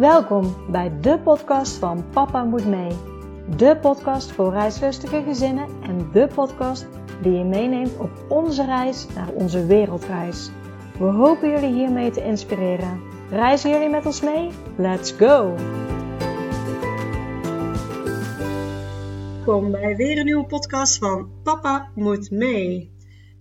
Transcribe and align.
Welkom 0.00 0.56
bij 0.70 1.00
de 1.00 1.18
podcast 1.18 1.76
van 1.76 2.04
Papa 2.10 2.44
Moet 2.44 2.66
Mee. 2.66 2.90
De 3.56 3.78
podcast 3.80 4.32
voor 4.32 4.52
reislustige 4.52 5.22
gezinnen 5.22 5.68
en 5.82 6.10
de 6.12 6.28
podcast 6.34 6.86
die 7.22 7.32
je 7.32 7.44
meeneemt 7.44 7.98
op 7.98 8.10
onze 8.28 8.64
reis 8.64 9.06
naar 9.14 9.28
onze 9.28 9.66
wereldreis. 9.66 10.50
We 10.98 11.04
hopen 11.04 11.50
jullie 11.50 11.72
hiermee 11.72 12.10
te 12.10 12.24
inspireren. 12.24 13.00
Reizen 13.30 13.70
jullie 13.70 13.88
met 13.88 14.06
ons 14.06 14.20
mee? 14.20 14.50
Let's 14.76 15.12
go! 15.12 15.54
Welkom 19.36 19.70
bij 19.70 19.96
weer 19.96 20.18
een 20.18 20.24
nieuwe 20.24 20.46
podcast 20.46 20.98
van 20.98 21.30
Papa 21.42 21.88
Moet 21.94 22.30
Mee. 22.30 22.90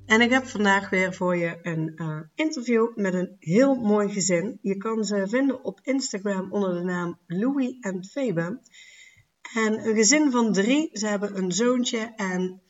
En 0.10 0.22
ik 0.22 0.30
heb 0.30 0.46
vandaag 0.48 0.90
weer 0.90 1.14
voor 1.14 1.36
je 1.36 1.60
een 1.62 1.92
uh, 1.96 2.20
interview 2.36 2.96
met 2.96 3.14
een 3.14 3.36
heel 3.40 3.76
mooi 3.76 4.10
gezin. 4.10 4.60
Je 4.62 4.78
kan 4.78 5.04
ze 5.04 5.28
vinden 5.28 5.64
op 5.64 5.80
Instagram 5.84 6.52
onder 6.52 6.74
de 6.74 6.84
naam 6.84 7.20
Louis 7.28 7.78
en 7.80 8.06
Febe. 8.06 8.60
En 9.54 9.88
een 9.88 9.96
gezin 9.96 10.32
van 10.32 10.54
drie. 10.54 10.90
Ze 10.94 11.08
hebben 11.08 11.38
een 11.38 11.52
zoontje 11.52 12.14
en 12.16 12.62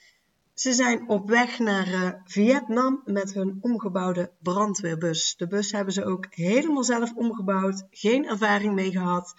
ze 0.54 0.74
zijn 0.74 1.10
op 1.10 1.30
weg 1.30 1.60
naar 1.60 1.88
uh, 1.88 2.12
Vietnam 2.24 3.02
met 3.06 3.34
hun 3.34 3.58
omgebouwde 3.62 4.32
brandweerbus. 4.42 5.36
De 5.38 5.48
bus 5.48 5.72
hebben 5.72 5.94
ze 5.94 6.06
ook 6.06 6.28
helemaal 6.30 6.84
zelf 6.84 7.14
omgebouwd, 7.14 7.88
geen 7.90 8.26
ervaring 8.26 8.74
mee 8.74 8.92
gehad. 8.92 9.34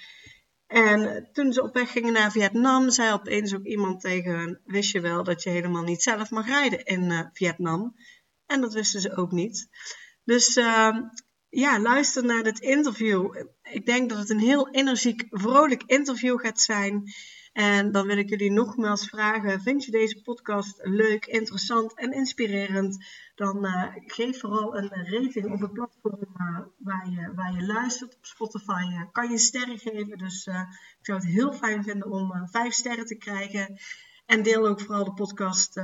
En 0.71 1.29
toen 1.33 1.53
ze 1.53 1.63
op 1.63 1.75
weg 1.75 1.91
gingen 1.91 2.13
naar 2.13 2.31
Vietnam, 2.31 2.91
zei 2.91 3.13
opeens 3.13 3.55
ook 3.55 3.65
iemand 3.65 4.01
tegen 4.01 4.39
hen: 4.39 4.61
Wist 4.65 4.93
je 4.93 5.01
wel 5.01 5.25
dat 5.25 5.43
je 5.43 5.51
helemaal 5.51 5.83
niet 5.83 6.03
zelf 6.03 6.31
mag 6.31 6.47
rijden 6.47 6.85
in 6.85 7.03
uh, 7.03 7.21
Vietnam? 7.33 7.95
En 8.47 8.61
dat 8.61 8.73
wisten 8.73 9.01
ze 9.01 9.17
ook 9.17 9.33
niet. 9.33 9.69
Dus 10.25 10.57
uh, 10.57 10.97
ja, 11.49 11.81
luister 11.81 12.25
naar 12.25 12.43
dit 12.43 12.59
interview. 12.59 13.37
Ik 13.63 13.87
denk 13.87 14.09
dat 14.09 14.19
het 14.19 14.31
een 14.31 14.39
heel 14.39 14.71
energiek, 14.71 15.27
vrolijk 15.29 15.83
interview 15.87 16.41
gaat 16.41 16.61
zijn. 16.61 17.13
En 17.53 17.93
dan 17.93 18.07
wil 18.07 18.19
ik 18.19 18.29
jullie 18.29 18.53
nogmaals 18.53 19.09
vragen: 19.09 19.61
vind 19.61 19.85
je 19.85 19.91
deze 19.91 20.23
podcast 20.23 20.81
leuk, 20.83 21.27
interessant 21.27 21.95
en 21.95 22.13
inspirerend? 22.13 23.05
Dan 23.41 23.65
uh, 23.65 23.85
geef 24.07 24.41
vooral 24.41 24.77
een 24.77 24.89
rating 24.89 25.53
op 25.53 25.61
het 25.61 25.73
platform 25.73 26.19
uh, 26.21 26.59
waar, 26.79 27.11
je, 27.11 27.33
waar 27.35 27.55
je 27.55 27.67
luistert. 27.67 28.17
Op 28.17 28.27
Spotify 28.27 28.85
uh, 28.89 29.03
kan 29.13 29.31
je 29.31 29.39
sterren 29.39 29.79
geven. 29.79 30.19
Dus 30.19 30.47
ik 30.47 31.07
zou 31.07 31.19
het 31.19 31.29
heel 31.29 31.53
fijn 31.53 31.85
vinden 31.85 32.11
om 32.11 32.49
vijf 32.49 32.73
sterren 32.73 33.07
te 33.07 33.17
krijgen. 33.17 33.79
En 34.27 34.43
deel 34.43 34.67
ook 34.67 34.81
vooral 34.81 35.05
de 35.05 35.13
podcast 35.13 35.81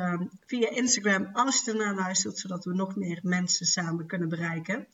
via 0.47 0.71
Instagram 0.71 1.31
als 1.33 1.65
je 1.65 1.71
ernaar 1.71 1.95
luistert, 1.95 2.39
zodat 2.39 2.65
we 2.65 2.75
nog 2.75 2.97
meer 2.97 3.21
mensen 3.23 3.67
samen 3.67 4.07
kunnen 4.07 4.29
bereiken. 4.29 4.89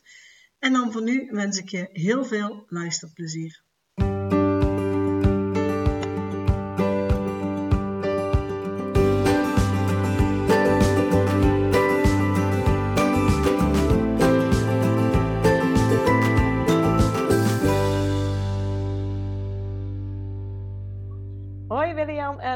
En 0.58 0.72
dan 0.72 0.92
voor 0.92 1.02
nu 1.02 1.28
wens 1.30 1.58
ik 1.58 1.68
je 1.68 1.88
heel 1.92 2.24
veel 2.24 2.64
luisterplezier. 2.68 3.62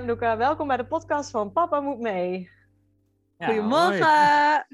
Luca, 0.06 0.36
welkom 0.36 0.66
bij 0.66 0.76
de 0.76 0.86
podcast 0.86 1.30
van 1.30 1.52
Papa 1.52 1.80
Moet 1.80 1.98
Mee. 1.98 2.50
Ja, 3.38 3.46
Goedemorgen. 3.46 4.66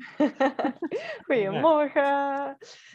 Goedemorgen. 1.26 2.02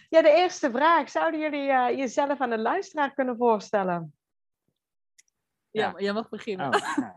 Ja, 0.10 0.22
de 0.22 0.34
eerste 0.36 0.72
vraag. 0.72 1.10
Zouden 1.10 1.40
jullie 1.40 1.70
uh, 1.70 1.98
jezelf 1.98 2.42
aan 2.42 2.50
de 2.50 2.58
luisteraar 2.58 3.14
kunnen 3.14 3.38
voorstellen? 3.38 4.14
Ja, 5.72 5.94
jij 5.98 6.14
mag 6.14 6.30
beginnen. 6.30 6.66
Oh, 6.66 6.98
nou. 6.98 7.14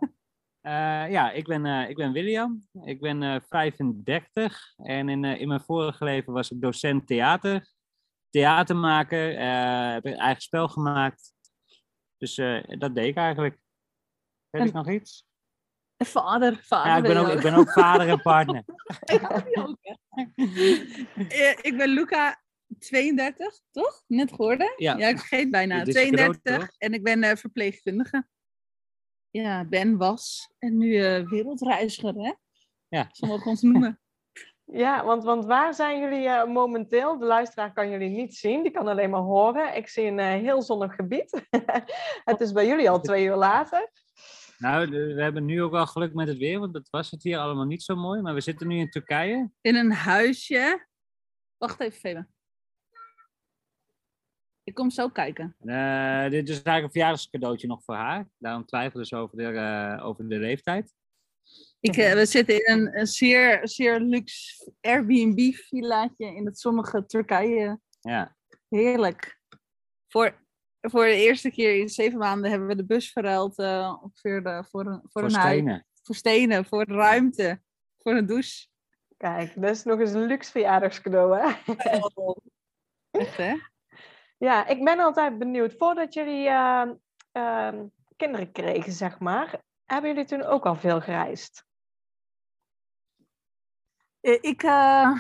Uh, 0.62 1.10
ja, 1.10 1.30
ik 1.30 1.46
ben, 1.46 1.64
uh, 1.64 1.88
ik 1.88 1.96
ben 1.96 2.12
William. 2.12 2.68
Ik 2.82 3.00
ben 3.00 3.22
uh, 3.22 3.36
35 3.48 4.72
en 4.76 5.08
in, 5.08 5.24
in 5.24 5.48
mijn 5.48 5.60
vorige 5.60 6.04
leven 6.04 6.32
was 6.32 6.50
ik 6.50 6.60
docent 6.60 7.06
theater, 7.06 7.66
theatermaker, 8.30 9.38
heb 9.92 10.04
een 10.04 10.16
eigen 10.16 10.42
spel 10.42 10.68
gemaakt. 10.68 11.32
Dus 12.16 12.34
dat 12.78 12.94
deed 12.94 13.06
ik 13.06 13.16
eigenlijk. 13.16 13.58
Weet 14.50 14.62
En- 14.62 14.68
ik 14.68 14.72
nog 14.72 14.90
iets? 14.90 15.28
Vader, 16.04 16.56
vader. 16.62 16.90
Ja, 16.90 16.96
ik 16.96 17.02
ben, 17.02 17.16
ook, 17.16 17.28
ik 17.28 17.42
ben 17.42 17.54
ook 17.54 17.72
vader 17.72 18.08
en 18.08 18.22
partner. 18.22 18.64
Ja, 19.20 19.40
die 19.40 19.56
ook. 19.56 19.78
Eh, 21.28 21.58
ik 21.62 21.74
ben 21.76 21.88
Luca, 21.88 22.42
32, 22.78 23.60
toch? 23.70 24.02
Net 24.06 24.30
geworden? 24.30 24.72
Ja. 24.76 24.96
ik 24.96 25.18
vergeet 25.18 25.50
bijna. 25.50 25.84
Dit 25.84 25.94
is 25.94 26.02
groot, 26.02 26.12
32 26.12 26.58
toch? 26.58 26.74
en 26.78 26.92
ik 26.92 27.02
ben 27.02 27.22
eh, 27.22 27.36
verpleegkundige. 27.36 28.26
Ja, 29.30 29.64
ben, 29.64 29.96
was 29.96 30.52
en 30.58 30.76
nu 30.76 30.96
eh, 30.96 31.28
wereldreiziger, 31.28 32.14
hè? 32.14 32.32
Ja. 32.88 33.08
Sommigen 33.10 33.50
ons 33.50 33.62
noemen. 33.62 34.00
Ja, 34.72 35.04
want, 35.04 35.24
want 35.24 35.44
waar 35.44 35.74
zijn 35.74 36.00
jullie 36.00 36.28
eh, 36.28 36.46
momenteel? 36.46 37.18
De 37.18 37.24
luisteraar 37.24 37.72
kan 37.72 37.90
jullie 37.90 38.08
niet 38.08 38.36
zien, 38.36 38.62
die 38.62 38.72
kan 38.72 38.88
alleen 38.88 39.10
maar 39.10 39.20
horen. 39.20 39.76
Ik 39.76 39.88
zie 39.88 40.04
een 40.04 40.18
heel 40.18 40.62
zonnig 40.62 40.94
gebied. 40.94 41.46
het 42.24 42.40
is 42.40 42.52
bij 42.52 42.66
jullie 42.66 42.90
al 42.90 43.00
twee 43.00 43.24
uur 43.24 43.36
later. 43.36 43.90
Nou, 44.60 44.90
we 44.90 45.22
hebben 45.22 45.44
nu 45.44 45.62
ook 45.62 45.70
wel 45.70 45.86
geluk 45.86 46.14
met 46.14 46.28
het 46.28 46.36
weer, 46.36 46.58
want 46.58 46.72
dat 46.72 46.88
was 46.90 47.10
het 47.10 47.22
hier 47.22 47.38
allemaal 47.38 47.64
niet 47.64 47.82
zo 47.82 47.96
mooi. 47.96 48.20
Maar 48.20 48.34
we 48.34 48.40
zitten 48.40 48.68
nu 48.68 48.78
in 48.78 48.90
Turkije. 48.90 49.50
In 49.60 49.74
een 49.74 49.92
huisje. 49.92 50.86
Wacht 51.56 51.80
even, 51.80 51.98
Febe. 51.98 52.26
Ik 54.64 54.74
kom 54.74 54.90
zo 54.90 55.08
kijken. 55.08 55.56
Eh, 55.58 56.30
dit 56.30 56.48
is 56.48 56.54
eigenlijk 56.54 56.84
een 56.84 56.90
verjaardagscadeautje 56.90 57.66
nog 57.66 57.84
voor 57.84 57.94
haar. 57.94 58.28
Daarom 58.38 58.66
twijfelen 58.66 59.06
ze 59.06 59.16
over 59.16 59.36
de, 59.36 59.44
eh, 59.44 60.06
over 60.06 60.28
de 60.28 60.38
leeftijd. 60.38 60.94
Ik, 61.80 61.96
eh, 61.96 62.12
we 62.12 62.26
zitten 62.26 62.54
in 62.54 62.78
een, 62.78 62.98
een 62.98 63.06
zeer, 63.06 63.68
zeer 63.68 64.00
luxe 64.00 64.72
Airbnb-villaatje 64.80 66.26
in 66.26 66.46
het 66.46 66.58
zonnige 66.58 67.06
Turkije. 67.06 67.80
Ja, 68.00 68.36
Heerlijk. 68.68 69.40
Voor, 70.08 70.46
voor 70.80 71.04
de 71.04 71.16
eerste 71.16 71.50
keer 71.50 71.78
in 71.78 71.88
zeven 71.88 72.18
maanden 72.18 72.50
hebben 72.50 72.68
we 72.68 72.76
de 72.76 72.84
bus 72.84 73.12
verruild 73.12 73.58
eh, 73.58 73.96
ongeveer 74.02 74.42
de, 74.42 74.64
voor 74.70 74.86
een, 74.86 75.00
voor 75.00 75.10
voor 75.10 75.22
een 75.22 75.34
huis. 75.34 75.52
stenen. 75.52 75.86
Voor 76.02 76.14
stenen, 76.14 76.64
voor 76.64 76.84
ruimte, 76.84 77.60
voor 77.98 78.12
een 78.12 78.26
douche. 78.26 78.68
Kijk, 79.16 79.60
dat 79.60 79.70
is 79.70 79.82
nog 79.82 80.00
eens 80.00 80.12
een 80.12 80.26
luxe 80.26 80.50
verjaardagscadeau, 80.50 81.38
hè? 81.38 81.74
Echt, 83.20 83.36
hè? 83.36 83.54
Ja, 84.38 84.66
ik 84.66 84.84
ben 84.84 84.98
altijd 84.98 85.38
benieuwd. 85.38 85.74
Voordat 85.78 86.14
jullie 86.14 86.48
ehm, 86.48 86.94
ehm, 87.32 87.86
kinderen 88.16 88.52
kregen, 88.52 88.92
zeg 88.92 89.18
maar, 89.18 89.60
hebben 89.84 90.10
jullie 90.10 90.24
toen 90.26 90.42
ook 90.42 90.66
al 90.66 90.76
veel 90.76 91.00
gereisd? 91.00 91.64
Eh, 94.20 94.38
Ik, 94.40 94.62
eh, 94.62 95.10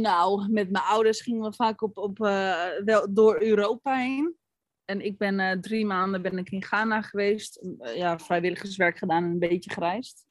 nou, 0.00 0.48
met 0.50 0.70
mijn 0.70 0.84
ouders 0.84 1.20
gingen 1.20 1.42
we 1.42 1.52
vaak 1.52 1.82
op, 1.82 1.96
op, 1.98 2.20
eh, 2.20 2.68
wel 2.84 3.14
door 3.14 3.42
Europa 3.42 3.96
heen. 3.96 4.36
En 4.84 5.00
ik 5.00 5.18
ben 5.18 5.40
eh, 5.40 5.58
drie 5.58 5.86
maanden 5.86 6.22
ben 6.22 6.38
ik 6.38 6.50
in 6.50 6.62
Ghana 6.64 7.02
geweest. 7.02 7.56
Eh, 7.56 7.96
ja, 7.96 8.18
vrijwilligerswerk 8.18 8.98
gedaan 8.98 9.24
en 9.24 9.30
een 9.30 9.38
beetje 9.38 9.70
gereisd. 9.70 10.26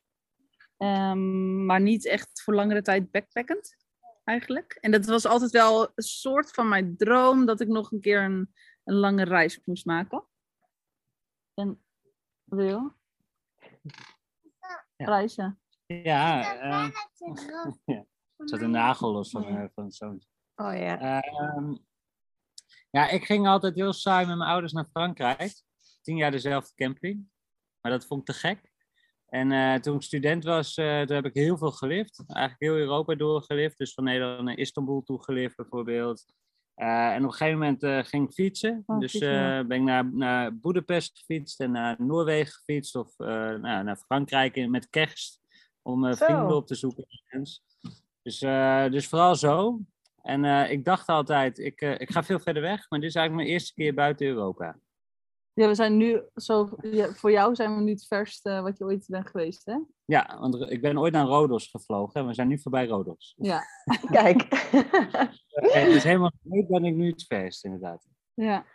Ehm, 0.78 1.66
maar 1.66 1.82
niet 1.82 2.06
echt 2.08 2.42
voor 2.42 2.54
langere 2.54 2.82
tijd 2.82 3.12
backpackend, 3.12 3.78
eigenlijk. 4.24 4.78
En 4.82 4.92
dat 4.92 5.06
was 5.06 5.26
altijd 5.26 5.52
wel 5.52 5.84
een 5.96 6.04
soort 6.04 6.52
van 6.52 6.68
mijn 6.70 6.98
droom, 6.98 7.46
dat 7.46 7.62
ik 7.62 7.68
nog 7.68 7.92
een 7.92 8.02
keer 8.02 8.24
een, 8.24 8.54
een 8.84 8.96
lange 8.96 9.24
reis 9.24 9.60
moest 9.66 9.86
maken. 9.86 10.28
En, 11.54 11.84
wat 12.44 12.60
wil 12.60 12.68
je? 12.68 12.92
Ja. 14.96 15.06
Reizen. 15.06 15.62
Ja, 15.86 16.56
eh, 16.60 16.90
ja. 17.86 18.06
er 18.36 18.50
zat 18.50 18.62
een 18.62 18.72
nagel 18.72 19.12
los 19.12 19.30
van, 19.30 19.70
van 19.74 19.92
zo'n. 19.92 20.24
Oh 20.56 20.78
ja. 20.78 21.22
Ehm, 21.22 21.76
ja, 22.92 23.10
ik 23.10 23.26
ging 23.26 23.48
altijd 23.48 23.76
heel 23.76 23.94
saai 23.94 24.26
met 24.26 24.38
mijn 24.38 24.50
ouders 24.50 24.74
naar 24.74 24.88
Frankrijk. 24.92 25.54
Tien 26.02 26.18
jaar 26.18 26.32
dezelfde 26.32 26.72
camping. 26.76 27.30
Maar 27.82 27.92
dat 27.92 28.06
vond 28.06 28.20
ik 28.20 28.26
te 28.26 28.34
gek. 28.42 28.72
En 29.26 29.52
eh, 29.52 29.76
toen 29.76 29.96
ik 29.96 30.02
student 30.02 30.44
was, 30.44 30.76
eh, 30.78 31.02
toen 31.02 31.16
heb 31.16 31.26
ik 31.26 31.34
heel 31.34 31.58
veel 31.58 31.72
gelift. 31.72 32.24
Eigenlijk 32.28 32.62
heel 32.62 32.76
Europa 32.76 33.16
doorgelift. 33.16 33.78
Dus 33.78 33.94
van 33.94 34.04
Nederland 34.04 34.44
naar 34.44 34.58
Istanbul 34.58 35.04
toe 35.04 35.24
gelift 35.24 35.56
bijvoorbeeld. 35.56 36.26
Eh, 36.74 37.10
en 37.14 37.18
op 37.18 37.32
een 37.32 37.36
gegeven 37.36 37.60
moment 37.60 38.08
ging 38.08 38.28
ik 38.28 38.34
fietsen. 38.34 38.84
Oh, 38.86 39.00
dus 39.00 39.18
ben 39.20 39.72
ik 39.72 39.82
naar, 39.82 40.14
naar 40.14 40.58
Boedapest 40.58 41.18
gefietst 41.18 41.60
en 41.60 41.72
naar 41.72 41.96
Noorwegen 42.00 42.54
gefietst. 42.54 42.96
Of 42.96 43.18
nou, 43.18 43.62
naar 43.62 43.98
Frankrijk 44.06 44.56
in- 44.56 44.72
met 44.72 44.90
kerst. 44.90 45.40
Om 45.82 46.16
vrienden 46.16 46.56
op 46.56 46.68
te 46.68 46.76
zoeken. 46.76 47.06
Dus, 48.22 48.40
dus 48.92 49.08
vooral 49.08 49.36
zo. 49.36 49.80
En 50.22 50.46
eh, 50.46 50.72
ik 50.72 50.86
dacht 50.86 51.08
altijd, 51.08 51.58
ik, 51.60 51.82
eh, 51.82 52.00
ik 52.00 52.12
ga 52.12 52.24
veel 52.24 52.40
verder 52.40 52.62
weg. 52.62 52.90
Maar 52.90 53.00
dit 53.00 53.10
is 53.10 53.16
eigenlijk 53.16 53.46
mijn 53.46 53.58
eerste 53.58 53.74
keer 53.74 53.94
buiten 53.94 54.28
Europa. 54.28 54.80
Ja, 55.54 55.68
we 55.68 55.76
zijn 55.76 55.98
nu 55.98 56.22
zo. 56.36 56.70
Ja, 56.82 57.14
voor 57.14 57.32
jou 57.32 57.56
zijn 57.56 57.76
we 57.76 57.82
nu 57.82 57.92
het 57.92 58.08
verste 58.08 58.62
wat 58.62 58.78
je 58.78 58.84
ooit 58.84 59.06
bent 59.08 59.28
geweest, 59.28 59.66
hè? 59.66 59.78
Ja, 60.06 60.38
want 60.40 60.72
ik 60.72 60.82
ben 60.82 61.00
ooit 61.00 61.14
naar 61.14 61.26
Rodos 61.26 61.68
gevlogen 61.70 62.22
en 62.22 62.28
we 62.28 62.34
zijn 62.34 62.48
nu 62.48 62.60
voorbij 62.60 62.88
Rodos. 62.88 63.34
Ja. 63.38 63.62
Kijk. 64.12 64.48
Eh, 65.52 65.86
dus 65.86 66.04
helemaal 66.04 66.32
nooit 66.42 66.68
ben 66.68 66.86
ik 66.86 66.96
nu 66.96 67.10
het 67.10 67.26
verst, 67.28 67.64
inderdaad. 67.64 68.08
ja. 68.34 68.66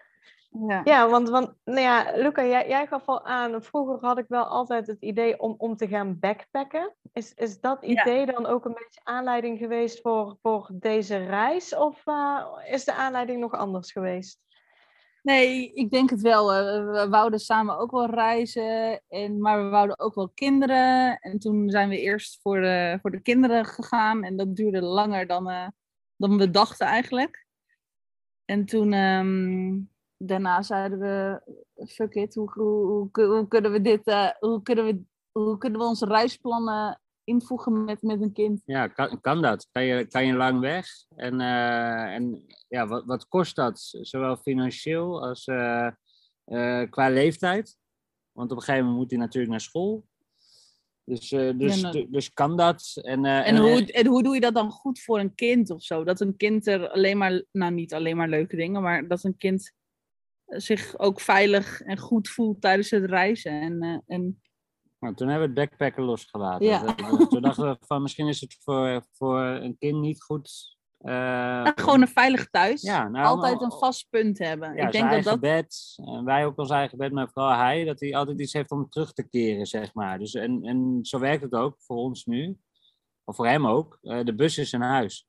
Ja. 0.68 0.80
Ja, 0.84 1.08
want, 1.08 1.28
want 1.28 1.52
nou 1.64 1.80
ja, 1.80 2.12
Luca, 2.14 2.44
jij, 2.44 2.68
jij 2.68 2.86
gaf 2.86 3.06
al 3.06 3.24
aan, 3.24 3.62
vroeger 3.62 3.98
had 4.00 4.18
ik 4.18 4.24
wel 4.28 4.44
altijd 4.44 4.86
het 4.86 5.02
idee 5.02 5.40
om, 5.40 5.54
om 5.58 5.76
te 5.76 5.88
gaan 5.88 6.18
backpacken. 6.18 6.94
Is, 7.12 7.34
is 7.34 7.60
dat 7.60 7.78
Ja. 7.80 7.88
idee 8.02 8.26
dan 8.26 8.46
ook 8.46 8.64
een 8.64 8.74
beetje 8.74 9.00
aanleiding 9.02 9.58
geweest 9.58 10.00
voor, 10.00 10.36
voor 10.42 10.68
deze 10.72 11.16
reis? 11.16 11.74
Of 11.74 12.06
eh, 12.06 12.46
is 12.70 12.84
de 12.84 12.94
aanleiding 12.94 13.40
nog 13.40 13.52
anders 13.52 13.92
geweest? 13.92 14.40
Nee, 15.22 15.72
ik 15.72 15.90
denk 15.90 16.10
het 16.10 16.20
wel. 16.20 16.52
eh, 16.52 16.84
We 16.84 17.06
wouden 17.10 17.38
samen 17.40 17.78
ook 17.78 17.90
wel 17.90 18.06
reizen, 18.10 19.00
en, 19.08 19.40
maar 19.40 19.64
we 19.64 19.68
wouden 19.70 19.98
ook 19.98 20.14
wel 20.14 20.28
kinderen. 20.34 21.18
En 21.18 21.38
toen 21.38 21.70
zijn 21.70 21.88
we 21.88 22.00
eerst 22.00 22.40
voor 22.42 22.60
de, 22.60 22.98
voor 23.02 23.10
de 23.10 23.20
kinderen 23.20 23.64
gegaan 23.64 24.22
en 24.24 24.36
dat 24.36 24.56
duurde 24.56 24.80
langer 24.82 25.26
dan, 25.26 25.50
eh, 25.50 25.66
dan 26.16 26.38
we 26.38 26.50
dachten 26.50 26.86
eigenlijk. 26.86 27.46
En 28.44 28.64
toen, 28.64 28.92
ehm, 28.92 29.78
daarna 30.18 30.62
zeiden 30.62 30.98
we, 30.98 31.40
fuck 31.86 32.14
it, 32.14 32.34
hoe, 32.34 32.50
hoe, 32.52 32.86
hoe, 32.86 33.10
kun- 33.10 33.28
hoe 33.28 33.48
kunnen 33.48 33.72
we 33.72 33.80
dit, 33.80 34.06
eh, 34.06 34.28
hoe, 34.38 34.62
kunnen 34.62 34.84
we, 34.84 35.02
hoe 35.32 35.58
kunnen 35.58 35.80
we 35.80 35.86
onze 35.86 36.06
reisplannen 36.06 37.00
invoegen 37.24 37.84
met, 37.84 38.02
met 38.02 38.20
een 38.22 38.32
kind? 38.32 38.62
Ja, 38.64 38.86
kan, 38.88 39.20
kan 39.20 39.42
dat? 39.42 39.68
Kan 39.72 39.84
je, 39.84 40.06
kan 40.06 40.26
je 40.26 40.32
lang 40.32 40.60
weg? 40.60 40.86
En, 41.16 41.40
eh, 41.40 42.14
en 42.14 42.44
ja, 42.68 42.86
wat, 42.86 43.04
wat 43.04 43.28
kost 43.28 43.56
dat? 43.56 43.78
Zowel 44.00 44.36
financieel 44.36 45.22
als 45.22 45.46
eh, 45.46 45.90
qua 46.90 47.08
leeftijd? 47.10 47.76
Want 48.32 48.50
op 48.50 48.56
een 48.56 48.62
gegeven 48.62 48.84
moment 48.86 49.00
moet 49.02 49.10
hij 49.10 49.20
natuurlijk 49.20 49.50
naar 49.52 49.60
school. 49.60 50.04
Dus, 51.04 51.28
dus, 51.28 51.80
Ja, 51.80 51.90
nou- 51.90 52.06
dus 52.10 52.32
kan 52.32 52.56
dat? 52.56 52.92
En, 53.02 53.24
En 53.24 53.56
hoe, 53.56 53.92
en 53.92 54.06
hoe 54.06 54.22
doe 54.22 54.34
je 54.34 54.40
dat 54.40 54.54
dan 54.54 54.70
goed 54.70 55.00
voor 55.00 55.18
een 55.18 55.34
kind 55.34 55.70
of 55.70 55.82
zo? 55.82 56.04
Dat 56.04 56.20
een 56.20 56.36
kind 56.36 56.66
er 56.66 56.88
alleen 56.88 57.18
maar, 57.18 57.42
nou 57.52 57.72
niet 57.72 57.94
alleen 57.94 58.16
maar 58.16 58.28
leuke 58.28 58.56
dingen, 58.56 58.82
maar 58.82 59.08
dat 59.08 59.24
een 59.24 59.36
kind 59.36 59.72
zich 60.46 60.98
ook 60.98 61.20
veilig 61.20 61.80
en 61.80 61.98
goed 61.98 62.28
voelt 62.28 62.60
tijdens 62.60 62.90
het 62.90 63.04
reizen. 63.04 63.60
En, 63.60 63.82
eh, 63.82 63.98
en 64.16 64.40
Nou, 64.98 65.14
toen 65.14 65.28
hebben 65.28 65.54
we 65.54 65.60
het 65.60 65.68
backpacken 65.70 66.02
losgelaten. 66.02 66.66
Ja. 66.66 66.82
Dat- 66.94 67.30
Toen 67.30 67.42
dachten 67.42 67.64
we 67.70 67.76
van 67.80 68.02
misschien 68.02 68.28
is 68.28 68.40
het 68.40 68.56
voor, 68.62 69.06
voor 69.12 69.40
een 69.40 69.76
kind 69.78 70.00
niet 70.00 70.22
goed. 70.22 70.74
eh, 70.98 71.12
nou, 71.12 71.72
gewoon 71.80 72.00
een 72.00 72.08
veilig 72.08 72.50
thuis. 72.50 72.82
Ja, 72.82 73.08
nou, 73.08 73.26
Altijd 73.26 73.60
een 73.60 73.72
vast 73.72 74.06
punt 74.10 74.38
hebben. 74.38 74.68
ja, 74.68 74.74
ik 74.74 74.78
zijn 74.78 74.90
denk 74.92 75.04
dat 75.04 75.12
eigen 75.12 75.30
dat. 75.30 75.40
bed. 75.40 75.94
En 76.16 76.24
wij 76.24 76.46
ook 76.46 76.58
ons 76.58 76.70
eigen 76.70 76.98
bed, 76.98 77.12
maar 77.12 77.28
vooral 77.32 77.56
hij, 77.56 77.84
dat 77.84 78.00
hij 78.00 78.14
altijd 78.16 78.40
iets 78.40 78.52
heeft 78.52 78.70
om 78.70 78.88
terug 78.88 79.12
te 79.12 79.28
keren, 79.28 79.66
zeg 79.66 79.94
maar. 79.94 80.18
Dus, 80.18 80.34
en, 80.34 80.62
en 80.64 80.98
zo 81.02 81.18
werkt 81.18 81.42
het 81.42 81.52
ook 81.52 81.74
voor 81.78 81.96
ons 81.96 82.24
nu. 82.24 82.58
Of 83.24 83.36
voor 83.36 83.46
hem 83.46 83.66
ook. 83.66 83.98
Eh, 84.02 84.24
de 84.24 84.34
bus 84.34 84.58
is 84.58 84.70
zijn 84.70 84.82
huis. 84.82 85.26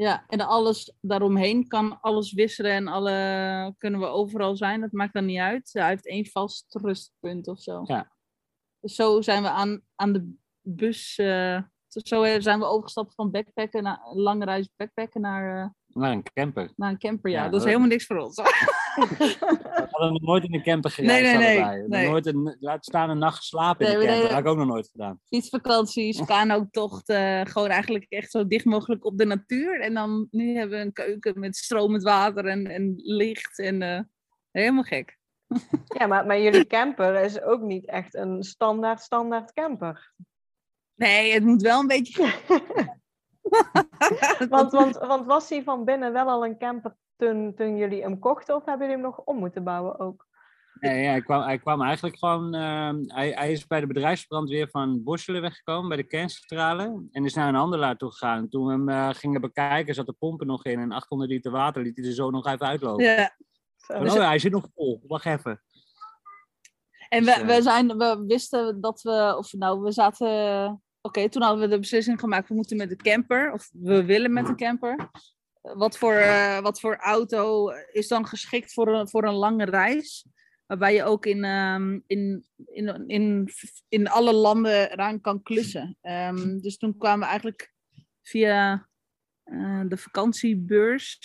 Ja, 0.00 0.24
en 0.28 0.40
alles 0.40 0.92
daaromheen 1.00 1.68
kan 1.68 2.00
alles 2.00 2.32
wisselen 2.32 2.72
en 2.72 2.88
alle 2.88 3.74
kunnen 3.78 4.00
we 4.00 4.06
overal 4.06 4.56
zijn. 4.56 4.80
Dat 4.80 4.92
maakt 4.92 5.12
dan 5.14 5.24
niet 5.24 5.38
uit. 5.38 5.70
Hij 5.72 5.88
heeft 5.88 6.06
één 6.06 6.26
vast 6.26 6.74
rustpunt 6.74 7.48
of 7.48 7.60
zo. 7.60 7.82
Ja. 7.84 8.12
Dus 8.80 8.94
zo 8.94 9.20
zijn 9.20 9.42
we 9.42 9.48
aan, 9.50 9.82
aan 9.94 10.12
de 10.12 10.34
bus. 10.62 11.18
eh, 11.18 11.62
zo 11.88 12.00
zijn 12.40 12.58
we 12.58 12.64
overgestapt 12.64 13.14
van 13.14 13.30
backpacken 13.30 13.82
naar 13.82 14.00
lange 14.14 14.44
reis 14.44 14.68
backpacken 14.76 15.20
naar, 15.20 15.62
eh, 15.62 15.68
Naar 15.86 16.12
een 16.12 16.22
camper. 16.34 16.72
naar 16.76 16.90
een 16.90 16.98
camper. 16.98 17.30
Ja, 17.30 17.44
Ja, 17.44 17.48
dat 17.50 17.60
is 17.60 17.66
helemaal 17.66 17.88
niks 17.88 18.06
voor 18.06 18.16
ons. 18.16 18.36
We 18.94 19.86
hadden 19.90 20.12
nog 20.12 20.22
nooit 20.22 20.44
in 20.44 20.54
een 20.54 20.62
camper 20.62 20.90
gereisd 20.90 21.38
Nee, 21.38 21.58
nee, 21.58 21.86
nee. 21.86 22.08
Nooit 22.08 22.26
een, 22.26 22.56
laat 22.60 22.84
staan 22.84 23.10
een 23.10 23.18
nacht 23.18 23.36
geslapen 23.36 23.86
in 23.86 23.92
Nee, 23.92 24.00
de 24.00 24.06
camper. 24.06 24.22
Dat 24.22 24.36
heb 24.36 24.44
ik 24.44 24.50
ook 24.50 24.56
nog 24.56 24.66
nooit 24.66 24.88
gedaan. 24.88 25.20
Fietsvakanties, 25.24 26.24
kanotochten, 26.24 27.46
gewoon 27.46 27.68
eigenlijk 27.68 28.06
echt 28.08 28.30
zo 28.30 28.46
dicht 28.46 28.64
mogelijk 28.64 29.04
op 29.04 29.18
de 29.18 29.24
natuur. 29.24 29.80
En 29.80 29.94
dan 29.94 30.28
nu 30.30 30.56
hebben 30.56 30.78
we 30.78 30.84
een 30.84 30.92
keuken 30.92 31.40
met 31.40 31.56
stromend 31.56 32.02
water 32.02 32.46
en, 32.46 32.66
en 32.66 32.92
licht 32.96 33.58
en 33.58 33.82
eh, 33.82 34.00
helemaal 34.50 34.82
gek. 34.82 35.18
Ja, 35.98 36.06
maar, 36.06 36.26
maar 36.26 36.40
jullie 36.40 36.66
camper 36.66 37.14
is 37.14 37.42
ook 37.42 37.60
niet 37.60 37.86
echt 37.86 38.14
een 38.14 38.42
standaard, 38.42 39.00
standaard 39.00 39.52
camper. 39.52 40.12
Nee, 40.94 41.32
het 41.32 41.44
moet 41.44 41.62
wel 41.62 41.80
een 41.80 41.86
beetje. 41.86 42.30
Want, 44.48 44.72
want, 44.72 44.96
want 44.96 45.26
was 45.26 45.48
hij 45.48 45.62
van 45.62 45.84
binnen 45.84 46.12
wel 46.12 46.28
al 46.28 46.44
een 46.44 46.58
camper 46.58 46.96
toen, 47.20 47.54
toen 47.54 47.76
jullie 47.76 48.02
hem 48.02 48.18
kochten? 48.18 48.56
Of 48.56 48.64
hebben 48.64 48.86
jullie 48.86 49.02
hem 49.02 49.12
nog 49.14 49.24
om 49.24 49.36
moeten 49.38 49.64
bouwen 49.64 49.98
ook? 49.98 50.28
Nee, 50.80 51.02
ja, 51.02 51.10
hij, 51.10 51.22
kwam, 51.22 51.42
hij 51.42 51.58
kwam 51.58 51.82
eigenlijk 51.82 52.18
gewoon. 52.18 52.54
ehm, 52.54 53.02
hij, 53.06 53.30
hij 53.30 53.52
is 53.52 53.66
bij 53.66 53.80
de 53.80 53.86
bedrijfsbrandweer 53.86 54.68
van 54.68 55.02
Borselen 55.02 55.40
weggekomen, 55.42 55.88
bij 55.88 55.96
de 55.96 56.06
kerncentrale. 56.06 57.02
En 57.10 57.24
is 57.24 57.34
naar 57.34 57.48
een 57.48 57.54
handelaar 57.54 57.96
toe 57.96 58.10
gegaan. 58.10 58.48
Toen 58.48 58.66
we 58.66 58.72
hem 58.72 58.88
eh, 58.88 59.08
gingen 59.12 59.40
bekijken, 59.40 59.94
zat 59.94 60.06
de 60.06 60.12
pompen 60.18 60.46
nog 60.46 60.64
in. 60.64 60.78
En 60.80 60.92
800 60.92 61.30
liter 61.30 61.50
water 61.50 61.82
liet 61.82 61.96
hij 61.96 62.06
er 62.06 62.12
zo 62.12 62.30
nog 62.30 62.46
even 62.46 62.66
uitlopen. 62.66 63.04
ja. 63.04 63.36
Oh 63.88 64.06
ja, 64.06 64.26
hij 64.26 64.38
zit 64.38 64.52
nog 64.52 64.68
vol. 64.74 65.02
Wacht 65.06 65.26
even. 65.26 65.62
En 67.08 67.24
Dus, 67.24 67.34
we, 67.36 67.40
eh, 67.40 67.46
we, 67.46 67.62
zijn, 67.62 67.96
we 67.96 68.24
wisten 68.26 68.80
dat 68.80 69.02
we, 69.02 69.34
of 69.38 69.52
nou, 69.52 69.80
we 69.80 69.92
zaten. 69.92 70.82
Oké, 71.02 71.28
toen 71.28 71.42
hadden 71.42 71.60
we 71.60 71.68
de 71.68 71.78
beslissing 71.78 72.20
gemaakt, 72.20 72.48
we 72.48 72.54
moeten 72.54 72.76
met 72.76 72.88
de 72.88 72.96
camper, 72.96 73.52
of 73.52 73.70
we 73.72 74.04
willen 74.04 74.32
met 74.32 74.46
de 74.46 74.54
camper. 74.54 75.10
Wat 75.60 75.98
voor, 75.98 76.14
eh, 76.14 76.60
wat 76.60 76.80
voor 76.80 76.96
auto 76.96 77.70
is 77.92 78.08
dan 78.08 78.26
geschikt 78.26 78.72
voor 78.72 78.88
een, 78.88 79.08
voor 79.08 79.24
een 79.24 79.34
lange 79.34 79.64
reis? 79.64 80.26
Waarbij 80.66 80.94
je 80.94 81.04
ook 81.04 81.26
in, 81.26 81.44
ehm, 81.44 81.98
in, 82.06 82.46
in, 82.66 83.04
in, 83.06 83.48
in 83.88 84.08
alle 84.08 84.32
landen 84.32 84.88
ruim 84.88 85.20
kan 85.20 85.42
klussen. 85.42 85.98
Ehm, 86.00 86.58
dus 86.58 86.76
toen 86.76 86.96
kwamen 86.96 87.20
we 87.20 87.24
eigenlijk 87.24 87.72
via 88.22 88.88
eh, 89.42 89.82
de 89.88 89.96
vakantiebeurs 89.96 91.18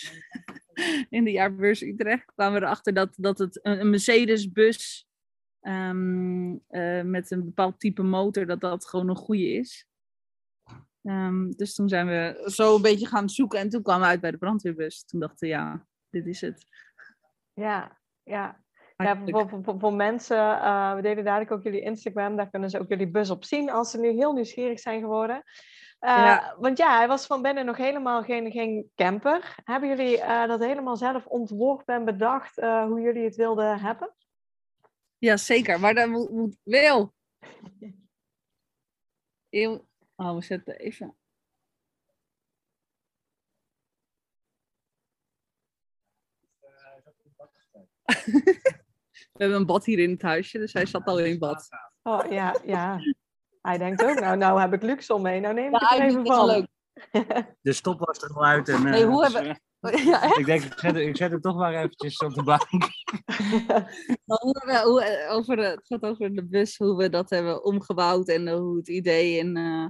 in 1.10 1.24
de 1.24 1.30
jaarbeurs 1.30 1.82
Utrecht 1.82 2.32
kwamen 2.34 2.60
we 2.60 2.66
erachter 2.66 2.94
dat, 2.94 3.14
dat 3.16 3.38
het 3.38 3.58
een, 3.62 3.80
een 3.80 3.90
Mercedes-bus 3.90 5.06
ehm, 5.60 6.56
eh, 6.68 7.02
met 7.02 7.30
een 7.30 7.44
bepaald 7.44 7.80
type 7.80 8.02
motor, 8.02 8.46
dat 8.46 8.60
dat 8.60 8.86
gewoon 8.86 9.08
een 9.08 9.16
goede 9.16 9.52
is. 9.52 9.86
Ehm, 11.06 11.50
dus 11.50 11.74
toen 11.74 11.88
zijn 11.88 12.06
we 12.06 12.42
zo 12.46 12.74
een 12.76 12.82
beetje 12.82 13.06
gaan 13.06 13.28
zoeken 13.28 13.58
en 13.58 13.68
toen 13.68 13.82
kwamen 13.82 14.02
we 14.02 14.08
uit 14.08 14.20
bij 14.20 14.30
de 14.30 14.38
brandweerbus. 14.38 15.04
Toen 15.04 15.20
dachten 15.20 15.38
we, 15.40 15.46
ja, 15.46 15.86
dit 16.10 16.26
is 16.26 16.40
het. 16.40 16.66
Ja, 17.54 17.98
ja. 18.22 18.64
Ja, 18.96 19.22
voor, 19.24 19.48
voor, 19.48 19.62
voor, 19.62 19.78
voor 19.78 19.92
mensen, 19.92 20.60
eh, 20.60 20.94
we 20.94 21.02
deden 21.02 21.24
dadelijk 21.24 21.50
ook 21.50 21.62
jullie 21.62 21.80
Instagram, 21.80 22.36
daar 22.36 22.50
kunnen 22.50 22.70
ze 22.70 22.80
ook 22.80 22.88
jullie 22.88 23.10
bus 23.10 23.30
op 23.30 23.44
zien 23.44 23.70
als 23.70 23.90
ze 23.90 23.98
nu 23.98 24.08
heel 24.08 24.32
nieuwsgierig 24.32 24.80
zijn 24.80 25.00
geworden. 25.00 25.42
Eh, 25.98 26.10
Ja. 26.10 26.56
Want 26.58 26.78
ja, 26.78 26.96
hij 26.96 27.08
was 27.08 27.26
van 27.26 27.42
binnen 27.42 27.66
nog 27.66 27.76
helemaal 27.76 28.22
geen, 28.22 28.50
geen 28.50 28.90
camper. 28.94 29.54
Hebben 29.64 29.88
jullie 29.88 30.20
eh, 30.20 30.46
dat 30.46 30.64
helemaal 30.64 30.96
zelf 30.96 31.26
ontworpen 31.26 31.94
en 31.94 32.04
bedacht 32.04 32.56
hoe 32.60 33.00
jullie 33.00 33.24
het 33.24 33.36
wilden 33.36 33.80
hebben? 33.80 34.14
Ja, 35.18 35.36
zeker. 35.36 35.80
Maar 35.80 35.94
dan 35.94 36.10
moet, 36.10 36.30
moet 36.30 36.56
Wil. 36.62 37.14
Eeuw. 39.50 39.84
Oh, 40.16 40.34
we 40.34 40.42
zetten 40.42 40.78
even. 40.78 41.14
We 49.32 49.42
hebben 49.42 49.56
een 49.60 49.66
bad 49.66 49.84
hier 49.84 49.98
in 49.98 50.10
het 50.10 50.22
huisje, 50.22 50.58
dus 50.58 50.72
hij 50.72 50.86
zat 50.86 51.04
al 51.06 51.18
in 51.18 51.38
bad. 51.38 51.68
Oh 52.02 52.30
ja, 52.30 52.56
ja. 52.64 52.98
Hij 53.62 53.78
denkt 53.78 54.04
ook, 54.04 54.20
nou, 54.20 54.36
nou 54.36 54.60
heb 54.60 54.72
ik 54.72 54.82
Luxol 54.82 55.18
mee, 55.18 55.40
nou 55.40 55.54
neem 55.54 55.74
ik 55.74 55.80
Ja, 55.80 55.90
er 55.96 56.02
even 56.02 56.12
vind 56.12 56.18
het 56.18 56.36
wel 56.36 56.46
van. 56.46 56.56
leuk. 56.56 56.66
De 57.62 57.72
stop 57.72 57.98
was 57.98 58.18
er 58.22 58.34
al 58.34 58.44
uit. 58.44 58.68
En, 58.68 58.74
eh, 58.74 58.82
Nee, 58.82 59.04
hoe 59.04 59.24
dus, 59.24 59.32
hebben- 59.32 59.60
eh, 59.80 60.04
Ja, 60.06 60.36
ik 60.38 60.46
denk, 60.46 60.62
ik 60.64 60.78
zet, 60.78 60.96
ik 60.96 61.16
zet 61.16 61.30
hem 61.30 61.40
toch 61.40 61.56
maar 61.56 61.74
eventjes 61.74 62.18
op 62.18 62.34
de 62.34 62.42
bank. 62.42 62.70
Maar 64.24 64.38
hoe 64.40 64.62
we, 64.66 64.80
hoe, 64.84 65.02
eh, 65.04 65.32
over, 65.34 65.58
het 65.58 65.86
gaat 65.86 66.02
over 66.02 66.34
de 66.34 66.44
bus, 66.46 66.76
hoe 66.76 66.96
we 66.96 67.08
dat 67.08 67.30
hebben 67.30 67.64
omgebouwd 67.64 68.28
en 68.28 68.48
eh, 68.48 68.54
hoe 68.54 68.76
het 68.76 68.88
idee 68.88 69.40
en 69.40 69.56
eh, 69.56 69.86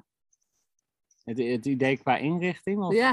Het, 1.26 1.38
het 1.38 1.66
idee 1.66 1.96
qua 1.96 2.16
inrichting? 2.16 2.82
Of? 2.82 2.94
ja. 2.94 3.10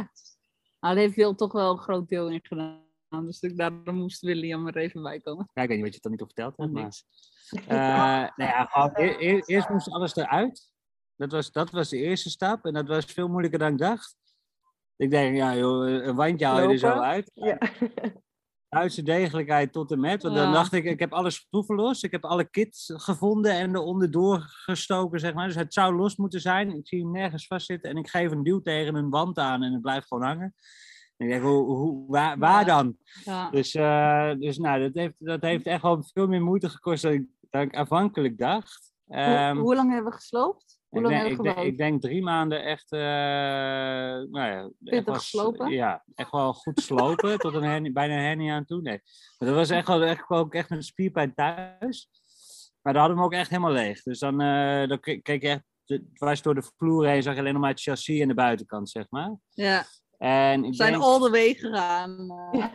Nou, 0.80 0.96
daar 0.96 1.04
heeft 1.04 1.16
Wil 1.16 1.36
toch 1.36 1.52
wel 1.52 1.72
een 1.72 1.78
groot 1.78 2.10
deel 2.10 2.30
in 2.30 2.40
gedaan. 2.44 2.82
Dus 3.10 3.42
ik, 3.42 3.58
daarom 3.58 3.96
moest 3.96 4.22
William 4.22 4.68
er 4.68 4.78
even 4.78 5.02
bij 5.02 5.20
komen. 5.20 5.50
Ja, 5.54 5.62
ik 5.62 5.68
weet 5.68 5.78
niet 5.78 5.86
wat 5.86 5.96
je 5.96 6.02
dan 6.02 6.12
niet 6.12 6.22
op 6.22 6.28
verteld 6.28 6.58
hebt. 6.58 6.72
Maar, 6.72 6.84
Niks. 6.84 7.06
Eh, 7.68 7.78
nou 8.36 8.52
ja, 8.52 8.92
e- 8.94 9.16
e- 9.20 9.42
eerst 9.46 9.70
moest 9.70 9.92
alles 9.92 10.16
eruit. 10.16 10.72
Dat 11.16 11.32
was, 11.32 11.52
dat 11.52 11.72
was 11.72 11.90
de 11.90 11.98
eerste 11.98 12.30
stap. 12.30 12.66
En 12.66 12.74
dat 12.74 12.88
was 12.88 13.06
veel 13.06 13.28
moeilijker 13.28 13.60
dan 13.60 13.72
ik 13.72 13.78
dacht. 13.78 14.16
Ik 14.96 15.10
denk, 15.10 15.36
ja 15.36 15.56
joh, 15.56 15.90
een 15.90 16.16
wandje 16.16 16.46
haal 16.46 16.62
je 16.62 16.68
er 16.68 16.78
zo 16.78 16.90
uit. 16.90 17.32
Ja. 17.34 17.58
Duitse 18.74 19.04
degelijkheid 19.04 19.72
tot 19.72 19.92
en 19.92 20.00
met. 20.00 20.24
Want 20.24 20.36
dan 20.36 20.54
dacht 20.54 20.74
ik, 20.74 20.84
ik 20.86 21.00
heb 21.00 21.14
alle 21.14 21.30
schroeven 21.30 21.76
los. 21.76 22.04
Ik 22.04 22.12
heb 22.12 22.26
alle 22.26 22.50
kits 22.50 22.92
gevonden 22.96 23.52
en 23.52 23.74
er 23.74 23.82
onderdoor 23.82 24.40
gestoken, 24.40 25.20
zeg 25.20 25.34
maar. 25.34 25.48
Dus 25.48 25.56
het 25.56 25.74
zou 25.74 25.96
los 25.96 26.16
moeten 26.16 26.42
zijn. 26.42 26.76
Ik 26.76 26.88
zie 26.88 27.02
hem 27.02 27.12
nergens 27.12 27.48
vastzitten. 27.48 27.90
En 27.90 27.98
ik 27.98 28.10
geef 28.10 28.32
een 28.32 28.44
duw 28.44 28.62
tegen 28.62 28.96
een 28.96 29.10
wand 29.10 29.38
aan 29.38 29.64
en 29.64 29.74
het 29.74 29.82
blijft 29.82 30.08
gewoon 30.08 30.24
hangen. 30.24 30.54
En 31.18 31.26
ik 31.26 31.32
denk, 31.32 31.44
hoe, 31.44 31.64
hoe, 31.64 32.04
waar, 32.08 32.38
waar 32.38 32.66
dan? 32.66 32.98
Ja. 33.24 33.50
Dus, 33.50 33.74
eh, 33.74 34.34
dus 34.40 34.58
nou, 34.58 34.82
dat 34.82 34.94
heeft, 34.94 35.16
dat 35.18 35.42
heeft 35.42 35.66
echt 35.66 35.82
wel 35.82 36.04
veel 36.14 36.28
meer 36.28 36.42
moeite 36.42 36.70
gekost 36.70 37.02
dan 37.02 37.12
ik, 37.12 37.26
dan 37.50 37.62
ik 37.62 37.76
aanvankelijk 37.76 38.38
dacht. 38.38 38.94
Hoe, 39.06 39.16
Ehm, 39.16 39.58
hoe 39.58 39.76
lang 39.76 39.92
hebben 39.92 40.12
we 40.12 40.18
gesloopt? 40.18 40.82
Hoe 40.94 41.02
Ik 41.02 41.08
denk, 41.10 41.22
ik, 41.22 41.38
denk, 41.44 41.50
gewoond? 41.50 41.68
ik 41.68 41.78
denk 41.78 42.02
drie 42.02 42.24
maanden 42.24 42.64
echt, 42.64 42.92
eh 42.92 43.00
nou 43.00 44.32
ja, 44.32 44.60
echt 44.62 44.72
Pittig 44.84 45.06
wel, 45.06 45.14
geslopen? 45.16 45.70
Ja, 45.72 46.04
echt 46.16 46.32
wel 46.32 46.54
goed 46.54 46.80
slopen 46.82 47.38
tot 47.40 47.54
een 47.54 47.64
hernia, 47.64 47.92
bijna 47.92 48.14
een 48.16 48.24
hernia 48.24 48.56
aan 48.56 48.66
toe. 48.66 48.82
Nee. 48.82 49.02
Maar 49.38 49.48
dat 49.50 49.58
was 49.58 49.70
echt, 49.70 49.88
wel, 49.88 50.04
echt, 50.04 50.30
ook 50.30 50.54
echt 50.54 50.70
met 50.70 50.86
spierpijn 50.86 51.34
thuis. 51.34 52.10
Maar 52.82 52.94
daar 52.94 53.02
hadden 53.02 53.18
we 53.18 53.24
hem 53.24 53.34
ook 53.34 53.40
echt 53.40 53.50
helemaal 53.50 53.72
leeg. 53.72 54.02
Dus 54.04 54.20
dan, 54.20 54.42
eh, 54.42 54.88
dan 54.88 55.00
ke- 55.00 55.22
keek 55.22 55.42
je 55.42 55.48
echt 55.50 55.64
de- 55.86 56.12
dwars 56.14 56.42
door 56.42 56.56
de 56.56 56.72
vloer 56.78 57.08
heen, 57.08 57.24
zag 57.24 57.34
je 57.34 57.40
alleen 57.40 57.54
nog 57.54 57.62
maar 57.62 57.72
het 57.72 57.82
chassis 57.82 58.20
en 58.20 58.28
de 58.28 58.34
buitenkant, 58.34 58.90
zeg 58.90 59.06
maar. 59.10 59.36
Ja, 59.50 59.86
En 60.18 60.62
we 60.62 60.68
ik 60.68 60.76
zijn 60.76 60.92
denk, 60.92 61.04
all 61.04 61.20
the 61.20 61.30
way 61.30 61.54
gegaan. 61.54 62.30
eh. 62.52 62.66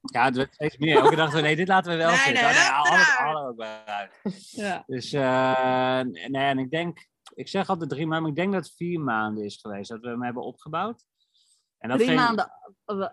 ja, 0.00 0.24
het 0.24 0.36
werd 0.36 0.54
steeds 0.54 0.76
meer. 0.78 0.94
Elke 0.96 1.08
dag 1.08 1.16
dachten 1.16 1.36
we, 1.36 1.42
nee, 1.46 1.56
dit 1.56 1.68
laten 1.68 1.90
we 1.92 1.98
wel 1.98 2.08
Nee, 2.10 2.16
zitten. 2.18 2.44
nee, 2.44 2.52
Nee, 2.52 2.62
hup, 2.62 2.72
alles, 2.72 3.08
eruit. 3.08 3.34
alles 3.36 3.48
ook 3.50 3.56
wel 3.56 3.84
uit. 3.84 4.10
ja. 4.50 4.82
Dus, 4.86 5.12
eh, 5.12 6.00
nee, 6.30 6.44
en 6.44 6.58
ik 6.58 6.70
denk, 6.70 7.06
ik 7.34 7.48
zeg 7.48 7.68
altijd 7.68 7.90
drie 7.90 8.06
maanden, 8.06 8.20
maar 8.22 8.30
ik 8.30 8.36
denk 8.36 8.52
dat 8.52 8.64
het 8.64 8.74
vier 8.76 9.00
maanden 9.00 9.44
is 9.44 9.56
geweest 9.60 9.90
dat 9.90 10.00
we 10.00 10.08
hem 10.08 10.22
hebben 10.22 10.42
opgebouwd. 10.42 11.04
En 11.78 11.88
dat 11.88 11.98
Drie 11.98 12.10
ging- 12.10 12.20
maanden 12.20 12.50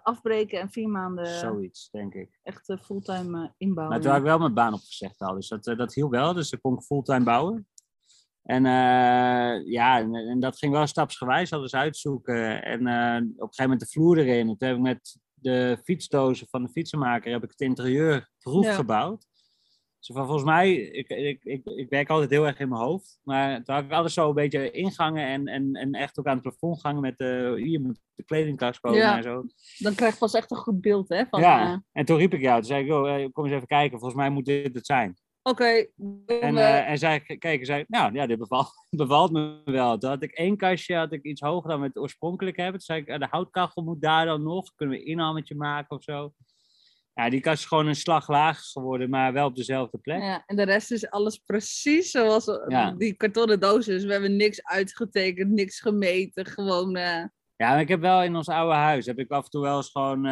afbreken 0.04 0.60
en 0.60 0.70
vier 0.70 0.90
maanden 0.90 1.28
Zoiets, 1.28 1.90
denk 1.90 2.14
ik. 2.14 2.40
echt 2.44 2.70
eh, 2.70 2.78
fulltime 2.78 3.44
eh, 3.44 3.50
inbouwen. 3.58 3.94
Maar 3.96 4.04
toen 4.04 4.12
had 4.12 4.20
ik 4.20 4.26
wel 4.28 4.40
mijn 4.40 4.54
baan 4.54 4.74
opgezegd 4.74 5.20
al, 5.22 5.34
dus 5.36 5.48
dat, 5.48 5.68
eh, 5.68 5.78
dat 5.78 5.94
hielp 5.94 6.12
wel. 6.12 6.34
Dus 6.34 6.50
dan 6.50 6.62
kon 6.62 6.74
ik 6.74 6.82
fulltime 6.82 7.24
bouwen. 7.24 7.68
En 8.44 8.64
ja, 9.66 10.00
en, 10.00 10.16
en 10.16 10.40
dat 10.40 10.58
ging 10.58 10.72
wel 10.74 10.88
stapsgewijs, 10.88 11.54
alles 11.54 11.74
uitzoeken. 11.76 12.64
En 12.64 12.80
op 12.80 12.88
een 12.88 13.34
gegeven 13.38 13.64
moment 13.64 13.80
de 13.80 13.86
vloer 13.88 14.18
erin. 14.18 14.50
En 14.50 14.58
toen 14.58 14.68
heb 14.68 14.78
ik 14.78 14.84
met 14.84 15.18
de 15.34 15.78
fietsdozen 15.84 16.48
van 16.50 16.64
de 16.64 16.70
fietsenmaker 16.70 17.32
heb 17.32 17.44
ik 17.44 17.50
het 17.50 17.62
interieur 17.62 18.30
proef 18.40 18.66
Ja. 18.66 18.74
gebouwd. 18.74 19.28
Dus 20.00 20.15
van, 20.15 20.25
volgens 20.25 20.46
mij, 20.46 20.74
ik, 20.74 21.10
ik, 21.10 21.44
ik, 21.44 21.65
ik 21.65 21.89
werk 21.89 22.10
altijd 22.10 22.29
heel 22.29 22.46
erg 22.48 22.60
in 22.60 22.70
mijn 22.70 22.82
hoofd. 22.82 23.20
Maar 23.24 23.63
toen 23.63 23.75
had 23.75 23.84
ik 23.84 23.91
alles 23.91 24.13
zo 24.13 24.27
een 24.29 24.36
beetje 24.36 24.72
ingangen 24.72 25.25
en, 25.27 25.48
en, 25.48 25.74
en 25.75 25.94
echt 25.94 26.20
ook 26.20 26.25
aan 26.25 26.34
het 26.34 26.41
plafond 26.41 26.79
gangen 26.82 27.01
met 27.01 27.18
de, 27.18 27.53
hier 27.63 27.82
moet 27.82 28.00
de 28.15 28.24
kledingkast 28.24 28.79
komen 28.79 28.98
Ja. 29.00 29.18
en 29.18 29.24
zo. 29.24 29.44
Dan 29.77 29.96
krijg 29.96 30.13
je 30.13 30.20
pas 30.20 30.34
echt 30.34 30.51
een 30.51 30.58
goed 30.58 30.82
beeld, 30.82 31.10
hè? 31.10 31.24
Van, 31.29 31.41
ja, 31.41 31.65
eh, 31.72 31.77
en 31.91 32.06
toen 32.06 32.18
riep 32.18 32.34
ik 32.34 32.41
jou. 32.41 32.56
Toen 32.58 32.65
zei 32.70 32.86
ik, 32.86 32.91
oh, 32.91 33.10
eh, 33.15 33.29
kom 33.32 33.46
eens 33.46 33.53
even 33.53 33.68
kijken. 33.68 34.00
Volgens 34.00 34.20
mij 34.20 34.29
moet 34.29 34.46
dit 34.46 34.75
het 34.75 34.86
zijn. 34.86 35.18
Oké, 35.44 35.65
En, 36.25 36.53
we- 36.53 36.60
eh, 36.60 36.89
en 36.89 36.98
zei 36.98 37.22
ik, 37.25 37.39
kijk, 37.39 37.65
zei, 37.65 37.86
nou 37.88 38.13
ja, 38.13 38.27
dit 38.27 38.38
bevalt, 38.39 38.72
bevalt 38.89 39.32
me 39.32 39.62
wel. 39.65 39.98
Toen 39.98 40.10
had 40.10 40.24
ik 40.24 40.32
één 40.32 40.58
kastje, 40.58 40.96
had 40.96 41.12
ik 41.13 41.24
iets 41.24 41.41
hoger 41.41 41.70
dan 41.70 41.79
we 41.79 41.88
het 41.88 41.98
oorspronkelijk 41.98 42.58
hebben. 42.58 42.74
Toen 42.74 42.82
zei 42.96 43.01
ik, 43.01 43.08
eh, 43.08 43.20
de 43.20 43.27
houtkachel 43.29 43.84
moet 43.84 44.01
daar 44.01 44.25
dan 44.25 44.44
nog. 44.44 44.74
Kunnen 44.75 44.96
we 44.96 45.01
een 45.01 45.08
inhammetje 45.08 45.56
maken 45.56 45.96
of 45.98 46.03
zo? 46.03 46.34
Ja, 47.20 47.30
die 47.30 47.40
kast 47.40 47.60
is 47.62 47.66
gewoon 47.68 47.88
een 47.88 47.96
slag 47.96 48.28
lager 48.28 48.64
geworden, 48.64 49.10
maar 49.10 49.34
wel 49.34 49.46
op 49.48 49.56
dezelfde 49.56 49.98
plek. 49.98 50.22
ja, 50.22 50.44
en 50.46 50.56
de 50.56 50.64
rest 50.64 50.92
is 50.92 51.10
alles 51.10 51.38
precies 51.38 52.12
zoals 52.12 52.46
Ja. 52.68 52.92
die 52.92 53.14
kartonnen 53.14 53.60
dozen. 53.60 54.06
We 54.06 54.12
hebben 54.12 54.36
niks 54.36 54.64
uitgetekend, 54.64 55.50
niks 55.52 55.80
gemeten. 55.80 56.46
Gewoon, 56.46 56.96
eh 56.96 57.24
Ja, 57.56 57.70
maar 57.70 57.80
ik 57.80 57.88
heb 57.88 58.00
wel 58.02 58.24
in 58.24 58.36
ons 58.36 58.48
oude 58.48 58.76
huis, 58.76 59.06
heb 59.06 59.20
ik 59.20 59.32
af 59.32 59.44
en 59.44 59.50
toe 59.50 59.62
wel 59.62 59.78
eens 59.78 59.90
gewoon... 59.92 60.26
eh, 60.26 60.32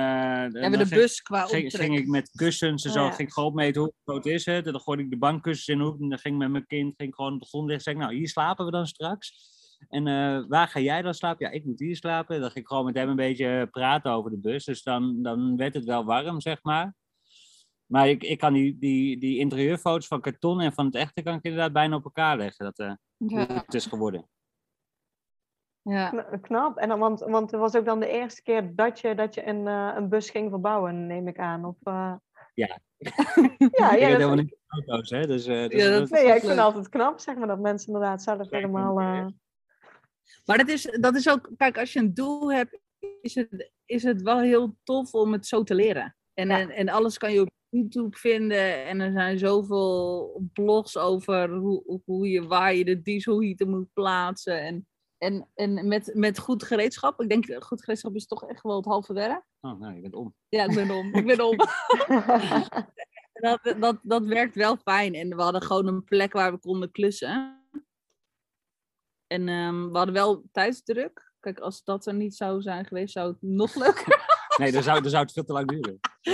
hebben 0.62 0.80
de 0.80 0.88
bus 0.90 1.22
qua 1.22 1.46
ging, 1.46 1.64
optrek. 1.64 1.82
ging 1.82 1.98
ik 1.98 2.08
met 2.08 2.30
kussens 2.36 2.84
en 2.86 2.90
Oh 2.92 2.96
zo, 2.98 3.04
ja. 3.04 3.12
ging 3.12 3.28
ik 3.28 3.34
gewoon 3.34 3.50
opmeten 3.50 3.82
hoe 3.82 3.94
groot 4.06 4.26
is 4.26 4.46
het. 4.46 4.66
En 4.66 4.72
dan 4.72 4.82
gooide 4.82 5.04
ik 5.04 5.10
de 5.10 5.18
bankkussens 5.18 5.68
in 5.68 5.78
de 5.78 5.84
hoek 5.84 6.02
en 6.02 6.10
dan 6.10 6.20
ging 6.20 6.34
ik 6.34 6.40
met 6.42 6.52
mijn 6.52 6.66
kind 6.66 6.94
ging 6.98 7.10
ik 7.10 7.16
gewoon 7.16 7.34
op 7.34 7.40
de 7.40 7.48
grond 7.48 7.70
liggen. 7.70 7.92
Ik, 7.92 7.98
nou, 7.98 8.16
hier 8.16 8.28
slapen 8.28 8.66
we 8.66 8.72
dan 8.72 8.88
straks. 8.88 9.56
En 9.90 10.08
eh, 10.08 10.44
waar 10.48 10.68
ga 10.68 10.80
jij 10.80 11.02
dan 11.02 11.14
slapen? 11.14 11.46
Ja, 11.46 11.52
ik 11.52 11.66
moet 11.66 11.80
hier 11.80 11.96
slapen. 11.96 12.40
Dan 12.42 12.52
ging 12.52 12.64
ik 12.64 12.68
gewoon 12.68 12.86
met 12.86 12.96
hem 12.96 13.10
een 13.10 13.16
beetje 13.16 13.68
praten 13.72 14.12
over 14.12 14.32
de 14.32 14.38
bus. 14.38 14.66
Dus 14.66 14.84
dan, 14.84 15.22
dan 15.22 15.58
werd 15.58 15.74
het 15.74 15.86
wel 15.86 16.06
warm, 16.06 16.42
zeg 16.42 16.64
maar. 16.64 16.94
Maar 17.86 18.10
ik, 18.10 18.24
ik 18.24 18.38
kan 18.40 18.54
die, 18.54 18.78
die, 18.80 19.20
die 19.20 19.38
interieurfoto's 19.40 20.08
van 20.08 20.22
karton 20.22 20.62
en 20.62 20.74
van 20.74 20.86
het 20.86 20.96
echte 20.96 21.22
kan 21.22 21.34
ik 21.36 21.44
inderdaad 21.44 21.74
bijna 21.74 21.96
op 21.96 22.04
elkaar 22.04 22.38
leggen. 22.38 22.66
Dat, 22.66 22.80
eh, 22.80 22.94
Ja, 23.18 23.46
het 23.66 23.74
is 23.74 23.86
geworden. 23.86 24.28
ja. 25.82 26.10
Kn- 26.10 26.40
Knap. 26.42 26.78
En 26.78 26.90
dan, 26.90 27.00
want, 27.00 27.20
want 27.20 27.52
het 27.52 27.60
was 27.60 27.76
ook 27.76 27.86
dan 27.86 28.00
de 28.00 28.08
eerste 28.10 28.42
keer 28.42 28.76
dat 28.76 29.00
je, 29.00 29.16
dat 29.16 29.34
je 29.34 29.48
een, 29.48 29.68
eh, 29.68 29.94
een 29.96 30.10
bus 30.10 30.30
ging 30.30 30.50
verbouwen, 30.50 31.08
neem 31.08 31.28
ik 31.28 31.40
aan. 31.40 31.66
Of, 31.66 31.76
eh, 31.84 32.14
Ja. 32.54 32.68
ja, 33.58 33.58
ik 33.58 33.78
ja, 33.78 33.90
weet 33.90 34.00
dat- 34.00 34.10
helemaal 34.10 34.36
niet 34.36 34.58
van 34.68 34.84
auto's, 34.88 35.10
hè. 35.10 35.28
Dus, 35.28 35.46
eh, 35.46 35.68
dus 35.70 35.82
Ja, 35.84 35.90
dat- 35.90 36.00
dat- 36.00 36.10
nee, 36.10 36.26
ja, 36.28 36.34
ik 36.34 36.40
vind 36.40 36.52
het 36.52 36.62
altijd 36.62 36.90
knap, 36.90 37.20
zeg 37.20 37.36
maar, 37.36 37.48
dat 37.48 37.60
mensen 37.60 37.88
inderdaad 37.94 38.22
zelf 38.22 38.50
helemaal... 38.50 38.96
Maar 40.46 40.58
dat 40.58 40.68
is, 40.68 40.98
dat 41.00 41.16
is 41.16 41.30
ook, 41.30 41.50
kijk, 41.58 41.78
als 41.78 41.94
je 41.94 42.00
een 42.00 42.14
doel 42.14 42.52
hebt, 42.52 42.80
is 43.22 43.36
het, 43.36 43.72
is 43.86 44.04
het 44.04 44.22
wel 44.22 44.40
heel 44.40 44.78
tof 44.84 45.14
om 45.14 45.32
het 45.32 45.48
zo 45.48 45.64
te 45.64 45.76
leren. 45.76 46.16
En, 46.34 46.48
Ja. 46.48 46.60
en, 46.60 46.70
en 46.70 46.90
alles 46.90 47.18
kan 47.18 47.34
je 47.34 47.42
op 47.42 47.50
YouTube 47.70 48.18
vinden. 48.18 48.86
En 48.86 49.00
er 49.00 49.12
zijn 49.12 49.40
zoveel 49.40 50.42
blogs 50.54 50.98
over 50.98 51.50
hoe, 51.50 52.02
hoe 52.06 52.30
je, 52.30 52.48
waar 52.48 52.76
je 52.76 52.86
de 52.86 53.02
dieselheater 53.02 53.68
moet 53.68 53.94
plaatsen. 53.94 54.62
En, 54.62 54.88
en, 55.18 55.48
en 55.56 55.88
met, 55.88 56.12
met 56.14 56.40
goed 56.40 56.64
gereedschap. 56.64 57.22
Ik 57.22 57.30
denk, 57.30 57.64
goed 57.64 57.84
gereedschap 57.84 58.16
is 58.16 58.28
toch 58.28 58.48
echt 58.48 58.64
wel 58.64 58.76
het 58.76 58.86
halve 58.86 59.14
werk. 59.14 59.44
Oh, 59.62 59.80
nou, 59.80 59.96
je 59.96 60.02
bent 60.02 60.16
om. 60.16 60.34
Ja, 60.50 60.64
ik 60.64 60.76
ben 60.76 60.92
om. 60.92 61.16
Ik 61.16 61.26
ben 61.26 61.42
om. 61.48 61.58
dat, 63.34 63.76
dat, 63.80 64.00
dat 64.04 64.26
werkt 64.26 64.56
wel 64.56 64.78
fijn. 64.78 65.14
En 65.14 65.36
we 65.36 65.42
hadden 65.42 65.62
gewoon 65.62 65.88
een 65.88 66.04
plek 66.04 66.34
waar 66.34 66.52
we 66.52 66.60
konden 66.60 66.92
klussen. 66.92 67.57
En 69.28 69.48
ehm, 69.50 69.90
we 69.92 69.98
hadden 69.98 70.14
wel 70.16 70.44
tijdsdruk. 70.52 71.32
Kijk, 71.40 71.60
als 71.60 71.84
dat 71.84 72.06
er 72.06 72.14
niet 72.14 72.36
zou 72.36 72.62
zijn 72.62 72.86
geweest, 72.86 73.14
zou 73.14 73.28
het 73.28 73.38
nog 73.42 73.76
leuker. 73.86 74.26
Nee, 74.58 74.72
dan 74.72 74.84
zou, 74.84 75.02
dan 75.02 75.10
zou 75.10 75.24
het 75.24 75.32
veel 75.34 75.44
te 75.44 75.54
lang 75.54 75.68
duren. 75.68 76.00
Dat 76.22 76.34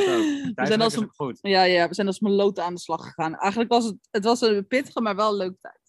ook. 0.60 0.68
zijn 0.68 0.82
als 0.82 0.96
een- 0.96 1.10
goed. 1.16 1.40
ja, 1.42 1.64
ja, 1.64 1.88
we 1.88 1.94
zijn 1.94 2.08
als 2.08 2.20
meloten 2.20 2.64
aan 2.64 2.74
de 2.74 2.80
slag 2.80 3.04
gegaan. 3.06 3.36
Eigenlijk 3.36 3.72
was 3.72 3.86
het, 3.86 3.96
het 4.12 4.24
was 4.24 4.42
een 4.42 4.68
pittige, 4.68 5.02
maar 5.02 5.16
wel 5.16 5.30
een 5.32 5.38
leuke 5.38 5.58
tijd. 5.62 5.80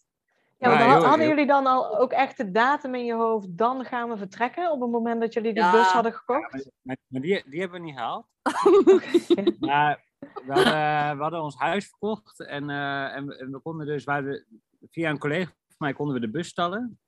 Ja, 0.59 0.77
heel- 0.77 0.87
hadden 1.03 1.19
heel- 1.21 1.29
jullie 1.29 1.47
dan 1.47 1.67
al 1.67 1.99
ook 1.99 2.13
echt 2.13 2.37
de 2.37 2.51
datum 2.51 2.95
in 2.95 3.05
je 3.05 3.15
hoofd, 3.15 3.57
dan 3.59 3.85
gaan 3.85 4.09
we 4.09 4.17
vertrekken 4.17 4.71
op 4.73 4.81
het 4.81 4.91
moment 4.91 5.21
dat 5.21 5.33
jullie 5.33 5.55
de 5.55 5.61
Ja. 5.61 5.71
bus 5.71 5.87
hadden 5.87 6.13
gekocht? 6.13 6.71
Maar, 6.83 6.97
maar 7.07 7.21
die, 7.21 7.45
die 7.49 7.61
hebben 7.61 7.81
we 7.81 7.87
niet 7.87 7.95
gehaald. 7.97 8.27
Maar 9.61 10.05
we 10.19 10.53
hadden, 10.53 11.17
we 11.17 11.23
hadden 11.23 11.43
ons 11.43 11.57
huis 11.57 11.87
verkocht 11.89 12.41
en, 12.47 12.71
eh, 12.71 13.17
en, 13.17 13.27
we, 13.27 13.37
en 13.37 13.51
we 13.51 13.59
konden 13.61 13.87
dus, 13.87 14.05
we 14.05 14.11
hadden- 14.13 14.63
via 14.91 15.11
een 15.11 15.19
collega 15.19 15.53
mij 15.79 15.93
konden 15.93 16.15
we 16.15 16.21
de 16.21 16.31
bus 16.31 16.49
stallen. 16.49 16.99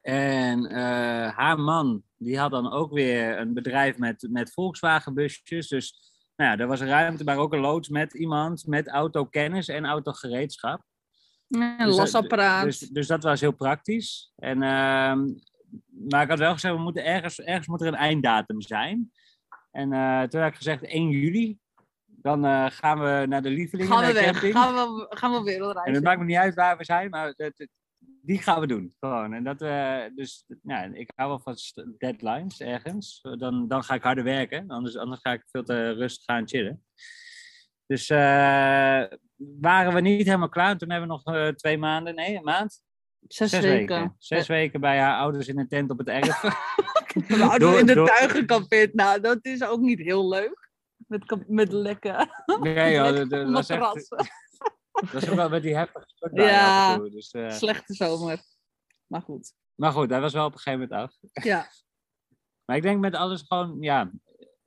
En 0.00 0.66
eh, 0.66 1.36
haar 1.36 1.58
man, 1.60 2.02
die 2.16 2.38
had 2.38 2.50
dan 2.50 2.72
ook 2.72 2.92
weer 2.92 3.38
een 3.38 3.54
bedrijf 3.54 3.98
met, 3.98 4.28
met 4.30 4.52
Volkswagen 4.52 5.14
busjes. 5.14 5.68
Dus 5.68 6.12
nou 6.36 6.50
ja, 6.50 6.58
er 6.58 6.66
was 6.66 6.80
ruimte, 6.80 7.24
maar 7.24 7.36
ook 7.36 7.52
een 7.52 7.60
loods 7.60 7.88
met 7.88 8.14
iemand 8.14 8.66
met 8.66 8.88
autokennis 8.88 9.68
en 9.68 9.84
autogereedschap. 9.86 10.82
Een 11.48 11.76
Dus 11.78 11.96
losapparaat. 11.96 12.64
Dus, 12.64 12.78
dus 12.78 13.06
dat 13.06 13.22
was 13.22 13.40
heel 13.40 13.52
praktisch. 13.52 14.32
En, 14.36 14.62
ehm, 14.62 15.26
maar 16.08 16.22
ik 16.22 16.28
had 16.28 16.38
wel 16.38 16.52
gezegd, 16.52 16.74
we 16.74 16.80
moeten 16.80 17.04
ergens, 17.04 17.40
ergens 17.40 17.66
moet 17.66 17.80
er 17.80 17.86
een 17.86 17.94
einddatum 17.94 18.60
zijn. 18.60 19.12
En 19.70 19.92
eh, 19.92 20.22
toen 20.22 20.40
heb 20.40 20.50
ik 20.50 20.56
gezegd 20.56 20.82
1 20.84 21.08
juli. 21.10 21.58
Dan 22.06 22.44
eh, 22.44 22.66
gaan 22.70 22.98
we 23.00 23.26
naar 23.28 23.42
de 23.42 23.50
lievelingen, 23.50 23.92
gaan 23.92 24.06
we 24.06 24.12
weg. 24.12 24.30
camping. 24.30 24.54
Gaan 24.54 24.74
we, 24.74 25.06
gaan 25.08 25.30
we 25.30 25.36
En 25.36 25.42
het 25.44 25.50
wereldreizen. 25.54 26.02
maakt 26.02 26.18
me 26.18 26.24
niet 26.24 26.36
uit 26.36 26.54
waar 26.54 26.76
we 26.76 26.84
zijn, 26.84 27.10
maar 27.10 27.26
dat- 27.36 27.56
dat- 27.56 27.68
die 28.22 28.38
gaan 28.38 28.60
we 28.60 28.66
doen. 28.66 28.94
Gewoon. 29.00 29.32
En 29.32 29.44
dat, 29.44 29.62
eh, 29.62 30.02
dus 30.14 30.44
ja, 30.62 30.82
ik 30.82 31.10
hou 31.14 31.28
wel 31.28 31.40
van 31.40 31.56
deadlines 31.98 32.60
ergens. 32.60 33.20
Dan, 33.38 33.68
dan 33.68 33.84
ga 33.84 33.94
ik 33.94 34.02
harder 34.02 34.24
werken. 34.24 34.68
Anders, 34.68 34.96
anders 34.96 35.20
ga 35.20 35.32
ik 35.32 35.44
veel 35.50 35.62
te 35.62 35.90
rustig 35.92 36.24
gaan 36.24 36.48
chillen. 36.48 36.84
Dus 37.86 38.10
eh, 38.10 39.04
waren 39.36 39.94
we 39.94 40.00
niet 40.00 40.26
helemaal 40.26 40.48
klaar. 40.48 40.78
Toen 40.78 40.90
hebben 40.90 41.08
we 41.08 41.14
nog 41.14 41.36
eh, 41.36 41.48
twee 41.48 41.78
maanden, 41.78 42.14
nee, 42.14 42.36
een 42.36 42.42
maand. 42.42 42.82
Zes, 43.28 43.58
weken. 43.60 44.14
Zes 44.18 44.46
weken 44.46 44.80
bij 44.80 44.98
haar 44.98 45.18
ouders 45.18 45.48
in 45.48 45.58
een 45.58 45.68
tent 45.68 45.90
op 45.90 45.98
het 45.98 46.08
erf. 46.08 46.40
We 47.28 47.54
Door- 47.58 47.78
in 47.78 47.86
de 47.86 47.94
door- 47.94 48.66
tuin. 48.68 48.90
Nou, 48.92 49.20
dat 49.20 49.38
is 49.42 49.64
ook 49.64 49.80
niet 49.80 49.98
heel 49.98 50.28
leuk. 50.28 50.70
Met, 51.06 51.48
met 51.48 51.72
lekker. 51.72 52.44
nee, 52.60 52.92
joh, 52.96 53.14
dat, 53.14 53.30
dat 53.30 53.50
was 53.50 53.68
echt, 53.68 53.80
matrassen. 53.80 54.18
Dat 55.00 55.10
was 55.10 55.28
ook 55.28 55.34
wel 55.34 55.48
met 55.48 55.62
die 55.62 55.76
heftige 55.76 56.30
Ja. 56.32 56.96
toe. 56.96 57.10
Dus, 57.10 57.30
eh, 57.30 57.50
Slechte 57.50 57.94
zomer. 57.94 58.42
Maar 59.06 59.22
goed. 59.22 59.52
maar 59.74 59.92
goed, 59.92 60.10
hij 60.10 60.20
was 60.20 60.32
wel 60.32 60.46
op 60.46 60.52
een 60.52 60.58
gegeven 60.58 60.88
moment 60.88 61.10
af. 61.10 61.44
Ja. 61.44 61.66
Maar 62.64 62.78
ik 62.78 62.84
denk 62.84 63.00
met 63.00 63.14
alles 63.14 63.42
gewoon, 63.42 63.76
ja, 63.80 64.10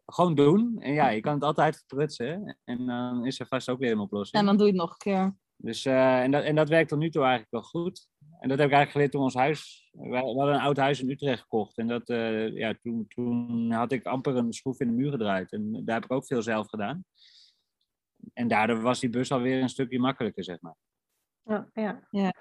gewoon 0.06 0.36
doen. 0.36 0.76
En 0.80 0.94
ja, 0.94 1.10
je 1.10 1.22
kan 1.22 1.34
het 1.34 1.44
altijd 1.44 1.78
verprutsen. 1.78 2.58
En 2.64 2.86
dan 2.86 3.26
is 3.26 3.40
er 3.40 3.48
vast 3.48 3.70
ook 3.70 3.80
weer 3.80 3.92
een 3.92 4.00
oplossing. 4.00 4.42
En 4.42 4.46
dan 4.46 4.58
doe 4.58 4.66
je 4.66 4.72
het 4.72 4.82
nog 4.82 4.92
een 4.92 4.98
keer. 4.98 5.36
Dus, 5.56 5.86
eh, 5.86 6.22
en, 6.22 6.32
dat, 6.32 6.44
en 6.44 6.56
dat 6.56 6.70
werkt 6.70 6.90
tot 6.90 7.00
nu 7.00 7.10
toe 7.10 7.22
eigenlijk 7.22 7.52
wel 7.52 7.62
goed. 7.62 8.08
En 8.40 8.50
dat 8.50 8.58
heb 8.58 8.68
ik 8.68 8.74
eigenlijk 8.74 8.92
geleerd 8.92 9.12
toen 9.12 9.22
ons 9.22 9.34
huis... 9.34 9.90
We 9.92 10.10
we 10.10 10.16
hadden 10.18 10.54
een 10.54 10.62
oud 10.62 10.78
huis 10.78 11.02
in 11.02 11.10
Utrecht 11.10 11.42
gekocht. 11.42 11.78
En 11.78 11.88
dat, 11.88 12.10
eh, 12.10 12.56
ja, 12.56 12.74
toen, 12.82 13.08
toen 13.08 13.72
had 13.72 13.92
ik 13.92 14.06
amper 14.06 14.36
een 14.36 14.54
schroef 14.54 14.80
in 14.80 14.88
de 14.88 14.94
muur 14.94 15.12
gedraaid. 15.12 15.52
En 15.52 15.82
daar 15.86 15.96
heb 15.96 16.04
ik 16.04 16.12
ook 16.12 16.26
veel 16.26 16.42
zelf 16.42 16.68
gedaan. 16.70 17.06
En 18.34 18.48
daardoor 18.48 18.82
was 18.82 19.00
die 19.00 19.10
bus 19.10 19.32
alweer 19.32 19.62
een 19.62 19.70
stukje 19.70 20.00
makkelijker, 20.00 20.44
zeg 20.44 20.62
maar. 20.62 20.76
Ja, 21.44 21.68
ja. 21.74 22.00
Ja. 22.10 22.34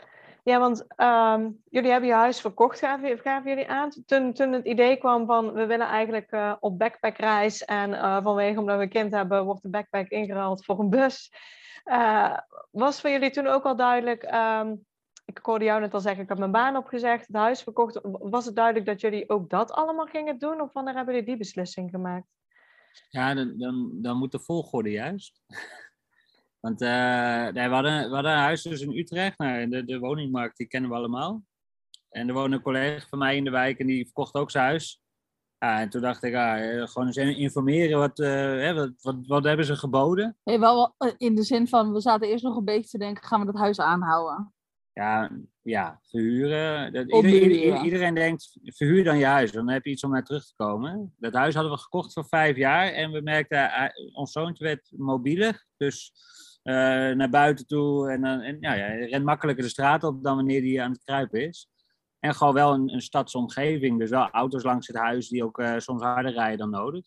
ja 0.43 0.59
want 0.59 0.87
ehm, 0.97 1.51
jullie 1.71 1.91
hebben 1.91 2.09
je 2.09 2.15
huis 2.15 2.41
verkocht, 2.41 2.79
gaven, 2.79 3.19
gaven 3.19 3.51
jullie 3.51 3.69
aan. 3.69 3.91
Toen, 4.07 4.33
toen 4.33 4.53
het 4.53 4.65
idee 4.65 4.97
kwam 4.97 5.27
van 5.27 5.53
we 5.53 5.67
willen 5.67 5.87
eigenlijk 5.87 6.31
eh, 6.31 6.55
op 6.61 6.79
backpackreis 6.79 7.65
en 7.65 7.95
eh, 7.95 8.23
vanwege 8.23 8.61
omdat 8.61 8.77
we 8.77 8.83
een 8.83 8.89
kind 8.89 9.13
hebben, 9.13 9.45
wordt 9.45 9.63
de 9.63 9.69
backpack 9.69 10.09
ingeruild 10.09 10.65
voor 10.65 10.79
een 10.79 10.91
bus. 10.91 11.33
Eh, 11.85 12.39
was 12.71 13.01
voor 13.01 13.11
jullie 13.11 13.31
toen 13.31 13.47
ook 13.47 13.65
al 13.65 13.77
duidelijk, 13.77 14.23
ehm, 14.23 14.75
ik 15.25 15.39
hoorde 15.43 15.65
jou 15.65 15.81
net 15.81 15.95
al 15.95 16.01
zeggen, 16.01 16.23
ik 16.23 16.29
heb 16.29 16.39
mijn 16.39 16.51
baan 16.51 16.77
opgezegd, 16.77 17.27
het 17.27 17.37
huis 17.37 17.63
verkocht. 17.63 18.01
Was 18.03 18.45
het 18.45 18.57
duidelijk 18.57 18.87
dat 18.87 19.01
jullie 19.01 19.29
ook 19.29 19.51
dat 19.51 19.73
allemaal 19.73 20.07
gingen 20.07 20.39
doen? 20.39 20.61
Of 20.61 20.73
wanneer 20.73 20.95
hebben 20.95 21.15
jullie 21.15 21.29
die 21.29 21.39
beslissing 21.39 21.91
gemaakt? 21.91 22.27
Ja, 23.09 23.35
dan, 23.35 23.59
dan, 23.59 23.91
dan 24.03 24.17
moet 24.17 24.33
de 24.33 24.41
volgorde 24.41 24.91
juist. 24.91 25.43
Want 26.61 26.79
nee, 26.79 27.69
we, 27.69 27.75
hadden, 27.75 28.09
we 28.09 28.15
hadden 28.15 28.33
een 28.33 28.39
huis 28.39 28.63
dus 28.63 28.81
in 28.81 28.99
Utrecht. 28.99 29.39
Nou, 29.39 29.69
de, 29.69 29.85
de 29.85 29.99
woningmarkt, 29.99 30.57
die 30.57 30.67
kennen 30.67 30.91
we 30.91 30.97
allemaal. 30.97 31.43
En 32.09 32.29
er 32.29 32.35
woonde 32.35 32.57
een 32.57 32.63
collega 32.63 33.07
van 33.09 33.19
mij 33.19 33.37
in 33.37 33.45
de 33.45 33.51
wijk 33.51 33.79
en 33.79 33.87
die 33.87 34.05
verkocht 34.05 34.35
ook 34.35 34.51
zijn 34.51 34.65
huis. 34.65 35.03
Ja, 35.59 35.81
en 35.81 35.89
toen 35.89 36.01
dacht 36.01 36.23
ik, 36.23 36.35
ah, 36.35 36.81
eh, 36.81 36.89
gewoon 36.89 37.07
eens 37.07 37.17
informeren, 37.17 37.99
wat, 37.99 38.17
hè, 38.17 38.75
wat, 38.75 38.93
wat, 39.01 39.17
wat 39.27 39.45
hebben 39.45 39.67
ze 39.67 39.77
geboden? 39.77 40.37
Nee, 40.45 40.59
wel 40.59 40.95
in 41.17 41.35
de 41.35 41.43
zin 41.43 41.69
van, 41.69 41.93
we 41.93 42.01
zaten 42.01 42.29
eerst 42.29 42.45
nog 42.45 42.57
een 42.57 42.65
beetje 42.65 42.91
te 42.91 42.99
denken, 42.99 43.25
gaan 43.25 43.41
we 43.41 43.47
dat 43.47 43.61
huis 43.61 43.81
aanhouden? 43.81 44.55
Ja, 44.93 45.31
ja 45.63 46.01
verhuren. 46.03 46.93
Dat, 46.93 47.07
ja. 47.09 47.83
iedereen 47.83 48.15
denkt, 48.15 48.59
verhuur 48.65 49.05
dan 49.05 49.19
je 49.19 49.25
huis, 49.25 49.53
dan 49.53 49.69
heb 49.69 49.85
je 49.85 49.91
iets 49.91 50.05
om 50.05 50.11
naar 50.11 50.25
terug 50.25 50.47
te 50.47 50.55
komen. 50.57 51.15
Dat 51.19 51.35
huis 51.35 51.55
hadden 51.55 51.73
we 51.73 51.79
gekocht 51.79 52.13
voor 52.13 52.27
vijf 52.27 52.57
jaar 52.57 52.93
en 52.93 53.11
we 53.11 53.21
merkten, 53.21 53.73
eh, 53.73 54.17
ons 54.17 54.33
zoontje 54.33 54.65
werd 54.65 54.93
mobieler. 54.97 55.67
Dus 55.77 56.13
eh, 56.63 56.75
naar 57.11 57.31
buiten 57.31 57.67
toe 57.67 58.11
en, 58.11 58.25
en 58.25 58.57
ja, 58.61 58.73
ja, 58.75 58.85
hij 58.85 59.09
rent 59.09 59.25
makkelijker 59.25 59.65
de 59.65 59.71
straat 59.71 60.05
op 60.05 60.23
dan 60.23 60.37
wanneer 60.37 60.63
hij 60.63 60.83
aan 60.83 60.93
het 60.93 61.05
kruipen 61.05 61.49
is. 61.49 61.69
En 62.19 62.35
gewoon 62.35 62.55
wel 62.55 62.73
een, 62.73 62.93
een 62.93 63.01
stadsomgeving, 63.01 63.99
dus 63.99 64.11
wel 64.11 64.31
auto's 64.31 64.63
langs 64.63 64.87
het 64.87 64.97
huis 64.97 65.29
die 65.29 65.45
ook 65.45 65.59
eh, 65.59 65.79
soms 65.79 66.03
harder 66.03 66.33
rijden 66.33 66.59
dan 66.59 66.71
nodig. 66.71 67.07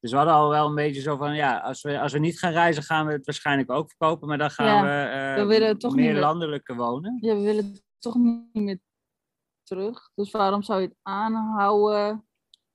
Dus 0.00 0.10
we 0.10 0.16
hadden 0.16 0.34
al 0.34 0.48
wel 0.48 0.66
een 0.66 0.74
beetje 0.74 1.00
zo 1.00 1.16
van, 1.16 1.34
ja, 1.34 1.58
als 1.58 1.82
we, 1.82 2.00
als 2.00 2.12
we 2.12 2.18
niet 2.18 2.38
gaan 2.38 2.52
reizen, 2.52 2.82
gaan 2.82 3.06
we 3.06 3.12
het 3.12 3.26
waarschijnlijk 3.26 3.70
ook 3.70 3.88
verkopen. 3.88 4.28
Maar 4.28 4.38
dan 4.38 4.50
gaan 4.50 4.66
Ja, 4.66 4.82
we, 4.82 5.10
eh, 5.10 5.42
we 5.42 5.48
willen 5.48 5.78
toch 5.78 5.94
meer 5.94 6.18
landelijker 6.18 6.76
wonen. 6.76 7.18
Ja, 7.20 7.34
we 7.34 7.42
willen 7.42 7.80
toch 7.98 8.14
niet 8.14 8.48
meer 8.52 8.80
terug. 9.62 10.10
Dus 10.14 10.30
waarom 10.30 10.62
zou 10.62 10.80
je 10.80 10.86
het 10.86 10.96
aanhouden? 11.02 12.28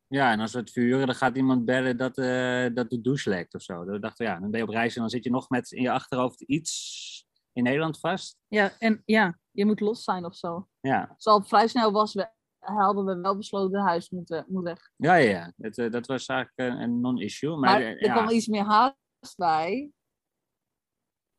Ja, 0.07 0.31
en 0.31 0.39
als 0.39 0.53
we 0.53 0.59
het 0.59 0.71
verhuren, 0.71 1.05
dan 1.05 1.15
gaat 1.15 1.35
iemand 1.37 1.65
bellen 1.65 1.97
dat, 1.97 2.17
eh, 2.17 2.65
dat 2.73 2.89
de 2.89 3.01
douche 3.01 3.29
lekt 3.29 3.53
of 3.53 3.61
zo. 3.61 3.85
Dan 3.85 4.01
dachten 4.01 4.25
we, 4.25 4.31
ja, 4.31 4.39
dan 4.39 4.51
ben 4.51 4.59
je 4.59 4.65
op 4.65 4.73
reis 4.73 4.95
en 4.95 5.01
dan 5.01 5.09
zit 5.09 5.23
je 5.23 5.29
nog 5.29 5.49
met 5.49 5.71
in 5.71 5.81
je 5.81 5.91
achterhoofd 5.91 6.41
iets 6.41 7.25
in 7.53 7.63
Nederland 7.63 7.99
vast. 7.99 8.37
Ja, 8.47 8.71
en 8.79 9.01
ja, 9.05 9.39
je 9.51 9.65
moet 9.65 9.79
los 9.79 10.03
zijn 10.03 10.25
of 10.25 10.35
zo. 10.35 10.67
Ja, 10.79 11.13
Dus 11.15 11.25
al 11.25 11.43
vrij 11.43 11.67
snel 11.67 11.91
was, 11.91 12.13
we, 12.13 12.29
hadden 12.63 13.05
we 13.05 13.21
wel 13.21 13.37
besloten, 13.37 13.79
het 13.79 13.87
huis 13.87 14.09
moet, 14.09 14.31
eh, 14.31 14.41
moet 14.47 14.63
weg. 14.63 14.89
ja, 14.95 15.15
ja. 15.15 15.29
ja. 15.29 15.53
Het, 15.57 15.77
eh, 15.77 15.91
dat 15.91 16.07
was 16.07 16.25
eigenlijk 16.25 16.73
een, 16.73 16.81
een 16.81 17.01
non-issue. 17.01 17.49
Maar, 17.57 17.59
Maar 17.59 17.81
eh, 17.81 17.87
er 17.87 18.05
ja. 18.05 18.13
kwam 18.13 18.29
iets 18.29 18.47
meer 18.47 18.63
haast 18.63 19.37
bij. 19.37 19.91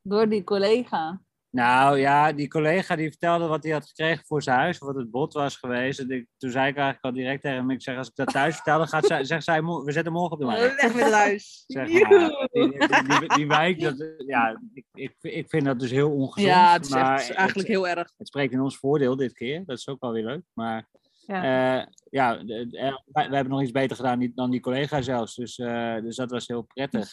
Door 0.02 0.28
die 0.28 0.44
collega. 0.44 1.20
Nou 1.50 1.98
ja, 1.98 2.32
die 2.32 2.48
collega 2.48 2.96
die 2.96 3.08
vertelde 3.08 3.46
wat 3.46 3.62
hij 3.62 3.72
had 3.72 3.86
gekregen 3.86 4.24
voor 4.24 4.42
zijn 4.42 4.58
huis, 4.58 4.78
wat 4.78 4.94
het 4.94 5.10
bod 5.10 5.32
was 5.32 5.56
geweest. 5.56 5.98
En 5.98 6.10
ik, 6.10 6.26
toen 6.36 6.50
zei 6.50 6.68
ik 6.68 6.76
eigenlijk 6.76 7.04
al 7.04 7.12
direct 7.12 7.42
tegen 7.42 7.56
hem, 7.56 7.70
ik 7.70 7.82
zeg, 7.82 7.96
als 7.96 8.08
ik 8.08 8.14
dat 8.14 8.28
thuis 8.32 8.54
vertel, 8.54 8.78
dan 8.78 8.88
gaat 8.88 9.06
zij, 9.06 9.24
zegt 9.24 9.44
zij, 9.44 9.60
mo- 9.60 9.84
we 9.84 9.92
zetten 9.92 10.12
morgen 10.12 10.32
op 10.32 10.38
de 10.38 10.44
markt. 10.44 10.80
Echt 10.80 10.94
met 10.94 11.10
luis. 11.10 11.64
Zeg 11.66 11.86
die, 11.86 12.08
die, 12.08 12.78
die, 13.18 13.28
die 13.34 13.46
wijk, 13.46 13.80
dat, 13.80 14.00
eh, 14.00 14.26
ja, 14.26 14.60
ik, 14.72 14.84
ik, 14.92 15.16
ik 15.20 15.48
vind 15.48 15.64
dat 15.64 15.78
dus 15.78 15.90
heel 15.90 16.10
ongezond. 16.12 16.52
Ja, 16.54 16.72
het 16.72 16.84
is 16.84 16.90
maar 16.90 17.14
echt, 17.14 17.30
eigenlijk 17.30 17.68
het, 17.68 17.76
heel 17.76 17.88
erg. 17.88 18.12
het 18.16 18.26
spreekt 18.26 18.52
in 18.52 18.60
ons 18.60 18.78
voordeel 18.78 19.16
dit 19.16 19.32
keer, 19.32 19.64
dat 19.64 19.78
is 19.78 19.88
ook 19.88 20.00
wel 20.00 20.12
weer 20.12 20.24
leuk. 20.24 20.42
Maar 20.52 20.88
Ja. 21.26 21.80
eh, 21.80 21.86
ja, 22.10 22.36
de- 22.36 22.66
de- 22.66 22.78
eh, 22.78 22.96
wij, 23.04 23.26
wij 23.26 23.34
hebben 23.36 23.52
nog 23.52 23.62
iets 23.62 23.70
beter 23.70 23.96
gedaan 23.96 24.18
die- 24.18 24.32
dan 24.34 24.50
die 24.50 24.60
collega 24.60 25.02
zelfs. 25.02 25.34
Dus, 25.34 25.58
eh, 25.58 26.00
dus 26.00 26.16
dat 26.16 26.30
was 26.30 26.46
heel 26.46 26.62
prettig. 26.62 27.10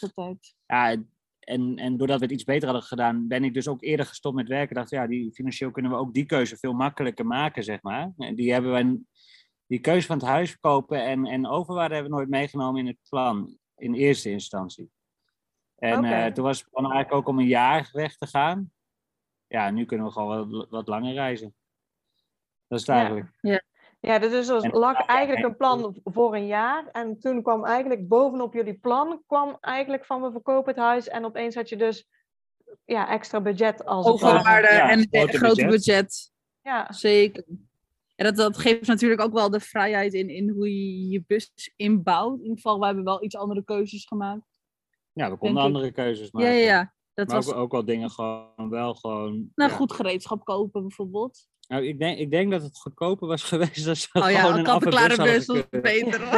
Ja, 0.66 0.96
en, 1.38 1.76
en 1.76 1.96
doordat 1.96 2.18
we 2.18 2.24
het 2.24 2.34
iets 2.34 2.44
beter 2.44 2.68
hadden 2.68 2.86
gedaan, 2.86 3.28
ben 3.28 3.44
ik 3.44 3.54
dus 3.54 3.68
ook 3.68 3.82
eerder 3.82 4.06
gestopt 4.06 4.36
met 4.36 4.48
werken. 4.48 4.74
Dacht, 4.74 4.90
ja, 4.90 5.06
die, 5.06 5.32
financieel 5.32 5.70
kunnen 5.70 5.90
we 5.90 5.96
ook 5.96 6.14
die 6.14 6.24
keuze 6.26 6.56
veel 6.56 6.72
makkelijker 6.72 7.26
maken, 7.26 7.64
zeg 7.64 7.82
maar. 7.82 8.12
En 8.16 8.34
die 8.34 8.52
hebben 8.52 8.72
we, 8.72 9.00
die 9.66 9.80
keuze 9.80 10.06
van 10.06 10.16
het 10.18 10.26
huis 10.26 10.50
verkopen 10.50 11.04
en, 11.04 11.26
en 11.26 11.46
overwaarde 11.46 11.94
hebben 11.94 12.12
we 12.12 12.18
nooit 12.18 12.30
meegenomen 12.30 12.80
in 12.80 12.86
het 12.86 12.98
plan, 13.08 13.58
in 13.76 13.94
eerste 13.94 14.30
instantie. 14.30 14.90
En 15.76 16.32
toen 16.34 16.44
was 16.44 16.60
het 16.60 16.70
plan 16.70 16.84
eigenlijk 16.92 17.14
ook 17.14 17.28
om 17.28 17.38
een 17.38 17.46
jaar 17.46 17.88
weg 17.92 18.16
te 18.16 18.26
gaan. 18.26 18.72
Ja, 19.46 19.70
nu 19.70 19.84
kunnen 19.84 20.06
we 20.06 20.12
gewoon 20.12 20.50
wat, 20.50 20.68
wat 20.70 20.88
langer 20.88 21.12
reizen. 21.12 21.54
Dat 22.66 22.80
is 22.80 22.86
het 22.86 22.96
Ja. 22.96 23.02
eigenlijk. 23.02 23.30
Ja, 24.06 24.18
dus 24.18 24.48
er 24.48 24.54
was- 24.54 24.62
En- 24.62 24.70
lag 24.70 25.06
eigenlijk 25.06 25.46
een 25.46 25.56
plan 25.56 25.96
voor 26.04 26.34
een 26.34 26.46
jaar. 26.46 26.88
En 26.92 27.18
toen 27.20 27.42
kwam 27.42 27.64
eigenlijk 27.64 28.08
bovenop 28.08 28.54
jullie 28.54 28.74
plan, 28.78 29.22
kwam 29.26 29.56
eigenlijk 29.60 30.04
van 30.04 30.22
we 30.22 30.30
verkopen 30.30 30.72
het 30.72 30.82
huis. 30.82 31.08
En 31.08 31.24
opeens 31.24 31.54
had 31.54 31.68
je 31.68 31.76
dus 31.76 32.08
ja, 32.84 33.08
extra 33.08 33.40
budget 33.40 33.84
als 33.84 34.06
het 34.06 34.20
ware. 34.20 34.34
Overwaarde 34.38 34.68
Ja, 34.68 34.90
en 34.90 35.08
grote 35.10 35.38
budget. 35.38 35.68
budget. 35.70 36.30
Ja, 36.62 36.92
Zeker. 36.92 37.44
En 38.14 38.24
dat, 38.24 38.36
dat 38.36 38.58
geeft 38.58 38.86
natuurlijk 38.86 39.20
ook 39.20 39.32
wel 39.32 39.50
de 39.50 39.60
vrijheid 39.60 40.12
in, 40.14 40.28
in 40.28 40.48
hoe 40.50 40.68
je 40.68 41.08
je 41.08 41.24
bus 41.26 41.72
inbouwt. 41.76 42.34
In 42.38 42.42
ieder 42.42 42.56
geval, 42.56 42.78
wij 42.78 42.86
hebben 42.86 43.04
wel 43.04 43.24
iets 43.24 43.36
andere 43.36 43.64
keuzes 43.64 44.04
gemaakt. 44.04 44.42
Ja, 45.12 45.30
we 45.30 45.36
konden 45.36 45.58
ik. 45.58 45.66
andere 45.68 45.90
keuzes 45.92 46.24
Ja, 46.26 46.30
maken. 46.32 46.52
ja, 46.54 46.64
ja. 46.64 46.94
Dat 47.14 47.26
Maar 47.26 47.36
was 47.36 47.52
ook, 47.52 47.58
ook 47.58 47.72
wel 47.72 47.84
dingen 47.84 48.10
gewoon 48.10 48.68
wel 48.70 48.94
gewoon... 48.94 49.50
nou, 49.54 49.70
ja. 49.70 49.76
goed 49.76 49.92
gereedschap 49.92 50.44
kopen 50.44 50.80
bijvoorbeeld. 50.82 51.46
Nou, 51.72 51.86
ik 51.86 51.98
denk, 51.98 52.18
ik 52.18 52.30
denk 52.30 52.50
dat 52.50 52.62
het 52.62 52.78
goedkoper 52.78 53.28
was 53.28 53.42
geweest 53.52 53.86
als 53.88 54.00
ze 54.02 54.08
Oh 54.12 54.30
ja, 54.30 54.38
gewoon 54.38 54.52
een 54.52 54.58
een 54.58 54.64
kant-en-klare 54.64 55.10
afvalbus 55.10 55.46
bus 55.46 55.66
was 55.70 55.80
beter. 55.82 56.20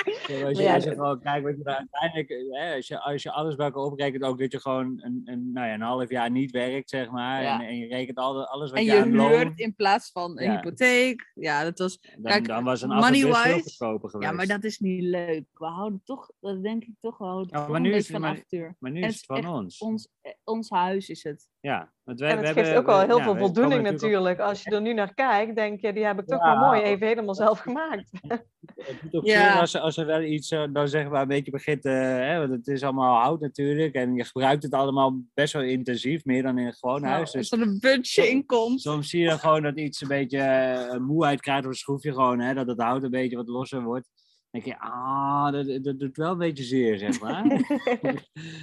Als 0.46 0.58
je, 0.58 0.62
Ja, 0.62 0.74
als 0.74 0.84
je 0.84 0.90
dat- 0.90 0.98
gewoon 0.98 1.20
kijkt 1.20 1.44
wat 1.44 1.56
je 1.56 1.64
uiteindelijk, 1.64 2.28
hè, 2.50 2.74
als, 2.74 2.86
je, 2.86 3.00
als 3.00 3.22
je 3.22 3.30
alles 3.30 3.54
bij 3.54 3.66
elkaar 3.66 3.82
oprekent, 3.82 4.22
ook 4.22 4.38
dat 4.38 4.52
je 4.52 4.60
gewoon 4.60 4.98
een, 5.02 5.20
een, 5.24 5.52
nou 5.52 5.66
ja, 5.66 5.74
een 5.74 5.80
half 5.80 6.10
jaar 6.10 6.30
niet 6.30 6.50
werkt, 6.50 6.90
zeg 6.90 7.10
maar. 7.10 7.42
Ja. 7.42 7.60
En, 7.60 7.66
en 7.66 7.76
je 7.78 7.86
rekent 7.86 8.16
al, 8.18 8.46
alles 8.46 8.70
wat 8.70 8.78
en 8.78 8.84
je, 8.84 8.92
je 8.92 9.00
aan 9.00 9.14
loon, 9.14 9.30
huurt 9.30 9.58
in 9.58 9.74
plaats 9.74 10.10
van 10.12 10.38
een 10.38 10.44
Ja. 10.44 10.54
hypotheek. 10.54 11.30
Ja, 11.34 11.64
dat 11.64 11.78
was... 11.78 12.00
dan, 12.00 12.22
kijk, 12.22 12.46
dan 12.46 12.64
was 12.64 12.82
een 12.82 12.88
money 12.88 13.24
afvalbus 13.26 13.42
veel 13.42 13.60
goedkoper 13.60 14.10
geweest. 14.10 14.30
Ja, 14.30 14.36
maar 14.36 14.46
dat 14.46 14.64
is 14.64 14.78
niet 14.78 15.02
leuk. 15.02 15.44
We 15.52 15.66
houden 15.66 16.00
toch, 16.04 16.30
dat 16.40 16.62
denk 16.62 16.82
ik 16.84 16.94
toch, 17.00 17.18
we 17.18 17.24
houden 17.24 17.58
Ja, 17.60 17.68
maar 17.68 17.80
nu 17.80 17.90
is 17.92 17.96
het 18.02 18.06
van 18.12 18.20
maar- 18.20 18.30
avontuur. 18.30 18.76
Maar 18.78 18.90
nu 18.90 19.00
is 19.00 19.06
het 19.20 19.24
het 19.36 19.44
van 19.44 19.54
ons. 19.54 19.78
Ons, 19.78 20.08
eh, 20.20 20.32
ons 20.44 20.70
huis 20.70 21.08
is 21.08 21.22
het. 21.22 21.48
Ja, 21.60 21.92
want 22.10 22.22
wij, 22.22 22.30
en 22.30 22.36
we 22.40 22.46
het 22.46 22.54
hebben, 22.56 22.64
geeft 22.72 22.78
ook 22.78 22.86
wel 22.86 22.98
we- 23.00 23.06
heel 23.06 23.16
ja, 23.18 23.22
veel 23.24 23.32
we 23.32 23.38
voldoening 23.38 23.82
natuurlijk. 23.82 24.38
Als 24.38 24.62
je 24.62 24.70
er 24.70 24.80
nu 24.80 24.92
naar 24.94 25.14
kijkt, 25.14 25.54
denk 25.56 25.80
je, 25.80 25.92
die 25.92 26.04
heb 26.04 26.18
ik 26.20 26.26
toch 26.26 26.44
Ja. 26.44 26.58
wel 26.58 26.66
mooi 26.68 26.80
even 26.82 27.06
helemaal 27.06 27.34
zelf 27.34 27.58
gemaakt. 27.58 28.10
Het 28.76 28.98
doet 29.02 29.14
ook 29.14 29.24
Ja. 29.26 29.60
als, 29.60 29.76
als 29.76 29.96
er 29.96 30.06
wel 30.06 30.22
iets, 30.22 30.48
dan 30.72 30.88
zeg 30.88 31.08
maar, 31.08 31.22
een 31.22 31.28
beetje 31.28 31.50
begint, 31.50 31.84
eh, 31.84 31.92
hè, 32.02 32.38
want 32.38 32.50
het 32.50 32.66
is 32.66 32.82
allemaal 32.82 33.20
hout 33.22 33.40
natuurlijk. 33.40 33.94
En 33.94 34.14
je 34.14 34.24
gebruikt 34.24 34.62
het 34.62 34.72
allemaal 34.72 35.20
best 35.34 35.52
wel 35.52 35.62
intensief, 35.62 36.24
meer 36.24 36.42
dan 36.42 36.58
in 36.58 36.66
een 36.66 36.72
gewoon 36.74 37.02
huis. 37.02 37.32
Nou, 37.32 37.38
Dus 37.42 37.50
als 37.50 37.60
er 37.60 37.66
een 37.66 37.78
budget 37.80 38.24
in 38.26 38.46
komt. 38.46 38.80
Soms 38.80 39.08
zie 39.10 39.20
je 39.20 39.28
dan 39.28 39.38
gewoon 39.38 39.62
dat 39.62 39.78
iets 39.78 40.00
een 40.00 40.08
beetje 40.08 40.38
eh, 40.38 40.96
moeheid 40.98 41.40
krijgt 41.40 41.64
of 41.64 41.70
een 41.70 41.74
schroefje 41.76 42.12
gewoon, 42.12 42.40
hè, 42.40 42.54
dat 42.54 42.66
het 42.66 42.80
hout 42.80 43.02
een 43.02 43.10
beetje 43.10 43.36
wat 43.36 43.48
losser 43.48 43.82
wordt. 43.82 44.08
Dan 44.50 44.60
denk 44.60 44.64
je, 44.64 44.84
ah, 44.84 45.52
dat, 45.52 45.84
dat 45.84 45.98
doet 45.98 46.16
wel 46.16 46.32
een 46.32 46.38
beetje 46.38 46.64
zeer, 46.64 46.98
zeg 46.98 47.20
maar. 47.20 47.44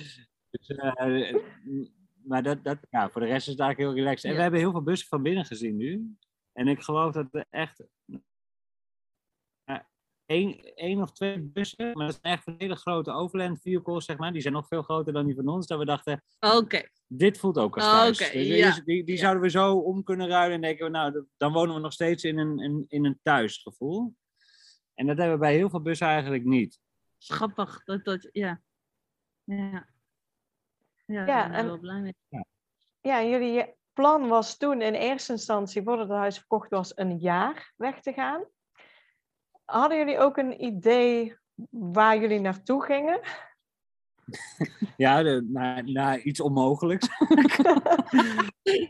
dus, 0.51 0.67
eh, 0.67 1.33
maar 2.27 2.43
dat, 2.43 2.63
dat, 2.63 2.77
ja, 2.89 3.09
voor 3.09 3.21
de 3.21 3.27
rest 3.27 3.47
is 3.47 3.53
het 3.53 3.61
eigenlijk 3.61 3.89
heel 3.89 4.03
relaxed. 4.03 4.29
En 4.29 4.35
we 4.35 4.41
hebben 4.41 4.59
heel 4.59 4.71
veel 4.71 4.83
bussen 4.83 5.07
van 5.07 5.23
binnen 5.23 5.45
gezien 5.45 5.75
nu. 5.75 6.15
En 6.51 6.67
ik 6.67 6.81
geloof 6.81 7.13
dat 7.13 7.27
er 7.31 7.45
echt 7.49 7.83
één, 10.27 10.75
één 10.75 11.01
of 11.01 11.11
twee 11.11 11.39
bussen, 11.39 11.91
maar 11.93 12.05
dat 12.05 12.19
zijn 12.21 12.33
echt 12.33 12.49
hele 12.57 12.75
grote 12.75 13.11
overland 13.11 13.61
vehicles, 13.61 14.05
zeg 14.05 14.17
maar. 14.17 14.31
Die 14.31 14.41
zijn 14.41 14.53
nog 14.53 14.67
veel 14.67 14.81
groter 14.81 15.13
dan 15.13 15.25
die 15.25 15.35
van 15.35 15.47
ons. 15.47 15.67
Dat 15.67 15.79
we 15.79 15.85
dachten, 15.85 16.23
Oké. 16.39 16.81
dit 17.07 17.37
voelt 17.37 17.57
ook 17.57 17.75
als 17.75 17.85
thuis. 17.85 18.17
Dus 18.17 18.31
die, 18.31 18.55
ja. 18.55 18.81
die, 18.85 19.03
die 19.03 19.15
Ja. 19.15 19.21
zouden 19.21 19.43
we 19.43 19.49
zo 19.49 19.77
om 19.77 20.03
kunnen 20.03 20.27
ruilen 20.27 20.55
en 20.55 20.61
denken 20.61 20.85
we, 20.85 20.91
nou, 20.91 21.25
dan 21.37 21.53
wonen 21.53 21.75
we 21.75 21.81
nog 21.81 21.93
steeds 21.93 22.23
in 22.23 22.37
een, 22.37 22.59
in, 22.59 22.85
in 22.87 23.05
een 23.05 23.19
thuisgevoel. 23.23 24.15
En 24.93 25.07
dat 25.07 25.17
hebben 25.17 25.35
we 25.35 25.41
bij 25.41 25.55
heel 25.55 25.69
veel 25.69 25.81
bussen 25.81 26.07
eigenlijk 26.07 26.43
niet. 26.43 26.79
Grappig. 27.17 27.83
Dat, 27.83 28.05
dat, 28.05 28.29
ja. 28.31 28.61
Ja. 29.43 29.89
Ja, 31.07 31.25
Ja, 31.25 31.25
daar 31.25 31.43
ben 31.49 31.51
ik 31.51 31.57
en- 31.59 31.65
wel 31.67 31.79
blij 31.79 31.99
mee. 31.99 32.15
Ja, 33.01 33.19
en 33.19 33.29
jullie 33.29 33.75
plan 33.93 34.27
was 34.27 34.57
toen 34.57 34.81
in 34.81 34.93
eerste 34.93 35.31
instantie, 35.31 35.83
voordat 35.83 36.07
het 36.07 36.17
huis 36.17 36.37
verkocht 36.37 36.69
was, 36.69 36.91
een 36.95 37.17
jaar 37.17 37.73
weg 37.75 38.01
te 38.01 38.13
gaan. 38.13 38.45
Hadden 39.65 39.97
jullie 39.97 40.19
ook 40.19 40.37
een 40.37 40.63
idee 40.63 41.35
waar 41.69 42.17
jullie 42.19 42.39
naartoe 42.39 42.83
gingen? 42.83 43.19
Ja, 44.97 45.23
de, 45.23 45.47
naar, 45.49 45.83
naar 45.91 46.19
iets 46.19 46.39
onmogelijks. 46.39 47.07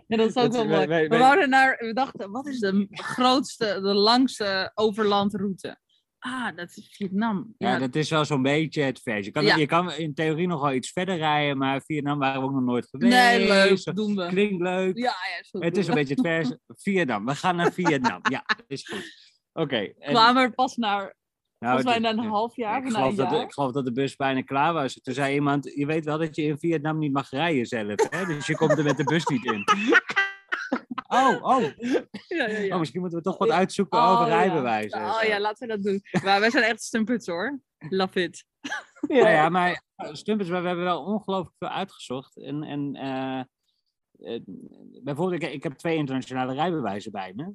Ja, 0.08 0.18
dat 0.18 0.28
is 0.30 0.36
ook 0.36 0.44
Dat- 0.44 0.54
wel 0.56 0.66
mooi. 0.66 0.88
wij- 0.88 1.08
We, 1.10 1.18
wouden 1.18 1.50
naar, 1.50 1.78
we 1.80 1.94
dachten, 1.94 2.32
wat 2.32 2.48
is 2.48 2.60
de 2.60 2.88
grootste, 2.92 3.66
de 3.82 3.94
langste 3.94 4.72
overlandroute? 4.74 5.78
Ah, 6.30 6.56
dat 6.56 6.70
is 6.76 6.88
Vietnam. 6.98 7.54
Ja, 7.58 7.72
Ja, 7.72 7.80
dat 7.80 7.96
is 7.96 8.10
wel 8.10 8.26
zo'n 8.26 8.42
beetje 8.42 8.82
het 8.82 9.02
vers. 9.02 9.26
Je 9.26 9.32
kan, 9.32 9.44
Ja. 9.44 9.56
je 9.56 9.66
kan 9.66 9.92
in 9.94 10.14
theorie 10.14 10.48
nog 10.48 10.62
wel 10.62 10.74
iets 10.74 10.92
verder 10.92 11.18
rijden, 11.18 11.58
maar 11.58 11.82
Vietnam 11.86 12.20
waren 12.20 12.42
we 12.42 12.48
ook 12.48 12.54
nog 12.54 12.64
nooit 12.64 12.88
geweest. 12.90 13.14
nee, 13.14 13.48
leuk, 13.48 13.96
doen 13.96 14.16
we. 14.16 14.28
Klinkt 14.28 14.62
leuk. 14.62 14.98
Ja, 14.98 15.04
ja, 15.04 15.44
zo 15.44 15.60
Het 15.60 15.78
is 15.78 15.88
een 15.88 15.94
beetje 15.94 16.14
het 16.14 16.26
vers. 16.28 16.56
Vietnam. 16.84 17.26
We 17.26 17.36
gaan 17.36 17.56
naar 17.56 17.72
Vietnam. 17.74 18.20
Ja, 18.30 18.46
is 18.68 18.88
goed. 18.90 19.36
Oké. 19.54 19.78
en- 20.00 20.14
kwamen 20.14 20.42
er 20.44 20.54
pas 20.54 20.76
naar, 20.76 21.16
nou, 21.60 21.82
volgens 21.82 22.00
mij 22.00 22.12
na 22.14 22.24
een 22.24 22.30
half 22.30 22.56
jaar 22.56 22.78
Ik 22.86 22.92
geloof, 22.92 23.16
dat 23.16 23.32
jaar. 23.32 23.42
ik 23.42 23.52
geloof 23.54 23.72
dat 23.72 23.86
de 23.86 23.92
bus 23.92 24.16
bijna 24.16 24.42
klaar 24.42 24.74
was. 24.74 24.94
Toen 25.02 25.14
zei 25.14 25.34
iemand, 25.34 25.72
je 25.76 25.86
weet 25.86 26.06
wel 26.06 26.18
dat 26.18 26.36
je 26.36 26.42
in 26.44 26.58
Vietnam 26.58 26.98
niet 26.98 27.12
mag 27.14 27.30
rijden 27.30 27.66
zelf. 27.66 27.96
Hè? 28.10 28.26
Dus 28.26 28.48
je 28.48 28.56
komt 28.56 28.78
er 28.78 28.84
met 28.84 28.98
de 28.98 29.04
bus 29.04 29.26
niet 29.26 29.46
in. 29.46 29.64
Oh, 31.10 31.44
oh. 31.44 31.62
Ja, 32.28 32.48
ja, 32.48 32.60
ja. 32.60 32.74
oh, 32.74 32.80
misschien 32.80 33.00
moeten 33.02 33.18
we 33.18 33.24
toch 33.24 33.38
wat 33.38 33.48
Ja. 33.48 33.56
uitzoeken 33.56 34.00
Oh, 34.00 34.12
over 34.12 34.26
rijbewijzen. 34.26 35.00
en 35.00 35.10
Oh 35.10 35.22
ja, 35.24 35.40
laten 35.40 35.68
we 35.68 35.74
dat 35.74 35.84
doen. 35.84 36.02
Maar 36.24 36.40
wij 36.40 36.50
zijn 36.50 36.64
echt 36.64 36.82
stumpets 36.84 37.28
hoor. 37.28 37.60
Love 37.90 38.22
it. 38.24 38.46
Ja, 39.08 39.30
ja, 39.30 39.50
maar 39.50 39.84
eh, 39.96 40.14
Stumpers, 40.14 40.50
we 40.50 40.56
hebben 40.56 40.84
wel 40.84 41.04
ongelooflijk 41.04 41.56
veel 41.60 41.68
uitgezocht. 41.70 42.38
En, 42.38 42.64
en 42.64 42.96
eh, 42.96 43.40
eh, 44.20 44.42
bijvoorbeeld, 45.04 45.42
ik, 45.44 45.52
ik 45.52 45.64
heb 45.64 45.74
twee 45.74 45.98
internationale 45.98 46.54
rijbewijzen 46.54 47.12
bij 47.12 47.34
me. 47.36 47.54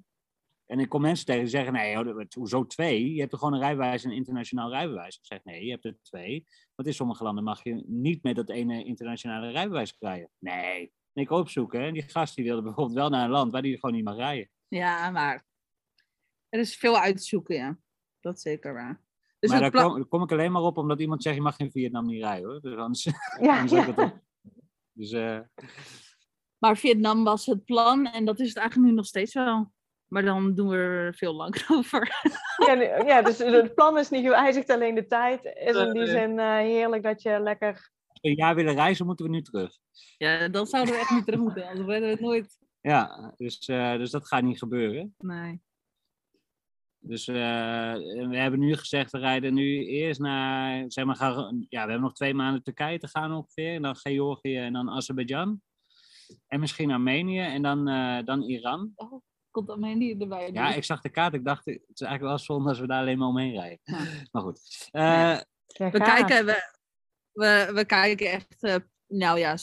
En 0.67 0.79
ik 0.81 0.89
kom 0.89 1.01
mensen 1.01 1.27
tegen 1.27 1.41
die 1.41 1.51
zeggen, 1.51 1.73
nee, 1.73 2.27
hoezo 2.39 2.67
twee? 2.67 3.15
Je 3.15 3.21
hebt 3.21 3.33
er 3.33 3.39
gewoon 3.39 3.55
een 3.55 3.61
rijbewijs 3.61 4.05
en 4.05 4.11
een 4.11 4.17
internationaal 4.17 4.71
rijbewijs. 4.71 5.17
Ik 5.17 5.25
zeg, 5.27 5.45
nee, 5.45 5.65
je 5.65 5.71
hebt 5.71 5.85
er 5.85 5.97
twee. 6.03 6.47
Want 6.75 6.89
in 6.89 6.95
sommige 6.95 7.25
landen 7.25 7.45
mag 7.45 7.63
je 7.65 7.85
niet 7.87 8.23
met 8.23 8.37
dat 8.37 8.49
ene 8.51 8.85
internationale 8.85 9.51
rijbewijs 9.51 9.97
rijden. 9.99 10.31
Nee, 10.39 10.93
ik 11.13 11.31
opzoeken. 11.31 11.81
En 11.81 11.93
die 11.93 12.03
gast 12.03 12.35
die 12.35 12.45
wilde 12.45 12.63
bijvoorbeeld 12.63 12.97
wel 12.97 13.09
naar 13.09 13.25
een 13.25 13.31
land 13.31 13.53
waar 13.53 13.63
die 13.63 13.79
gewoon 13.79 13.95
niet 13.95 14.05
mag 14.05 14.17
rijden. 14.17 14.51
Ja, 14.69 15.11
maar 15.11 15.45
er 16.49 16.61
is 16.61 16.77
veel 16.77 16.99
uit 16.99 17.17
te 17.17 17.23
zoeken, 17.23 17.55
ja. 17.55 17.79
Dat 18.21 18.37
is 18.37 18.43
zeker 18.43 18.73
waar. 18.75 19.01
Dus 19.39 19.51
maar 19.51 19.61
daar 19.61 19.71
kom, 19.71 20.09
kom 20.09 20.23
ik 20.23 20.33
alleen 20.33 20.53
maar 20.53 20.63
op 20.63 20.77
omdat 20.77 21.01
iemand 21.01 21.23
zegt, 21.23 21.37
je 21.37 21.43
mag 21.43 21.59
in 21.59 21.71
Vietnam 21.71 22.07
niet 22.07 22.23
rijden 22.23 22.49
hoor. 22.51 22.61
Dus 22.61 22.77
anders, 22.77 23.03
Ja, 23.41 23.59
anders 23.61 23.73
ja. 23.73 23.87
het 23.87 23.99
op. 23.99 24.21
Dus 24.93 25.13
eh, 25.13 25.41
Maar 26.59 26.77
Vietnam 26.77 27.25
was 27.25 27.47
het 27.47 27.65
plan 27.65 28.07
en 28.07 28.25
dat 28.25 28.41
is 28.41 28.49
het 28.49 28.57
eigenlijk 28.57 28.91
nu 28.91 28.97
nog 28.97 29.07
steeds 29.07 29.35
wel. 29.35 29.73
Maar 30.07 30.23
dan 30.23 30.55
doen 30.55 30.69
we 30.69 30.77
er 30.77 31.15
veel 31.15 31.35
langer 31.35 31.67
over. 31.77 32.09
Ja, 32.67 32.75
nu- 32.75 33.07
ja, 33.09 33.23
dus 33.23 33.39
het 33.39 33.75
plan 33.75 33.99
is 33.99 34.11
niet 34.11 34.23
gewijzigd, 34.25 34.71
alleen 34.71 34.95
de 34.95 35.07
tijd 35.07 35.45
is 35.45 35.77
in 35.77 35.93
die 35.93 36.03
Eh, 36.03 36.09
zin 36.11 36.39
eh, 36.39 36.57
heerlijk 36.57 37.03
dat 37.03 37.23
je 37.23 37.41
lekker... 37.41 37.91
een 38.23 38.35
jaar 38.35 38.55
willen 38.55 38.75
reizen, 38.75 39.07
moeten 39.07 39.25
we 39.27 39.31
nu 39.31 39.43
terug. 39.43 39.79
Ja, 40.17 40.49
dan 40.49 40.67
zouden 40.67 40.95
we 40.95 41.01
echt 41.01 41.11
niet 41.11 41.25
terug 41.25 41.41
moeten. 41.41 41.69
Anders 41.69 41.89
redden 41.89 42.09
we 42.09 42.15
het 42.15 42.21
nooit. 42.21 42.59
Ja, 42.81 43.35
dus, 43.37 43.59
eh, 43.59 43.97
dus 43.97 44.11
dat 44.11 44.27
gaat 44.27 44.43
niet 44.43 44.59
gebeuren. 44.59 45.15
Nee. 45.19 45.63
Dus 47.05 47.29
eh, 47.29 47.35
we 47.35 48.37
hebben 48.37 48.61
nu 48.61 48.77
gezegd, 48.77 49.11
we 49.11 49.19
rijden 49.19 49.55
nu 49.55 49.87
eerst 49.87 50.21
naar, 50.21 50.85
zeg 50.89 51.05
maar, 51.05 51.17
gaan, 51.17 51.67
ja, 51.69 51.85
we 51.85 51.91
hebben 51.91 52.01
nog 52.01 52.15
twee 52.15 52.35
maanden 52.35 52.63
Turkije 52.63 52.99
te 52.99 53.09
gaan 53.09 53.33
ongeveer. 53.33 53.75
En 53.75 53.83
dan 53.83 53.97
Georgië 53.97 54.57
en 54.57 54.73
dan 54.73 54.91
Azerbeidzjan. 54.91 55.61
En 56.47 56.61
misschien 56.61 56.91
Armenië 56.91 57.41
en 57.41 57.63
dan, 57.63 57.89
eh, 57.89 58.25
dan 58.25 58.43
Iran. 58.43 58.95
Komt 59.51 59.71
Amelie 59.71 60.19
erbij. 60.21 60.51
Ja, 60.53 60.75
ik 60.75 60.85
zag 60.85 61.01
de 61.01 61.11
kaart, 61.11 61.35
ik 61.35 61.45
dacht, 61.45 61.65
het 61.65 61.81
is 61.95 62.01
eigenlijk 62.01 62.23
wel 62.23 62.39
zonde 62.39 62.69
als 62.69 62.81
we 62.81 62.87
daar 62.87 63.01
alleen 63.01 63.19
maar 63.19 63.29
omheen 63.29 63.53
rijden. 63.53 63.79
Ja. 63.83 63.99
Maar 64.31 64.43
goed. 64.43 64.89
Eh, 64.91 65.03
Ja, 65.67 65.91
We 65.91 65.99
kijken, 65.99 66.47
we, 66.47 66.81
we, 67.33 67.71
we 67.75 67.85
kijken 67.85 68.31
echt, 68.31 68.57
eh, 68.63 68.77
nou 69.07 69.39
ja, 69.39 69.57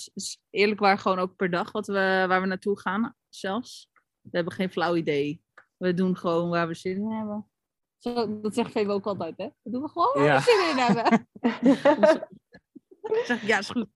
eerlijk 0.49 0.79
waar 0.79 0.97
gewoon 0.97 1.19
ook 1.19 1.35
per 1.35 1.49
dag 1.49 1.71
wat 1.71 1.87
we, 1.87 2.25
waar 2.27 2.41
we 2.41 2.47
naartoe 2.47 2.79
gaan 2.79 3.15
zelfs. 3.29 3.89
We 4.21 4.29
hebben 4.31 4.53
geen 4.53 4.71
flauw 4.71 4.95
idee. 4.95 5.43
We 5.77 5.93
doen 5.93 6.17
gewoon 6.17 6.49
waar 6.49 6.67
we 6.67 6.73
zin 6.73 6.95
in 6.95 7.11
hebben. 7.11 7.49
Zo, 7.97 8.41
dat 8.41 8.53
zegt 8.53 8.71
Febo 8.71 8.91
ook 8.93 9.05
altijd, 9.05 9.37
hè? 9.37 9.49
Dat 9.63 9.73
doen 9.73 9.81
we 9.81 9.89
gewoon 9.89 10.13
waar 10.13 10.23
Ja. 10.25 10.35
we 10.37 10.41
zin 10.41 10.69
in 10.69 10.77
hebben. 10.77 11.27
Zeg, 13.25 13.41
ja, 13.47 13.57
is 13.57 13.69
goed. 13.69 13.87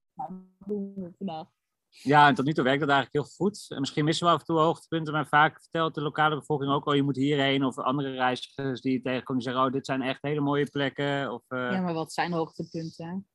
Doen 0.65 0.93
we 0.95 1.12
vandaag. 1.17 1.47
Ja, 1.89 2.27
en 2.27 2.36
tot 2.36 2.45
nu 2.45 2.53
toe 2.53 2.63
werkt 2.63 2.79
dat 2.79 2.89
eigenlijk 2.89 3.25
heel 3.25 3.36
goed. 3.36 3.65
En 3.69 3.79
misschien 3.79 4.05
missen 4.05 4.27
we 4.27 4.33
af 4.33 4.39
en 4.39 4.45
toe 4.45 4.59
hoogtepunten, 4.59 5.13
maar 5.13 5.27
vaak 5.27 5.62
vertelt 5.62 5.95
de 5.95 6.01
lokale 6.01 6.36
bevolking 6.36 6.71
ook, 6.71 6.86
oh, 6.86 6.95
je 6.95 7.03
moet 7.03 7.15
hierheen. 7.15 7.63
Of 7.63 7.77
andere 7.77 8.12
reizigers 8.12 8.81
die 8.81 8.91
je 8.93 9.01
tegenkomt, 9.01 9.38
die 9.39 9.47
zeggen, 9.47 9.65
oh, 9.67 9.71
dit 9.73 9.86
zijn 9.86 10.01
echt 10.01 10.21
hele 10.21 10.39
mooie 10.39 10.65
plekken. 10.69 11.31
Of, 11.31 11.43
eh, 11.47 11.71
Ja, 11.71 11.81
maar 11.81 11.93
wat 11.93 12.13
zijn 12.13 12.31
hoogtepunten? 12.31 13.27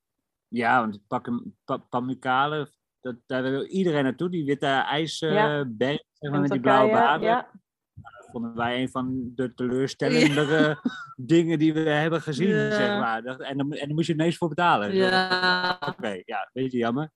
Ja, 0.48 0.80
want 0.80 1.00
Pam- 1.06 1.54
Pa- 1.64 1.76
Pamukkale, 1.78 2.70
dat, 3.00 3.16
daar 3.26 3.42
wil 3.42 3.64
iedereen 3.64 4.02
naartoe. 4.04 4.30
Die 4.30 4.44
witte 4.44 4.66
ijsberg, 4.66 6.00
zeg 6.12 6.30
maar, 6.30 6.40
met 6.40 6.50
die 6.50 6.60
blauwe 6.60 6.92
baden. 6.92 7.28
Ja, 7.28 7.50
Dat 7.94 8.28
vonden 8.30 8.54
wij 8.54 8.80
een 8.82 8.88
van 8.88 9.32
de 9.34 9.54
teleurstellendere 9.54 10.78
dingen 11.16 11.58
die 11.58 11.72
we 11.74 11.80
hebben 11.80 12.22
gezien, 12.22 12.48
Ja. 12.48 12.70
zeg 12.70 12.88
maar. 12.98 13.24
En 13.24 13.56
dan, 13.58 13.72
en 13.72 13.86
dan 13.86 13.94
moest 13.94 14.06
je 14.06 14.12
ineens 14.12 14.36
voor 14.36 14.48
betalen. 14.48 14.94
Ja. 14.94 15.76
Oké, 15.88 16.22
ja, 16.24 16.40
een 16.42 16.62
beetje 16.62 16.78
jammer. 16.78 17.10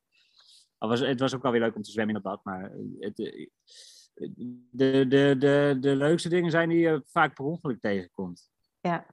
Was, 0.78 1.00
het 1.00 1.20
was 1.20 1.34
ook 1.34 1.42
wel 1.42 1.52
weer 1.52 1.60
leuk 1.60 1.76
om 1.76 1.82
te 1.82 1.90
zwemmen 1.90 2.16
in 2.16 2.22
dat 2.22 2.32
bad, 2.32 2.44
maar 2.44 2.72
het, 2.98 3.18
eh, 3.18 3.48
de, 4.70 5.06
de, 5.08 5.36
de, 5.38 5.76
de 5.80 5.96
leukste 5.96 6.28
dingen 6.28 6.50
zijn 6.50 6.68
die 6.68 6.78
je 6.78 7.02
vaak 7.06 7.34
per 7.34 7.44
ongeluk 7.44 7.80
tegenkomt. 7.80 8.50
Ja. 8.80 9.06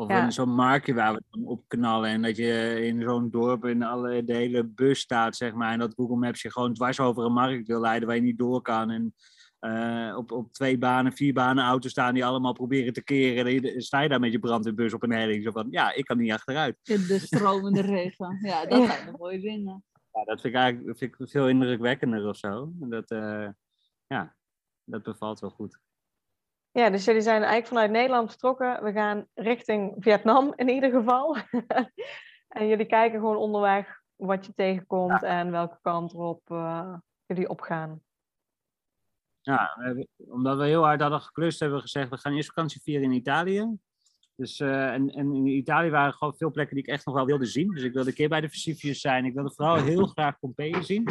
Of 0.00 0.08
Ja. 0.08 0.30
zo'n 0.30 0.54
marktje 0.54 0.94
waar 0.94 1.14
we 1.14 1.22
dan 1.30 1.44
op 1.44 1.64
knallen 1.68 2.10
en 2.10 2.22
dat 2.22 2.36
je 2.36 2.80
in 2.86 3.02
zo'n 3.02 3.30
dorp 3.30 3.64
in 3.64 3.82
alle, 3.82 4.24
de 4.24 4.34
hele 4.34 4.64
bus 4.64 5.00
staat, 5.00 5.36
zeg 5.36 5.52
maar. 5.54 5.72
En 5.72 5.78
dat 5.78 5.94
Google 5.96 6.16
Maps 6.16 6.42
je 6.42 6.52
gewoon 6.52 6.74
dwars 6.74 7.00
over 7.00 7.24
een 7.24 7.32
markt 7.32 7.66
wil 7.66 7.80
leiden 7.80 8.06
waar 8.08 8.16
je 8.16 8.22
niet 8.22 8.38
door 8.38 8.62
kan. 8.62 8.90
En 8.90 9.14
eh, 9.58 10.14
op, 10.16 10.32
op 10.32 10.52
twee 10.52 10.78
banen, 10.78 11.12
vier 11.12 11.32
banen 11.32 11.64
auto's 11.64 11.90
staan 11.90 12.14
die 12.14 12.24
allemaal 12.24 12.52
proberen 12.52 12.92
te 12.92 13.04
keren. 13.04 13.44
Dan 13.44 13.52
je- 13.52 13.80
sta 13.80 14.00
je 14.00 14.08
daar 14.08 14.20
met 14.20 14.32
je 14.32 14.38
brandweerbus 14.38 14.94
op 14.94 15.02
een 15.02 15.12
helling. 15.12 15.44
Zo 15.44 15.50
van, 15.50 15.66
ja, 15.70 15.94
ik 15.94 16.04
kan 16.04 16.18
niet 16.18 16.32
achteruit. 16.32 16.76
In 16.82 17.06
de 17.06 17.18
stromende 17.18 17.80
regen. 17.96 18.38
Ja, 18.42 18.66
dat 18.66 18.86
zijn 18.86 19.06
de 19.06 19.18
mooie 19.18 19.40
dingen. 19.40 19.84
Ja, 20.12 20.24
dat 20.24 20.40
vind 20.40 20.54
ik 20.54 20.60
eigenlijk 20.60 20.98
vind 20.98 21.14
ik 21.20 21.28
veel 21.28 21.48
indrukwekkender 21.48 22.28
of 22.28 22.36
zo. 22.36 22.72
En 22.80 22.90
Dat, 22.90 23.10
eh, 23.10 23.48
ja, 24.06 24.36
dat 24.84 25.02
bevalt 25.02 25.40
wel 25.40 25.50
goed. 25.50 25.78
Ja, 26.72 26.90
dus 26.90 27.04
jullie 27.04 27.20
zijn 27.20 27.36
eigenlijk 27.36 27.66
vanuit 27.66 27.90
Nederland 27.90 28.30
vertrokken. 28.30 28.84
We 28.84 28.92
gaan 28.92 29.26
richting 29.34 29.96
Vietnam 29.98 30.52
in 30.56 30.68
ieder 30.68 30.90
geval. 30.90 31.36
en 32.58 32.68
jullie 32.68 32.86
kijken 32.86 33.18
gewoon 33.18 33.36
onderweg 33.36 34.00
wat 34.16 34.46
je 34.46 34.54
tegenkomt 34.54 35.22
en 35.22 35.50
welke 35.50 35.78
kant 35.82 36.12
erop 36.12 36.42
eh, 36.44 36.94
jullie 37.26 37.48
opgaan. 37.48 38.00
Ja, 39.40 39.76
omdat 40.16 40.58
we 40.58 40.66
heel 40.66 40.84
hard 40.84 41.00
hadden 41.00 41.20
geklust, 41.20 41.60
hebben 41.60 41.78
we 41.78 41.84
gezegd, 41.84 42.10
we 42.10 42.18
gaan 42.18 42.32
eerst 42.32 42.48
vakantie 42.48 42.82
vieren 42.82 43.04
in 43.04 43.12
Italië. 43.12 43.76
Dus, 44.34 44.60
eh, 44.60 44.92
en, 44.92 45.08
en 45.08 45.34
in 45.34 45.46
Italië 45.46 45.90
waren 45.90 46.12
gewoon 46.12 46.36
veel 46.36 46.50
plekken 46.50 46.76
die 46.76 46.84
ik 46.84 46.90
echt 46.90 47.06
nog 47.06 47.14
wel 47.14 47.26
wilde 47.26 47.46
zien. 47.46 47.70
Dus 47.70 47.82
ik 47.82 47.92
wilde 47.92 48.08
een 48.08 48.14
keer 48.14 48.28
bij 48.28 48.40
de 48.40 48.48
Vesuvius 48.48 49.00
zijn. 49.00 49.24
Ik 49.24 49.34
wilde 49.34 49.52
vooral 49.54 49.76
heel 49.76 50.06
graag 50.06 50.38
Pompeii 50.38 50.82
zien. 50.82 51.08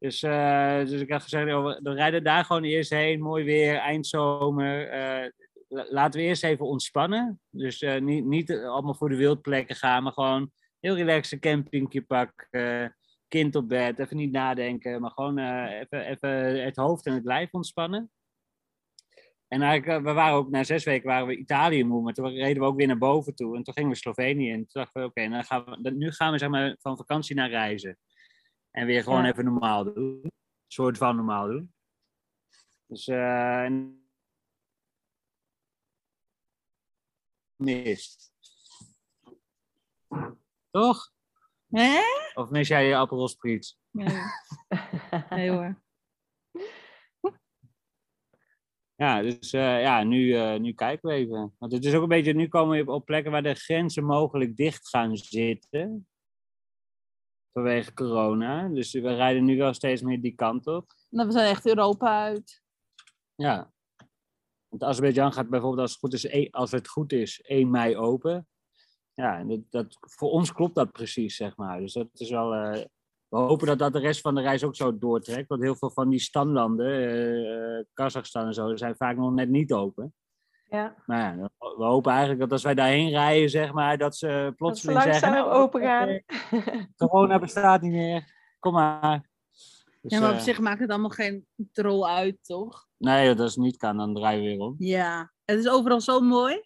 Dus, 0.00 0.22
eh, 0.22 0.78
dus 0.78 1.00
ik 1.00 1.10
had 1.10 1.22
gezegd, 1.22 1.52
oh, 1.52 1.64
we 1.82 1.92
rijden 1.94 2.24
daar 2.24 2.44
gewoon 2.44 2.64
eerst 2.64 2.90
heen. 2.90 3.20
Mooi 3.20 3.44
weer, 3.44 3.76
eindzomer. 3.76 4.88
eh, 4.88 5.30
la- 5.68 5.86
laten 5.90 6.20
we 6.20 6.26
eerst 6.26 6.44
even 6.44 6.66
ontspannen. 6.66 7.40
Dus 7.50 7.82
eh, 7.82 8.00
niet, 8.00 8.24
niet 8.24 8.52
allemaal 8.52 8.94
voor 8.94 9.08
de 9.08 9.16
wildplekken 9.16 9.76
gaan, 9.76 10.02
maar 10.02 10.12
gewoon 10.12 10.50
heel 10.80 10.96
relaxed 10.96 11.32
een 11.32 11.40
campingje 11.40 12.02
pakken. 12.02 12.96
kind 13.28 13.54
op 13.54 13.68
bed, 13.68 13.98
even 13.98 14.16
niet 14.16 14.32
nadenken, 14.32 15.00
maar 15.00 15.10
gewoon 15.10 15.38
even, 15.38 16.06
even 16.06 16.64
het 16.64 16.76
hoofd 16.76 17.06
en 17.06 17.14
het 17.14 17.24
lijf 17.24 17.52
ontspannen. 17.52 18.10
En 19.48 19.62
eigenlijk, 19.62 20.04
we 20.04 20.12
waren 20.12 20.34
ook 20.36 20.50
na 20.50 20.64
zes 20.64 20.84
weken 20.84 21.08
waren 21.08 21.26
we 21.26 21.36
Italië 21.36 21.84
moe, 21.84 22.02
maar 22.02 22.12
toen 22.12 22.28
reden 22.32 22.62
we 22.62 22.68
ook 22.68 22.76
weer 22.76 22.86
naar 22.86 22.98
boven 22.98 23.34
toe. 23.34 23.56
En 23.56 23.62
toen 23.62 23.74
gingen 23.74 23.90
we 23.90 23.96
Slovenië 23.96 24.48
in. 24.50 24.56
Toen 24.66 24.82
dachten 24.82 25.02
we, 25.02 25.06
oké, 25.08 25.90
nu 25.90 26.12
gaan 26.12 26.32
we 26.32 26.38
zeg 26.38 26.48
maar, 26.48 26.76
van 26.80 26.96
vakantie 26.96 27.34
naar 27.34 27.50
reizen. 27.50 27.98
En 28.70 28.86
weer 28.86 29.02
gewoon 29.02 29.22
Ja. 29.22 29.28
even 29.30 29.44
normaal 29.44 29.84
doen. 29.84 30.20
Een 30.22 30.32
soort 30.66 30.98
van 30.98 31.16
normaal 31.16 31.46
doen. 31.46 31.74
Dus, 32.86 33.08
eh, 33.08 33.66
mis. 37.56 38.32
Toch? 40.70 41.12
Hè? 41.68 42.00
Of 42.34 42.50
mis 42.50 42.68
jij 42.68 42.86
je 42.86 42.94
Aperol 42.96 43.28
Spritz? 43.28 43.76
Nee. 43.90 44.16
nee 45.30 45.50
hoor. 45.50 45.82
Ja, 48.94 49.22
dus 49.22 49.52
eh, 49.52 49.80
ja, 49.82 50.02
nu, 50.02 50.34
eh, 50.34 50.58
nu 50.58 50.72
kijken 50.72 51.08
we 51.08 51.14
even. 51.14 51.54
Want 51.58 51.72
het 51.72 51.84
is 51.84 51.94
ook 51.94 52.02
een 52.02 52.08
beetje, 52.08 52.32
nu 52.32 52.48
komen 52.48 52.84
we 52.84 52.92
op 52.92 53.04
plekken 53.04 53.32
waar 53.32 53.42
de 53.42 53.54
grenzen 53.54 54.04
mogelijk 54.04 54.56
dicht 54.56 54.88
gaan 54.88 55.16
zitten. 55.16 56.08
Vanwege 57.52 57.94
corona. 57.94 58.68
Dus 58.68 58.92
we 58.92 59.14
rijden 59.14 59.44
nu 59.44 59.56
wel 59.56 59.74
steeds 59.74 60.02
meer 60.02 60.20
die 60.20 60.34
kant 60.34 60.66
op. 60.66 60.92
Nou, 61.08 61.26
we 61.26 61.32
zijn 61.32 61.50
echt 61.50 61.66
Europa 61.66 62.22
uit. 62.24 62.62
Ja. 63.34 63.72
Want 64.68 64.82
Azerbeidzjan 64.82 65.32
gaat 65.32 65.48
bijvoorbeeld, 65.48 65.80
als 65.82 65.90
het 65.90 66.00
goed 66.00 66.12
is, 66.12 66.24
e- 66.24 66.48
als 66.50 66.70
het 66.70 66.88
goed 66.88 67.12
is 67.12 67.40
1 67.42 67.70
mei 67.70 67.96
open. 67.96 68.48
Ja, 69.14 69.38
en 69.38 69.48
dat, 69.48 69.60
dat, 69.70 69.96
voor 70.00 70.30
ons 70.30 70.52
klopt 70.52 70.74
dat 70.74 70.92
precies, 70.92 71.36
zeg 71.36 71.56
maar. 71.56 71.80
Dus 71.80 71.92
dat 71.92 72.08
is 72.12 72.30
wel. 72.30 72.54
eh, 72.54 72.84
we 73.28 73.36
hopen 73.36 73.66
dat 73.66 73.78
dat 73.78 73.92
de 73.92 73.98
rest 73.98 74.20
van 74.20 74.34
de 74.34 74.40
reis 74.40 74.64
ook 74.64 74.76
zo 74.76 74.98
doortrekt. 74.98 75.48
Want 75.48 75.62
heel 75.62 75.76
veel 75.76 75.90
van 75.90 76.08
die 76.08 76.18
standlanden, 76.20 76.86
eh, 76.86 77.78
eh, 77.78 77.84
Kazachstan 77.92 78.46
en 78.46 78.54
zo, 78.54 78.76
zijn 78.76 78.96
vaak 78.96 79.16
nog 79.16 79.32
net 79.32 79.48
niet 79.48 79.72
open. 79.72 80.14
Ja, 80.68 80.94
Maar 81.06 81.38
ja, 81.38 81.50
we 81.80 81.86
hopen 81.86 82.10
eigenlijk 82.10 82.40
dat 82.40 82.52
als 82.52 82.62
wij 82.62 82.74
daarheen 82.74 83.08
rijden, 83.08 83.50
zeg 83.50 83.72
maar, 83.72 83.98
dat 83.98 84.16
ze 84.16 84.26
dat 84.26 84.46
ze 84.46 84.52
plotseling 84.56 85.02
zeggen... 85.02 85.30
"Nou, 85.30 85.50
open 85.50 85.80
gaan. 85.80 86.22
Corona 86.96 87.38
bestaat 87.38 87.80
niet 87.82 87.92
meer. 87.92 88.32
Kom 88.58 88.72
maar. 88.72 89.28
Dus, 90.00 90.12
Ja, 90.12 90.20
maar 90.20 90.30
op 90.30 90.36
eh, 90.36 90.42
zich 90.42 90.60
maakt 90.60 90.80
het 90.80 90.90
allemaal 90.90 91.10
geen 91.10 91.46
drol 91.72 92.08
uit, 92.08 92.36
toch? 92.42 92.88
Nee, 92.96 93.34
dat 93.34 93.48
is 93.48 93.56
niet 93.56 93.76
kan, 93.76 93.96
dan 93.96 94.14
draaien 94.14 94.42
we 94.42 94.48
weer 94.48 94.60
om. 94.60 94.74
Ja. 94.78 95.32
Het 95.44 95.58
is 95.58 95.68
overal 95.68 96.00
zo 96.00 96.20
mooi. 96.20 96.64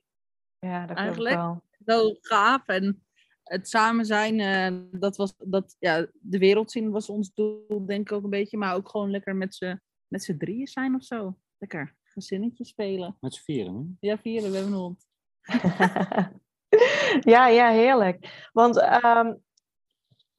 Ja, 0.58 0.86
dat 0.86 0.96
Eigenlijk. 0.96 1.34
wel. 1.34 1.62
Zo 1.86 2.16
gaaf. 2.20 2.66
En 2.66 3.04
het 3.42 3.68
samen 3.68 4.04
zijn, 4.04 4.40
eh, 4.40 4.98
dat 5.00 5.16
was, 5.16 5.34
dat, 5.38 5.76
ja, 5.78 6.06
de 6.20 6.38
wereld 6.38 6.70
zien 6.70 6.90
was 6.90 7.08
ons 7.08 7.34
doel, 7.34 7.86
denk 7.86 8.10
ik 8.10 8.12
ook 8.12 8.24
een 8.24 8.30
beetje. 8.30 8.58
Maar 8.58 8.74
ook 8.74 8.88
gewoon 8.88 9.10
lekker 9.10 9.36
met 9.36 9.54
z'n 9.54 9.80
met 10.08 10.24
z'n 10.24 10.36
drieën 10.36 10.66
zijn 10.66 10.94
of 10.94 11.04
zo. 11.04 11.36
Lekker 11.58 11.94
gezinnetje 12.14 12.64
spelen. 12.64 13.16
Met 13.20 13.34
z'n 13.34 13.42
vieren. 13.42 13.96
hè? 14.00 14.08
Ja, 14.08 14.18
vieren, 14.18 14.50
we 14.50 14.56
hebben 14.56 14.72
een 14.74 14.78
hond. 14.78 15.06
ja, 17.34 17.46
ja, 17.48 17.70
heerlijk. 17.70 18.48
Want 18.52 18.78
ehm, 18.80 19.34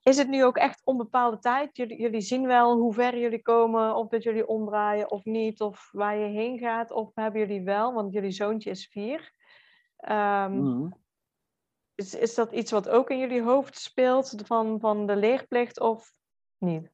is 0.03 0.17
het 0.17 0.27
nu 0.27 0.43
ook 0.43 0.57
echt 0.57 0.81
onbepaalde 0.85 1.39
tijd? 1.39 1.77
Jullie, 1.77 2.01
jullie 2.01 2.21
zien 2.21 2.47
wel 2.47 2.77
hoe 2.77 2.93
ver 2.93 3.17
jullie 3.19 3.41
komen, 3.41 3.95
of 3.95 4.07
dat 4.09 4.23
jullie 4.23 4.47
omdraaien 4.47 5.11
of 5.11 5.23
niet, 5.25 5.61
of 5.61 5.89
waar 5.91 6.17
je 6.17 6.25
heen 6.27 6.59
gaat, 6.59 6.91
of 6.91 7.11
hebben 7.15 7.41
jullie 7.41 7.63
wel, 7.63 7.93
want 7.93 8.13
jullie 8.13 8.31
zoontje 8.31 8.69
is 8.69 8.87
vier. 8.87 9.33
Ehm, 9.97 10.61
Mhm. 10.61 10.91
is, 11.95 12.13
is 12.15 12.35
dat 12.35 12.51
iets 12.51 12.71
wat 12.71 12.89
ook 12.89 13.09
in 13.09 13.19
jullie 13.19 13.41
hoofd 13.41 13.77
speelt 13.77 14.33
van, 14.45 14.79
van 14.79 15.05
de 15.05 15.15
leerplicht 15.15 15.79
of 15.79 16.11
niet? 16.57 16.93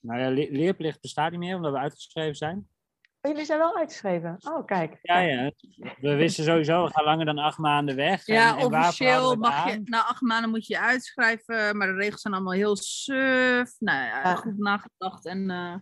Nou 0.00 0.20
ja, 0.20 0.28
le- 0.30 0.48
leerplicht 0.50 1.00
bestaat 1.00 1.30
niet 1.30 1.40
meer 1.40 1.56
omdat 1.56 1.72
we 1.72 1.78
uitgeschreven 1.78 2.36
zijn. 2.36 2.68
Oh, 3.26 3.32
jullie 3.32 3.46
zijn 3.46 3.58
wel 3.58 3.76
uitgeschreven. 3.76 4.36
Oh, 4.48 4.64
kijk. 4.66 4.98
Ja, 5.02 5.18
ja. 5.20 5.50
We 6.00 6.14
wisten 6.14 6.44
sowieso, 6.44 6.84
we 6.84 6.92
gaan 6.92 7.04
langer 7.04 7.24
dan 7.24 7.38
acht 7.38 7.58
maanden 7.58 7.96
weg. 7.96 8.26
Ja, 8.26 8.56
en, 8.56 8.58
en 8.62 8.70
waarvoor 8.70 9.06
officieel 9.06 9.36
mag 9.36 9.72
je, 9.72 9.80
na 9.84 10.04
acht 10.06 10.20
maanden 10.20 10.50
moet 10.50 10.66
je 10.66 10.74
je 10.74 10.80
uitschrijven, 10.80 11.76
maar 11.76 11.86
de 11.86 11.94
regels 11.94 12.20
zijn 12.20 12.34
allemaal 12.34 12.52
heel 12.52 12.76
suf. 12.76 13.74
Nou 13.78 13.98
ja, 14.04 14.20
Ja. 14.22 14.34
goed 14.34 14.58
nagedacht 14.58 15.26
en 15.26 15.50
eh, 15.50 15.74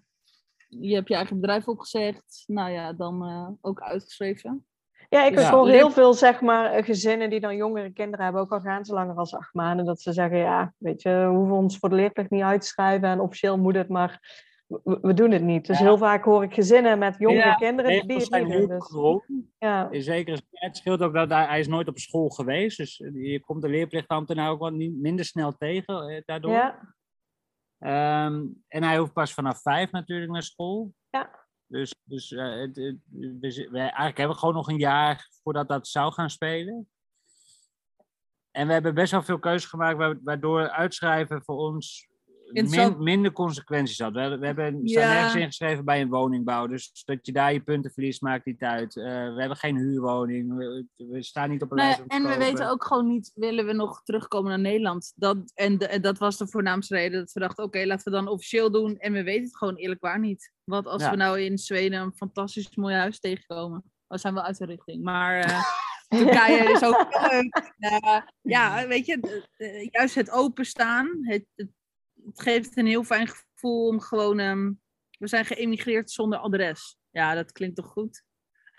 je 0.68 0.94
hebt 0.94 1.08
je 1.08 1.14
eigen 1.14 1.40
bedrijf 1.40 1.68
opgezegd. 1.68 2.44
Nou 2.46 2.70
ja, 2.70 2.92
dan 2.92 3.24
eh, 3.24 3.48
ook 3.60 3.80
uitgeschreven. 3.80 4.66
Ja, 5.08 5.24
ik 5.24 5.38
Ja. 5.38 5.50
hoor 5.50 5.68
heel 5.68 5.90
veel 5.90 6.14
zeg 6.14 6.40
maar, 6.40 6.70
eh, 6.72 6.84
gezinnen 6.84 7.30
die 7.30 7.40
dan 7.40 7.56
jongere 7.56 7.92
kinderen 7.92 8.24
hebben, 8.24 8.42
ook 8.42 8.52
al 8.52 8.60
gaan 8.60 8.84
ze 8.84 8.94
langer 8.94 9.14
dan 9.14 9.30
acht 9.30 9.54
maanden, 9.54 9.84
dat 9.84 10.00
ze 10.00 10.12
zeggen, 10.12 10.38
ja, 10.38 10.74
weet 10.78 11.02
je, 11.02 11.10
we 11.10 11.24
hoeven 11.36 11.56
ons 11.56 11.78
voor 11.78 11.88
de 11.88 11.94
leerplicht 11.94 12.30
niet 12.30 12.42
uit 12.42 12.60
te 12.60 12.66
schrijven 12.66 13.08
en 13.08 13.20
officieel 13.20 13.58
moet 13.58 13.74
het, 13.74 13.88
maar 13.88 14.20
we, 14.66 14.98
we 15.02 15.14
doen 15.14 15.30
het 15.30 15.42
niet. 15.42 15.66
Dus 15.66 15.78
Ja. 15.78 15.84
heel 15.84 15.98
vaak 15.98 16.24
hoor 16.24 16.42
ik 16.42 16.54
gezinnen 16.54 16.98
met 16.98 17.18
jongere 17.18 17.38
Ja, 17.46 17.54
kinderen 17.54 18.06
die 18.06 18.16
het 18.16 18.26
zijn 18.26 18.46
niet 18.48 18.68
doen. 18.68 19.22
Dus, 19.26 19.48
ja. 19.58 19.90
In 19.90 20.02
zekere 20.02 20.36
zin. 20.36 20.46
Het 20.50 20.76
scheelt 20.76 21.00
ook 21.02 21.14
dat 21.14 21.30
hij, 21.30 21.44
hij 21.46 21.58
is 21.60 21.66
nooit 21.68 21.88
op 21.88 21.98
school 21.98 22.28
geweest. 22.28 22.76
Dus 22.76 22.96
je 23.12 23.40
komt 23.40 23.62
de 23.62 23.68
leerplichtambtenaar 23.68 24.50
ook 24.50 24.58
wat 24.60 24.72
minder 24.74 25.24
snel 25.24 25.56
tegen 25.56 26.08
eh, 26.08 26.22
daardoor. 26.24 26.52
Ja. 26.52 26.94
Ehm, 27.78 28.44
en 28.68 28.82
hij 28.82 28.98
hoeft 28.98 29.12
pas 29.12 29.34
vanaf 29.34 29.60
vijf 29.62 29.90
natuurlijk 29.90 30.30
naar 30.32 30.42
school. 30.42 30.94
Ja. 31.10 31.42
Dus, 31.66 31.94
dus 32.04 32.32
eh, 32.32 32.54
het, 32.60 32.76
het- 32.76 32.98
we, 33.70 33.78
eigenlijk 33.78 34.16
hebben 34.16 34.28
we 34.34 34.38
gewoon 34.40 34.54
nog 34.54 34.68
een 34.68 34.78
jaar 34.78 35.28
voordat 35.42 35.68
dat 35.68 35.88
zou 35.88 36.12
gaan 36.12 36.30
spelen. 36.30 36.88
En 38.50 38.66
we 38.66 38.72
hebben 38.72 38.94
best 38.94 39.12
wel 39.12 39.22
veel 39.22 39.38
keuzes 39.38 39.70
gemaakt 39.70 39.96
wa- 39.96 40.18
waardoor 40.24 40.68
uitschrijven 40.70 41.44
voor 41.44 41.56
ons. 41.56 42.08
Min- 42.52 43.02
minder 43.02 43.32
consequenties 43.32 43.98
had. 43.98 44.12
We, 44.12 44.38
we 44.38 44.46
hebben, 44.46 44.80
we 44.82 44.88
staan 44.88 45.02
Ja. 45.02 45.12
nergens 45.12 45.34
ingeschreven 45.34 45.84
bij 45.84 46.00
een 46.00 46.08
woningbouw. 46.08 46.66
Dus 46.66 47.02
dat 47.04 47.26
je 47.26 47.32
daar 47.32 47.52
je 47.52 47.60
punten 47.60 47.90
verliest 47.92 48.22
maakt 48.22 48.44
niet 48.46 48.62
uit. 48.62 48.96
Eh, 48.96 49.04
we 49.04 49.34
hebben 49.38 49.56
geen 49.56 49.76
huurwoning. 49.76 50.56
We, 50.56 50.86
we 50.96 51.22
staan 51.22 51.50
niet 51.50 51.62
op 51.62 51.70
een 51.70 51.76
Nee, 51.76 51.86
lijst 51.86 52.02
en 52.06 52.22
we 52.28 52.36
weten 52.36 52.70
ook 52.70 52.84
gewoon 52.84 53.06
niet, 53.08 53.30
willen 53.34 53.66
we 53.66 53.72
nog 53.72 54.02
terugkomen 54.02 54.50
naar 54.50 54.60
Nederland? 54.60 55.12
Dat, 55.16 55.36
en, 55.54 55.78
de- 55.78 55.86
en 55.86 56.02
dat 56.02 56.18
was 56.18 56.36
de 56.36 56.48
voornaamste 56.48 56.94
reden 56.94 57.18
dat 57.20 57.32
we 57.32 57.40
dachten, 57.40 57.64
oké, 57.64 57.84
laten 57.86 58.04
we 58.04 58.18
dan 58.18 58.28
officieel 58.28 58.70
doen. 58.70 58.96
En 58.98 59.12
we 59.12 59.22
weten 59.22 59.44
het 59.44 59.56
gewoon 59.56 59.76
eerlijk 59.76 60.00
waar 60.00 60.20
niet. 60.20 60.52
Wat 60.64 60.86
als 60.86 61.02
Ja. 61.02 61.10
we 61.10 61.16
nou 61.16 61.40
in 61.40 61.58
Zweden 61.58 62.00
een 62.00 62.12
fantastisch 62.16 62.76
mooi 62.76 62.94
huis 62.94 63.20
tegenkomen? 63.20 63.84
We 64.06 64.18
zijn 64.18 64.34
wel 64.34 64.42
uit 64.42 64.58
de 64.58 64.66
richting, 64.66 65.02
maar 65.02 65.38
eh, 65.40 65.60
Turkije 66.08 66.72
is 66.72 66.82
ook 66.84 67.06
leuk. 67.30 67.62
Ja, 68.42 68.86
weet 68.86 69.06
je, 69.06 69.42
juist 69.90 70.14
het 70.14 70.30
openstaan, 70.30 71.08
het, 71.20 71.44
het, 71.54 71.68
het 72.26 72.40
geeft 72.42 72.76
een 72.76 72.86
heel 72.86 73.04
fijn 73.04 73.28
gevoel 73.28 73.86
om 73.86 74.00
gewoon, 74.00 74.38
ehm, 74.38 74.72
we 75.18 75.28
zijn 75.28 75.44
geëmigreerd 75.44 76.10
zonder 76.10 76.38
adres. 76.38 76.98
Ja, 77.10 77.34
dat 77.34 77.52
klinkt 77.52 77.76
toch 77.76 77.86
goed? 77.86 78.24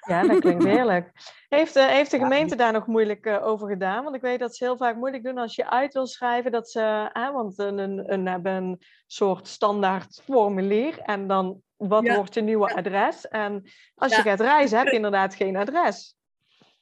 Ja, 0.07 0.21
dat 0.21 0.39
klinkt 0.39 0.63
heerlijk. 0.75 1.11
Heeft, 1.49 1.75
eh, 1.75 1.87
heeft 1.87 2.11
de 2.11 2.17
gemeente 2.17 2.55
daar 2.55 2.71
nog 2.71 2.87
moeilijk 2.87 3.25
eh, 3.25 3.45
over 3.45 3.67
gedaan? 3.69 4.03
Want 4.03 4.15
ik 4.15 4.21
weet 4.21 4.39
dat 4.39 4.55
ze 4.55 4.63
heel 4.63 4.77
vaak 4.77 4.95
moeilijk 4.95 5.23
doen 5.23 5.37
als 5.37 5.55
je 5.55 5.69
uit 5.69 5.93
wil 5.93 6.07
schrijven. 6.07 6.51
Dat 6.51 6.69
ze, 6.69 7.09
hè, 7.13 7.31
want 7.31 7.59
een, 7.59 7.77
een, 7.77 8.13
een 8.13 8.27
hebben 8.27 8.53
een 8.53 8.81
soort 9.07 9.47
standaard 9.47 10.21
formulier. 10.23 10.99
En 10.99 11.27
dan, 11.27 11.61
wat 11.75 12.05
Ja. 12.05 12.15
wordt 12.15 12.33
je 12.33 12.41
nieuwe 12.41 12.73
adres? 12.75 13.27
En 13.27 13.71
als 13.95 14.15
je 14.15 14.21
gaat 14.21 14.39
reizen, 14.39 14.77
heb 14.77 14.87
je 14.87 14.93
inderdaad 14.93 15.35
geen 15.35 15.55
adres. 15.55 16.15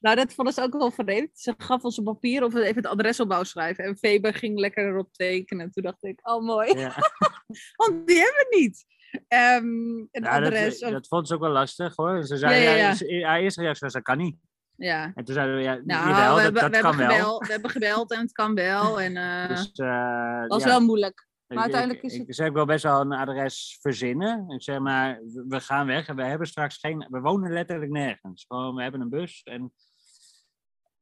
Nou, 0.04 0.16
dat 0.16 0.34
vonden 0.34 0.54
ze 0.54 0.62
ook 0.62 0.74
wel 0.74 0.92
vreemd. 0.92 1.30
Ze 1.40 1.54
gaf 1.58 1.84
ons 1.84 1.98
een 1.98 2.04
papier 2.04 2.44
of 2.44 2.56
even 2.56 2.76
het 2.76 2.88
adres 2.88 3.20
op 3.20 3.28
wou 3.28 3.46
schrijven. 3.46 3.84
En 3.84 3.98
Faber 3.98 4.34
ging 4.34 4.60
lekker 4.60 4.88
erop 4.88 5.14
tekenen. 5.14 5.72
Toen 5.72 5.84
dacht 5.84 6.04
ik, 6.04 6.20
oh 6.24 6.44
mooi. 6.46 6.78
Ja. 6.80 6.94
Want 7.76 8.08
die 8.08 8.16
hebben 8.18 8.46
we 8.50 8.56
niet. 8.60 8.86
Ehm, 9.28 9.66
een 9.66 10.10
Ja, 10.12 10.40
dat, 10.40 10.54
adres. 10.54 10.84
of- 10.84 10.92
dat 10.92 11.08
vond 11.08 11.28
ze 11.28 11.34
ook 11.34 11.40
wel 11.40 11.50
lastig 11.52 11.96
hoor. 11.96 12.24
Ze 12.26 12.38
zei, 12.38 12.54
Ja, 12.64 12.94
ja, 12.96 13.38
eerste 13.40 13.62
reactie 13.62 13.84
was, 13.84 13.94
dat 13.94 14.02
kan 14.02 14.18
niet. 14.18 14.36
ja. 14.76 15.12
En 15.16 15.24
toen 15.24 15.34
zeiden 15.36 15.56
we, 15.56 15.62
ja, 15.62 15.80
Nou, 15.84 16.10
jawel, 16.10 16.36
we, 16.36 16.42
dat, 16.42 16.44
hebben, 16.44 16.62
dat 16.62 16.72
we, 16.72 16.80
kan 16.82 16.90
hebben 16.98 17.08
wel. 17.08 17.16
gebeld, 17.18 17.46
we 17.48 17.52
hebben 17.52 17.72
gebeld 17.72 18.12
en 18.12 18.20
het 18.20 18.32
kan 18.32 18.54
wel. 18.54 19.00
En 19.06 19.18
eh 19.18 19.48
Dus, 19.48 19.72
eh, 19.72 20.48
was 20.48 20.64
wel 20.64 20.80
moeilijk. 20.82 21.28
maar 21.48 21.58
uiteindelijk 21.62 22.04
is 22.04 22.18
het- 22.18 22.28
Ik 22.28 22.34
zeg, 22.34 22.48
ik 22.48 22.54
wil 22.54 22.66
best 22.66 22.84
wel 22.84 23.02
een 23.02 23.14
adres 23.14 23.78
verzinnen. 23.82 24.50
Ik 24.50 24.64
zeg 24.64 24.80
maar, 24.80 25.20
we- 25.24 25.46
we 25.48 25.60
gaan 25.60 25.86
weg 25.88 26.08
en 26.08 26.16
we 26.16 26.24
hebben 26.24 26.48
straks 26.48 26.78
geen... 26.78 27.08
We 27.10 27.20
wonen 27.20 27.52
letterlijk 27.54 27.92
nergens. 27.92 28.46
Gewoon, 28.48 28.76
we 28.76 28.82
hebben 28.82 29.02
een 29.02 29.10
bus 29.10 29.42
en... 29.44 29.74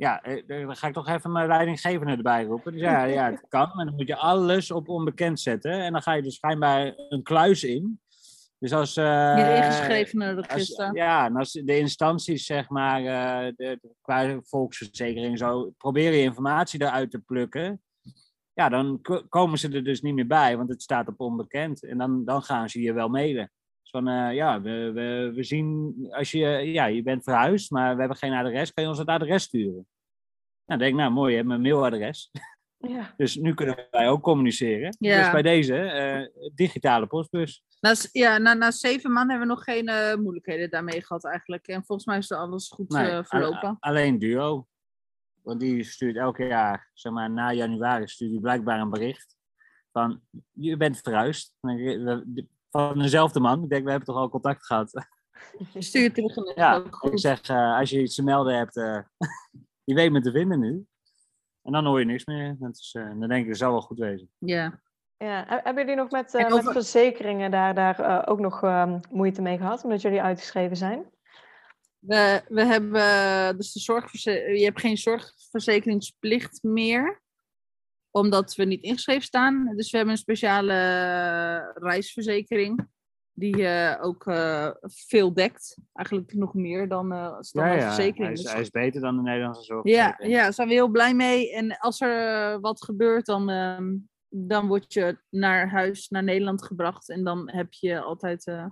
Ja, 0.01 0.21
eh, 0.23 0.43
dan 0.47 0.75
ga 0.75 0.87
ik 0.87 0.93
toch 0.93 1.07
even 1.07 1.31
mijn 1.31 1.47
leidinggevende 1.47 2.11
erbij 2.15 2.43
roepen. 2.43 2.71
Dus 2.71 2.81
ja, 2.81 3.03
ja, 3.17 3.31
het 3.31 3.45
kan, 3.47 3.71
maar 3.75 3.85
dan 3.85 3.95
moet 3.95 4.07
je 4.07 4.15
alles 4.15 4.71
op 4.71 4.89
onbekend 4.89 5.39
zetten. 5.39 5.71
En 5.71 5.91
dan 5.91 6.01
ga 6.01 6.13
je 6.13 6.21
dus 6.21 6.35
schijnbaar 6.35 6.93
een 7.09 7.23
kluis 7.23 7.63
in. 7.63 7.99
Dus 8.59 8.73
als... 8.73 8.97
eh, 8.97 9.35
Niet 9.35 9.45
ingeschreven 9.45 10.21
als- 10.21 10.47
register. 10.47 10.95
ja, 10.95 11.25
en 11.25 11.35
als 11.35 11.51
de 11.51 11.77
instanties, 11.77 12.45
zeg 12.45 12.69
maar, 12.69 12.99
eh, 13.05 13.51
de, 13.55 13.79
qua 14.01 14.39
volksverzekering 14.43 15.37
zo, 15.37 15.71
proberen 15.77 16.17
je 16.17 16.23
informatie 16.23 16.81
eruit 16.81 17.11
te 17.11 17.19
plukken. 17.19 17.81
Ja, 18.53 18.69
dan 18.69 18.99
ko- 19.01 19.23
komen 19.29 19.57
ze 19.57 19.69
er 19.71 19.83
dus 19.83 20.01
niet 20.01 20.13
meer 20.13 20.27
bij, 20.27 20.57
want 20.57 20.69
het 20.69 20.81
staat 20.81 21.07
op 21.07 21.19
onbekend. 21.19 21.83
En 21.83 21.97
dan, 21.97 22.25
dan 22.25 22.41
gaan 22.43 22.69
ze 22.69 22.81
je 22.81 22.93
wel 22.93 23.07
mailen. 23.09 23.51
Dus 23.81 23.89
van, 23.91 24.33
ja, 24.35 24.61
we, 24.61 24.91
we, 24.93 25.31
we 25.35 25.43
zien, 25.43 25.95
als 26.11 26.31
je, 26.31 26.47
ja, 26.47 26.85
je 26.85 27.03
bent 27.03 27.23
verhuisd, 27.23 27.71
maar 27.71 27.93
we 27.93 27.99
hebben 27.99 28.17
geen 28.17 28.33
adres, 28.33 28.73
kan 28.73 28.83
je 28.83 28.89
ons 28.89 28.99
het 28.99 29.07
adres 29.07 29.43
sturen? 29.43 29.87
Nou, 30.71 30.83
denk 30.83 30.93
ik, 30.93 30.99
nou 30.99 31.11
mooi, 31.11 31.29
je 31.29 31.35
hebt 31.35 31.47
mijn 31.47 31.61
mailadres. 31.61 32.31
Ja. 32.77 33.13
Dus 33.17 33.35
nu 33.35 33.53
kunnen 33.53 33.87
wij 33.91 34.09
ook 34.09 34.21
communiceren. 34.21 34.95
Ja. 34.99 35.21
Dus 35.21 35.31
bij 35.31 35.41
deze, 35.41 35.75
eh, 35.75 36.49
digitale 36.55 37.07
postbus. 37.07 37.63
Na, 37.79 37.95
ja, 38.11 38.37
na, 38.37 38.53
na 38.53 38.71
zeven 38.71 39.11
maanden 39.11 39.29
hebben 39.29 39.47
we 39.47 39.53
nog 39.53 39.63
geen 39.63 39.87
eh, 39.87 40.15
moeilijkheden 40.15 40.69
daarmee 40.69 41.01
gehad 41.01 41.25
eigenlijk. 41.25 41.67
En 41.67 41.85
volgens 41.85 42.07
mij 42.07 42.17
is 42.17 42.29
er 42.31 42.37
alles 42.37 42.69
goed 42.69 42.89
Nee, 42.89 43.09
eh, 43.09 43.23
verlopen. 43.23 43.77
alleen 43.79 44.19
Duo. 44.19 44.67
Want 45.41 45.59
die 45.59 45.83
stuurt 45.83 46.15
elke 46.15 46.45
jaar, 46.45 46.89
zeg 46.93 47.11
maar 47.11 47.31
na 47.31 47.53
januari, 47.53 48.07
stuurt 48.07 48.31
die 48.31 48.39
blijkbaar 48.39 48.79
een 48.79 48.89
bericht. 48.89 49.35
Van, 49.91 50.21
je 50.51 50.77
bent 50.77 50.97
verhuisd. 50.97 51.53
Van 52.69 52.99
dezelfde 52.99 53.39
man. 53.39 53.63
Ik 53.63 53.69
denk, 53.69 53.83
we 53.83 53.89
hebben 53.89 54.07
toch 54.07 54.17
al 54.17 54.29
contact 54.29 54.65
gehad. 54.65 55.05
Stuur 55.77 56.13
terug 56.13 56.55
Ja, 56.55 56.83
ik 57.01 57.19
zeg, 57.19 57.49
als 57.49 57.89
je 57.89 58.01
iets 58.01 58.15
te 58.15 58.23
melden 58.23 58.57
hebt, 58.57 58.75
je 59.83 59.93
weet 59.93 60.11
me 60.11 60.21
te 60.21 60.31
vinden 60.31 60.59
nu. 60.59 60.85
En 61.61 61.71
dan 61.71 61.85
hoor 61.85 61.99
je 61.99 62.05
niks 62.05 62.25
meer. 62.25 62.55
Dat 62.59 62.75
is, 62.75 62.95
eh, 62.97 63.03
dan 63.19 63.27
denk 63.27 63.41
ik, 63.43 63.47
dat 63.47 63.57
zal 63.57 63.71
wel 63.71 63.81
goed 63.81 63.99
wezen. 63.99 64.29
Ja. 64.37 64.81
Ja. 65.17 65.45
He- 65.47 65.59
Hebben 65.63 65.83
jullie 65.83 65.95
nog 66.01 66.11
met, 66.11 66.33
eh, 66.35 66.49
met 66.53 66.71
verzekeringen 66.71 67.51
daar, 67.51 67.75
daar 67.75 67.99
eh, 67.99 68.21
ook 68.31 68.39
nog 68.39 68.61
moeite 69.09 69.41
mee 69.41 69.57
gehad, 69.57 69.83
omdat 69.83 70.01
jullie 70.01 70.21
uitgeschreven 70.21 70.77
zijn? 70.77 71.09
We, 71.99 72.41
we 72.47 72.65
hebben 72.65 73.57
dus 73.57 73.71
de 73.73 73.79
zorgverzekering. 73.79 74.57
Je 74.59 74.65
hebt 74.65 74.79
geen 74.79 74.97
zorgverzekeringsplicht 74.97 76.63
meer. 76.63 77.21
Omdat 78.11 78.55
we 78.55 78.63
niet 78.65 78.81
ingeschreven 78.83 79.21
staan. 79.23 79.75
Dus 79.75 79.91
we 79.91 79.97
hebben 79.97 80.15
een 80.15 80.21
speciale 80.21 80.73
reisverzekering. 81.73 82.87
Die 83.41 83.67
eh, 83.67 84.03
ook 84.05 84.27
eh, 84.27 84.69
veel 84.81 85.33
dekt. 85.33 85.77
Eigenlijk 85.93 86.33
nog 86.33 86.53
meer 86.53 86.87
dan 86.87 87.11
eh 87.11 87.35
standaard 87.39 87.79
hij, 87.79 87.87
verzekering. 87.87 88.31
is, 88.33 88.41
Dus- 88.41 88.51
hij 88.51 88.61
is 88.61 88.69
beter 88.69 89.01
dan 89.01 89.15
de 89.15 89.21
Nederlandse 89.21 89.63
zorg. 89.63 89.85
ja, 89.85 90.15
ja, 90.17 90.41
daar 90.41 90.53
zijn 90.53 90.67
we 90.67 90.73
heel 90.73 90.87
blij 90.87 91.13
mee. 91.15 91.53
En 91.53 91.77
als 91.77 92.01
er 92.01 92.27
eh, 92.53 92.59
wat 92.59 92.83
gebeurt, 92.83 93.25
dan, 93.25 93.49
ehm, 93.49 93.95
dan 94.29 94.67
word 94.67 94.93
je 94.93 95.17
naar 95.29 95.69
huis, 95.69 96.09
naar 96.09 96.23
Nederland 96.23 96.63
gebracht. 96.63 97.09
En 97.09 97.23
dan 97.23 97.49
heb 97.51 97.73
je 97.73 98.01
altijd 98.01 98.45
eh, 98.45 98.65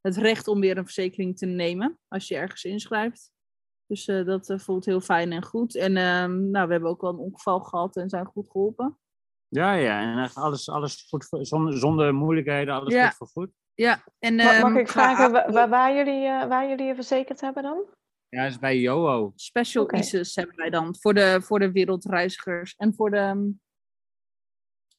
het 0.00 0.16
recht 0.16 0.48
om 0.48 0.60
weer 0.60 0.76
een 0.78 0.84
verzekering 0.84 1.38
te 1.38 1.46
nemen 1.46 1.98
als 2.08 2.28
je 2.28 2.36
ergens 2.36 2.64
inschrijft. 2.64 3.30
Dus 3.86 4.06
eh, 4.08 4.24
dat 4.24 4.50
eh, 4.50 4.58
voelt 4.58 4.84
heel 4.84 5.00
fijn 5.00 5.32
en 5.32 5.44
goed. 5.44 5.74
En 5.76 5.96
ehm, 5.96 6.50
nou, 6.50 6.66
we 6.66 6.72
hebben 6.72 6.90
ook 6.90 7.00
wel 7.00 7.10
een 7.10 7.18
ongeval 7.18 7.60
gehad 7.60 7.96
en 7.96 8.08
zijn 8.08 8.26
goed 8.26 8.50
geholpen. 8.50 8.98
Ja, 9.48 9.72
ja. 9.72 10.00
En 10.12 10.22
echt 10.22 10.36
alles, 10.36 10.68
alles 10.68 11.06
goed 11.08 11.24
voor, 11.24 11.46
zonder, 11.46 11.78
zonder 11.78 12.14
moeilijkheden, 12.14 12.74
alles 12.74 12.94
Ja. 12.94 13.08
goed 13.08 13.16
voor 13.16 13.26
goed. 13.26 13.50
Ja, 13.74 14.04
en, 14.18 14.34
Ma- 14.34 14.42
Mag 14.44 14.54
ehm, 14.62 14.76
ik 14.76 14.88
vragen 14.88 15.32
waar, 15.52 15.68
waar, 15.68 15.94
jullie, 15.94 16.26
eh, 16.26 16.46
waar 16.48 16.68
jullie 16.68 16.86
je 16.86 16.94
verzekerd 16.94 17.40
hebben 17.40 17.62
dan? 17.62 17.84
Ja, 18.28 18.42
dat 18.42 18.50
is 18.50 18.58
bij 18.58 18.78
Joho. 18.78 19.32
Special. 19.34 19.94
ISIS 19.94 20.34
hebben 20.34 20.56
wij 20.56 20.70
dan 20.70 20.96
voor 20.98 21.14
de, 21.14 21.40
voor 21.42 21.58
de 21.58 21.72
wereldreizigers 21.72 22.74
en 22.76 22.94
voor 22.94 23.10
de 23.10 23.16
ehm, 23.16 23.48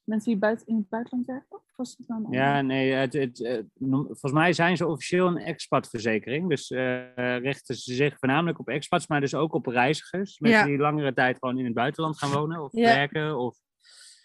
mensen 0.04 0.32
die 0.32 0.40
buiten, 0.40 0.68
in 0.68 0.76
het 0.76 0.90
buitenland 0.90 1.26
werken. 1.28 1.58
Of 1.58 1.64
was 1.76 1.96
het 1.98 2.08
dan 2.08 2.28
Ja, 2.30 2.62
nee, 2.62 2.92
het, 2.92 3.14
het, 3.14 3.42
eh, 3.44 3.60
noem- 3.74 4.06
volgens 4.06 4.32
mij 4.32 4.54
zijn 4.54 4.78
ze 4.78 4.88
officieel 4.88 5.28
een 5.28 5.38
expatverzekering. 5.38 6.50
Dus 6.50 6.72
eh, 6.72 7.38
richten 7.38 7.76
ze 7.76 7.94
zich 7.94 8.20
voornamelijk 8.20 8.60
op 8.60 8.68
expats, 8.70 9.08
maar 9.08 9.20
dus 9.22 9.36
ook 9.36 9.54
op 9.54 9.66
reizigers. 9.66 10.40
Mensen 10.40 10.60
Ja. 10.60 10.66
die 10.66 10.78
langere 10.78 11.14
tijd 11.14 11.38
gewoon 11.38 11.58
in 11.60 11.66
het 11.66 11.74
buitenland 11.74 12.18
gaan 12.18 12.32
wonen 12.32 12.64
of 12.64 12.72
Ja. 12.74 12.84
werken. 12.96 13.38
Of, 13.38 13.58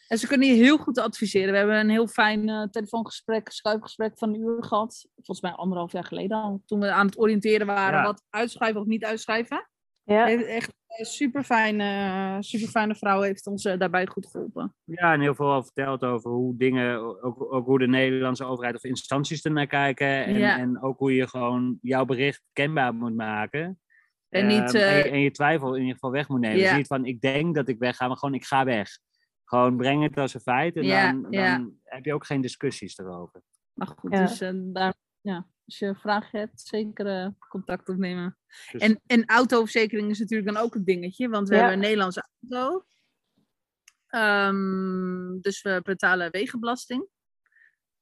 En 0.09 0.19
ze 0.19 0.27
kunnen 0.27 0.49
je 0.49 0.55
heel 0.55 0.77
goed 0.79 0.99
adviseren. 0.99 1.51
We 1.53 1.57
hebben 1.59 1.77
een 1.79 1.91
heel 1.91 2.07
fijn 2.07 2.49
eh, 2.49 2.63
telefoongesprek, 2.63 3.49
schuifgesprek 3.51 4.19
van 4.19 4.29
een 4.35 4.41
uur 4.41 4.65
gehad. 4.65 5.07
Volgens 5.15 5.41
mij 5.41 5.53
anderhalf 5.53 5.93
jaar 5.93 6.05
geleden 6.05 6.37
al. 6.43 6.63
Toen 6.67 6.81
we 6.81 6.91
aan 6.91 7.07
het 7.07 7.19
oriënteren 7.19 7.67
waren 7.67 7.99
Ja. 7.99 8.05
wat 8.05 8.23
uitschuiven 8.31 8.81
of 8.81 8.87
niet 8.87 9.05
uitschuiven. 9.05 9.69
Ja, 10.03 10.29
Echt 10.31 10.75
een 10.99 11.05
super 11.05 11.45
fijne, 11.45 12.37
super 12.41 12.69
fijne 12.69 12.95
vrouw 12.95 13.21
heeft 13.21 13.47
ons 13.47 13.65
eh, 13.65 13.79
daarbij 13.79 14.07
goed 14.07 14.27
geholpen. 14.27 14.75
ja, 14.85 15.13
en 15.13 15.21
heel 15.21 15.35
veel 15.35 15.53
al 15.53 15.63
verteld 15.63 16.05
over 16.05 16.31
hoe 16.31 16.57
dingen, 16.57 17.23
ook, 17.23 17.53
ook 17.55 17.67
hoe 17.67 17.79
de 17.79 17.87
Nederlandse 17.89 18.45
overheid 18.45 18.75
of 18.75 18.85
instanties 18.85 19.43
ernaar 19.45 19.67
kijken. 19.67 20.25
En, 20.25 20.39
Ja. 20.39 20.59
en 20.59 20.83
ook 20.83 20.99
hoe 20.99 21.15
je 21.15 21.29
gewoon 21.29 21.79
jouw 21.83 22.05
bericht 22.05 22.43
kenbaar 22.53 22.95
moet 22.95 23.15
maken. 23.17 23.81
En 24.29 24.47
niet, 24.47 24.75
Ehm, 24.75 24.85
en, 24.85 24.97
je, 24.97 25.03
eh, 25.03 25.13
en 25.13 25.21
je 25.21 25.31
twijfel 25.31 25.75
in 25.75 25.79
ieder 25.81 25.95
geval 25.95 26.11
weg 26.11 26.29
moet 26.29 26.41
nemen. 26.41 26.59
Ja. 26.59 26.69
Dus 26.69 26.77
niet 26.77 26.87
van 26.87 27.05
ik 27.05 27.21
denk 27.21 27.55
dat 27.55 27.69
ik 27.69 27.79
weg 27.79 27.97
ga, 27.97 28.07
maar 28.07 28.17
gewoon 28.17 28.35
ik 28.35 28.45
ga 28.45 28.65
weg. 28.65 28.89
Gewoon 29.47 29.77
breng 29.77 30.03
het 30.03 30.17
als 30.17 30.35
een 30.35 30.41
feit 30.41 30.77
en 30.77 30.83
Ja, 30.83 31.13
dan, 31.13 31.23
dan 31.23 31.33
ja. 31.33 31.69
heb 31.85 32.05
je 32.05 32.15
ook 32.15 32.27
geen 32.27 32.41
discussies 32.41 32.99
erover. 32.99 33.43
Maar 33.73 33.87
goed, 33.87 34.13
Ja. 34.13 34.21
dus 34.21 34.41
eh, 34.41 34.51
daar, 34.55 34.95
ja, 35.21 35.47
als 35.65 35.79
je 35.79 35.95
vragen 35.95 36.39
hebt, 36.39 36.61
zeker 36.61 37.07
eh, 37.07 37.29
contact 37.49 37.89
opnemen. 37.89 38.39
Dus- 38.73 38.81
En, 38.83 39.01
en 39.07 39.25
autoverzekering 39.27 40.11
is 40.11 40.19
natuurlijk 40.19 40.53
dan 40.55 40.63
ook 40.63 40.75
een 40.75 40.85
dingetje, 40.85 41.29
want 41.29 41.49
we 41.49 41.55
Ja. 41.55 41.61
hebben 41.61 41.79
een 41.79 41.85
Nederlandse 41.85 42.29
auto. 42.51 42.85
Ehm, 44.07 45.39
dus 45.41 45.63
we 45.63 45.81
betalen 45.83 46.31
wegenbelasting. 46.31 47.09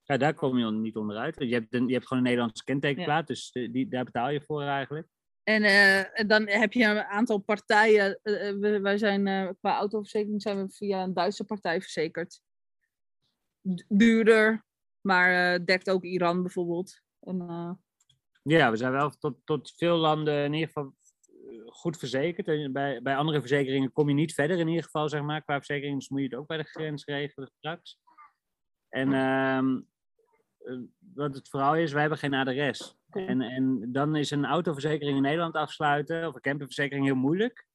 Ja, 0.03 0.17
daar 0.17 0.35
kom 0.35 0.59
je 0.59 0.71
niet 0.71 0.97
onderuit. 0.97 1.37
Want 1.37 1.51
je 1.51 1.57
hebt, 1.57 1.75
een, 1.75 1.87
je 1.87 1.93
hebt 1.93 2.07
gewoon 2.07 2.23
een 2.23 2.29
Nederlandse 2.29 2.65
kentekenplaat, 2.65 3.27
dus 3.27 3.51
eh, 3.53 3.73
die, 3.73 3.89
daar 3.89 4.05
betaal 4.05 4.31
je 4.31 4.41
voor 4.43 4.63
eigenlijk. 4.63 5.09
En 5.45 5.63
eh, 5.63 6.21
en 6.21 6.27
dan 6.27 6.49
heb 6.49 6.73
je 6.73 6.85
een 6.85 7.03
aantal 7.03 7.39
partijen. 7.39 8.21
eh, 8.23 8.49
eh, 8.49 8.83
wij 8.83 8.99
zijn 8.99 9.57
qua 9.61 9.77
autoverzekering 9.77 10.43
zijn 10.43 10.67
we 10.67 10.73
via 10.73 11.03
een 11.03 11.15
Duitse 11.15 11.45
partij 11.45 11.81
verzekerd. 11.81 12.41
Du- 13.61 13.85
Duurder, 13.89 14.65
maar 15.01 15.65
dekt 15.65 15.91
ook 15.91 16.05
Iran 16.05 16.43
bijvoorbeeld. 16.43 17.01
En, 17.21 17.37
Ja, 18.43 18.71
we 18.71 18.77
zijn 18.77 18.93
wel 18.93 19.11
tot, 19.11 19.37
tot 19.45 19.73
veel 19.77 19.97
landen 19.97 20.45
in 20.45 20.53
ieder 20.53 20.67
geval 20.69 20.95
goed 21.67 21.97
verzekerd. 21.99 22.49
En 22.49 22.73
bij, 22.73 23.03
bij 23.03 23.17
andere 23.17 23.41
verzekeringen 23.41 23.93
kom 23.93 24.09
je 24.09 24.15
niet 24.15 24.35
verder 24.35 24.59
in 24.59 24.69
ieder 24.69 24.85
geval, 24.85 25.09
zeg 25.09 25.23
maar. 25.23 25.43
Qua 25.43 25.57
verzekering 25.57 26.09
moet 26.09 26.21
je 26.21 26.27
het 26.27 26.35
ook 26.35 26.47
bij 26.47 26.57
de 26.57 26.65
grens 26.65 27.05
regelen 27.05 27.51
straks. 27.59 27.99
En 28.89 29.13
ehm, 29.13 29.77
eh, 29.77 29.83
wat 31.15 31.35
het 31.35 31.49
vooral 31.49 31.77
is, 31.77 31.93
wij 31.93 32.01
hebben 32.01 32.19
geen 32.19 32.35
adres. 32.35 32.97
En, 33.11 33.41
en 33.41 33.93
dan 33.93 34.17
is 34.17 34.31
een 34.31 34.45
autoverzekering 34.45 35.17
in 35.17 35.23
Nederland 35.23 35.55
afsluiten, 35.55 36.29
of 36.29 36.35
een 36.35 36.41
camperverzekering, 36.41 37.05
heel 37.07 37.15
moeilijk. 37.15 37.67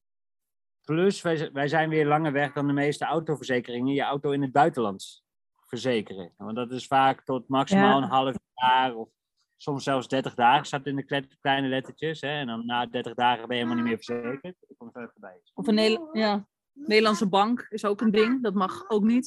Plus, 0.84 1.22
wij, 1.22 1.50
wij 1.52 1.68
zijn 1.68 1.88
weer 1.88 2.06
langer 2.06 2.32
weg 2.32 2.52
dan 2.52 2.66
de 2.66 2.72
meeste 2.72 3.04
autoverzekeringen. 3.04 3.94
Je 3.94 4.02
auto 4.02 4.30
in 4.30 4.42
het 4.42 4.52
buitenland 4.52 5.22
verzekeren. 5.66 6.32
Want 6.36 6.56
dat 6.56 6.72
is 6.72 6.86
vaak 6.86 7.24
tot 7.24 7.48
maximaal 7.48 7.98
Ja. 7.98 8.04
een 8.04 8.10
half 8.10 8.36
jaar 8.54 8.94
of 8.94 9.08
soms 9.56 9.84
zelfs 9.84 10.08
30 10.08 10.34
dagen 10.34 10.66
staat 10.66 10.86
in 10.86 10.96
de 10.96 11.02
kle- 11.04 11.26
kleine 11.40 11.68
lettertjes. 11.68 12.20
Hè? 12.20 12.28
En 12.28 12.46
dan 12.46 12.66
na 12.66 12.86
30 12.86 13.14
dagen 13.14 13.48
ben 13.48 13.56
je 13.56 13.62
helemaal 13.62 13.84
niet 13.84 13.92
meer 13.94 14.04
verzekerd. 14.04 14.56
Ik 14.68 14.78
kom 14.78 14.90
er 14.92 15.02
even 15.02 15.20
bij. 15.20 15.40
of 15.54 15.66
een 15.66 16.08
ja, 16.12 16.46
Nederlandse 16.72 17.28
bank 17.28 17.66
is 17.68 17.84
ook 17.84 18.00
een 18.00 18.10
ding. 18.10 18.42
Dat 18.42 18.54
mag 18.54 18.90
ook 18.90 19.02
niet. 19.02 19.26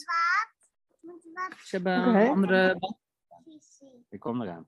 Ze 1.63 1.75
hebben 1.75 2.29
andere 2.29 2.75
bank. 2.79 2.97
Ik 4.13 4.19
kom 4.19 4.41
eraan. 4.41 4.67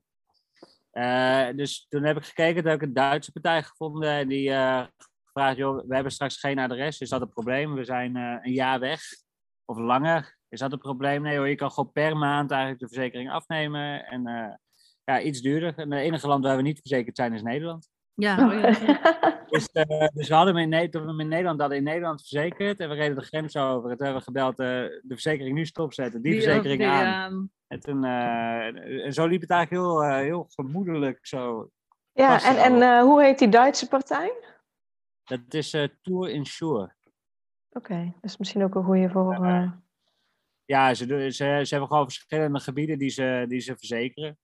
Eh, 0.92 1.56
dus 1.56 1.86
toen 1.90 2.04
heb 2.04 2.18
ik 2.18 2.26
gekeken, 2.26 2.62
toen 2.62 2.72
heb 2.72 2.82
ik 2.82 2.88
een 2.88 2.94
Duitse 2.94 3.32
partij 3.32 3.64
gevonden. 3.64 4.10
En 4.10 4.28
die 4.28 4.52
eh 4.52 4.86
gevraagd, 5.24 5.58
joh, 5.58 5.88
we 5.88 5.94
hebben 5.94 6.12
straks 6.12 6.40
geen 6.40 6.60
adres. 6.60 7.00
Is 7.00 7.10
dat 7.10 7.22
een 7.22 7.30
probleem? 7.30 7.74
We 7.74 7.86
zijn 7.86 8.16
eh, 8.16 8.38
een 8.42 8.54
jaar 8.54 8.80
weg. 8.80 9.02
Of 9.66 9.78
langer. 9.78 10.38
Is 10.50 10.60
dat 10.60 10.72
een 10.72 10.80
probleem? 10.80 11.22
Nee 11.22 11.38
hoor, 11.38 11.48
je 11.48 11.56
kan 11.56 11.72
gewoon 11.72 11.92
per 11.92 12.18
maand 12.18 12.52
eigenlijk 12.52 12.82
de 12.82 12.88
verzekering 12.88 13.32
afnemen. 13.32 14.06
En 14.06 14.24
ja, 15.04 15.22
iets 15.22 15.42
duurder. 15.42 15.78
En 15.78 15.92
het 15.92 16.02
enige 16.02 16.28
land 16.28 16.44
waar 16.44 16.56
we 16.56 16.62
niet 16.62 16.80
verzekerd 16.80 17.16
zijn 17.16 17.34
is 17.34 17.42
Nederland. 17.42 17.90
Ja, 18.16 18.48
oh 18.48 18.54
ja. 18.62 19.44
Dus, 19.50 19.68
eh, 19.72 20.08
dus 20.14 20.28
we 20.28 20.34
hadden 20.36 20.54
hem 20.56 20.64
in, 20.64 20.70
Ne- 20.70 20.90
toen 20.90 21.02
we 21.02 21.08
hem 21.08 21.20
in 21.20 21.28
Nederland 21.28 21.60
hadden 21.60 21.78
in 21.78 21.84
Nederland 21.84 22.20
verzekerd. 22.20 22.80
En 22.80 22.90
we 22.90 22.96
reden 22.96 23.16
de 23.16 23.22
grens 23.22 23.56
over. 23.58 23.90
En 23.92 23.98
toen 23.98 24.06
hebben 24.06 24.24
we 24.24 24.28
gebeld, 24.32 24.60
eh, 24.60 24.66
de 24.68 25.04
verzekering 25.08 25.56
nu 25.56 25.66
stopzetten. 25.66 26.22
Die, 26.22 26.34
verzekering 26.34 26.80
die, 26.80 26.88
aan. 26.88 27.32
ehm, 27.34 27.44
En, 27.68 27.80
toen, 27.80 28.04
eh, 28.04 29.06
en 29.06 29.14
zo 29.14 29.26
liep 29.28 29.42
het 29.42 29.50
eigenlijk 29.50 29.84
heel, 29.84 30.04
heel 30.14 30.48
gemoedelijk 30.50 31.20
zo. 31.28 31.70
ja 32.14 32.44
en, 32.64 33.00
hoe 33.02 33.24
heet 33.24 33.40
die 33.40 33.50
Duitse 33.50 33.88
partij? 33.88 34.34
Dat 35.24 35.54
is 35.54 35.74
eh, 35.74 35.88
Tour 36.02 36.30
Insure. 36.30 36.94
Oké, 37.70 38.04
dat 38.22 38.30
is 38.32 38.38
misschien 38.38 38.64
ook 38.64 38.76
een 38.76 38.84
goede 38.84 39.10
voor... 39.10 39.46
eh, 39.46 39.72
Ja, 40.66 40.94
ze, 40.94 41.06
doen- 41.06 41.32
ze, 41.32 41.60
ze 41.64 41.68
hebben 41.70 41.88
gewoon 41.88 42.04
verschillende 42.04 42.60
gebieden 42.60 42.98
die 42.98 43.10
ze, 43.10 43.46
die 43.48 43.60
ze 43.60 43.78
verzekeren. 43.78 44.38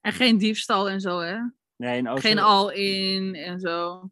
en 0.00 0.12
geen 0.12 0.38
diefstal 0.38 0.88
en 0.90 1.00
zo, 1.00 1.18
hè? 1.20 1.36
Nee, 1.76 1.98
in 1.98 2.08
Oost- 2.08 2.22
Geen 2.26 2.38
all-in 2.38 3.34
en 3.34 3.60
zo. 3.60 4.02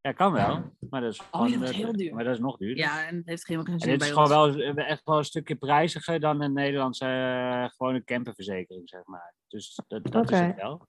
Ja, 0.00 0.12
kan 0.12 0.32
wel. 0.32 0.76
Maar 0.90 1.00
dat 1.00 1.12
is, 1.12 1.18
gewoon, 1.20 1.50
ja, 1.50 1.58
dat 1.58 1.68
is 1.68 1.76
heel 1.76 1.92
duur. 1.92 2.14
Maar 2.14 2.24
dat 2.24 2.34
is 2.34 2.40
nog 2.40 2.56
duurder. 2.56 2.84
Ja, 2.84 3.06
en 3.06 3.16
het 3.16 3.26
heeft 3.26 3.46
helemaal 3.46 3.64
geen 3.66 3.74
En 3.74 3.80
zin 3.80 3.90
dit 3.90 3.98
bij 3.98 4.08
is 4.08 4.14
ons. 4.16 4.30
gewoon 4.30 4.74
wel 4.74 4.74
echt 4.74 5.04
wel 5.04 5.18
een 5.18 5.24
stukje 5.24 5.54
prijziger 5.56 6.20
dan 6.20 6.40
een 6.40 6.52
Nederlandse 6.52 7.04
eh, 7.04 7.68
gewone 7.70 8.04
camperverzekering, 8.04 8.88
zeg 8.88 9.04
maar. 9.04 9.34
Dus 9.48 9.80
dat, 9.86 10.04
dat 10.12 10.30
is 10.30 10.38
het 10.38 10.56
wel. 10.56 10.86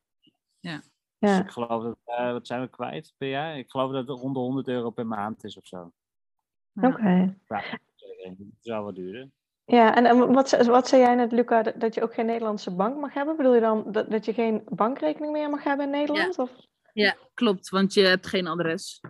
Dus 0.59 0.79
ja. 1.19 1.39
ik 1.43 1.49
geloof 1.51 1.83
dat, 1.83 1.97
eh, 2.03 2.31
wat 2.31 2.47
zijn 2.47 2.61
we 2.61 2.67
kwijt 2.69 3.13
per 3.17 3.29
jaar? 3.29 3.57
Ik 3.57 3.71
geloof 3.71 3.91
dat 3.91 4.07
het 4.07 4.19
rond 4.19 4.33
de 4.33 4.39
100 4.39 4.67
euro 4.67 4.89
per 4.89 5.07
maand 5.07 5.43
is 5.43 5.57
of 5.57 5.65
zo. 5.67 5.91
Ja. 6.71 6.87
Oké. 6.87 7.37
Verzekering. 7.45 8.37
Dat 8.37 8.47
is 8.61 8.69
wel 8.71 8.83
wat 8.83 8.95
duurder. 8.95 9.29
Ja, 9.65 9.95
en, 9.95 10.05
en 10.05 10.33
wat, 10.33 10.49
ze- 10.49 10.63
wat 10.65 10.87
zei 10.87 11.01
jij 11.01 11.15
net, 11.15 11.31
Luca, 11.31 11.63
dat, 11.63 11.79
dat 11.79 11.93
je 11.95 12.01
ook 12.03 12.13
geen 12.13 12.25
Nederlandse 12.25 12.75
bank 12.75 12.99
mag 12.99 13.13
hebben? 13.13 13.37
Bedoel 13.37 13.53
je 13.55 13.61
dan 13.61 13.91
dat, 13.91 14.11
dat 14.11 14.25
je 14.25 14.33
geen 14.33 14.61
bankrekening 14.65 15.31
meer 15.31 15.49
mag 15.49 15.63
hebben 15.63 15.85
in 15.85 15.91
Nederland? 15.91 16.39
Of? 16.39 16.49
Ja, 16.93 17.15
klopt, 17.33 17.69
want 17.69 17.93
je 17.93 18.01
hebt 18.01 18.27
geen 18.27 18.47
adres. 18.47 19.01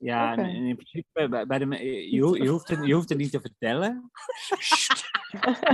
Ja, 0.00 0.36
in 0.36 0.74
principe, 0.74 1.28
bij, 1.28 1.46
bij 1.46 1.58
de, 1.58 1.66
je, 2.10 2.22
ho- 2.22 2.34
je, 2.36 2.48
hoeft 2.48 2.68
het, 2.68 2.86
je 2.86 2.94
hoeft 2.94 3.08
het 3.08 3.18
niet 3.18 3.30
te 3.30 3.40
vertellen. 3.40 4.10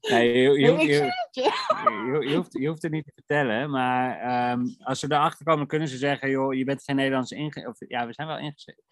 nee, 0.00 0.42
je, 0.42 0.50
je, 0.50 0.60
je, 0.60 0.76
je, 1.30 2.26
je 2.28 2.36
hoeft, 2.36 2.52
je 2.52 2.68
hoeft 2.68 2.82
het 2.82 2.92
niet 2.92 3.04
te 3.04 3.12
vertellen, 3.14 3.70
maar 3.70 4.18
ehm, 4.20 4.66
als 4.78 4.98
ze 4.98 5.06
erachter 5.06 5.44
komen, 5.46 5.66
kunnen 5.66 5.88
ze 5.88 5.96
zeggen, 5.96 6.30
joh, 6.30 6.54
je 6.54 6.64
bent 6.64 6.82
geen 6.84 6.96
Nederlands. 6.96 7.32
Of 7.66 7.76
ja, 7.88 8.06
we 8.06 8.12
zijn 8.12 8.28
wel 8.28 8.38
ingezet. 8.38 8.82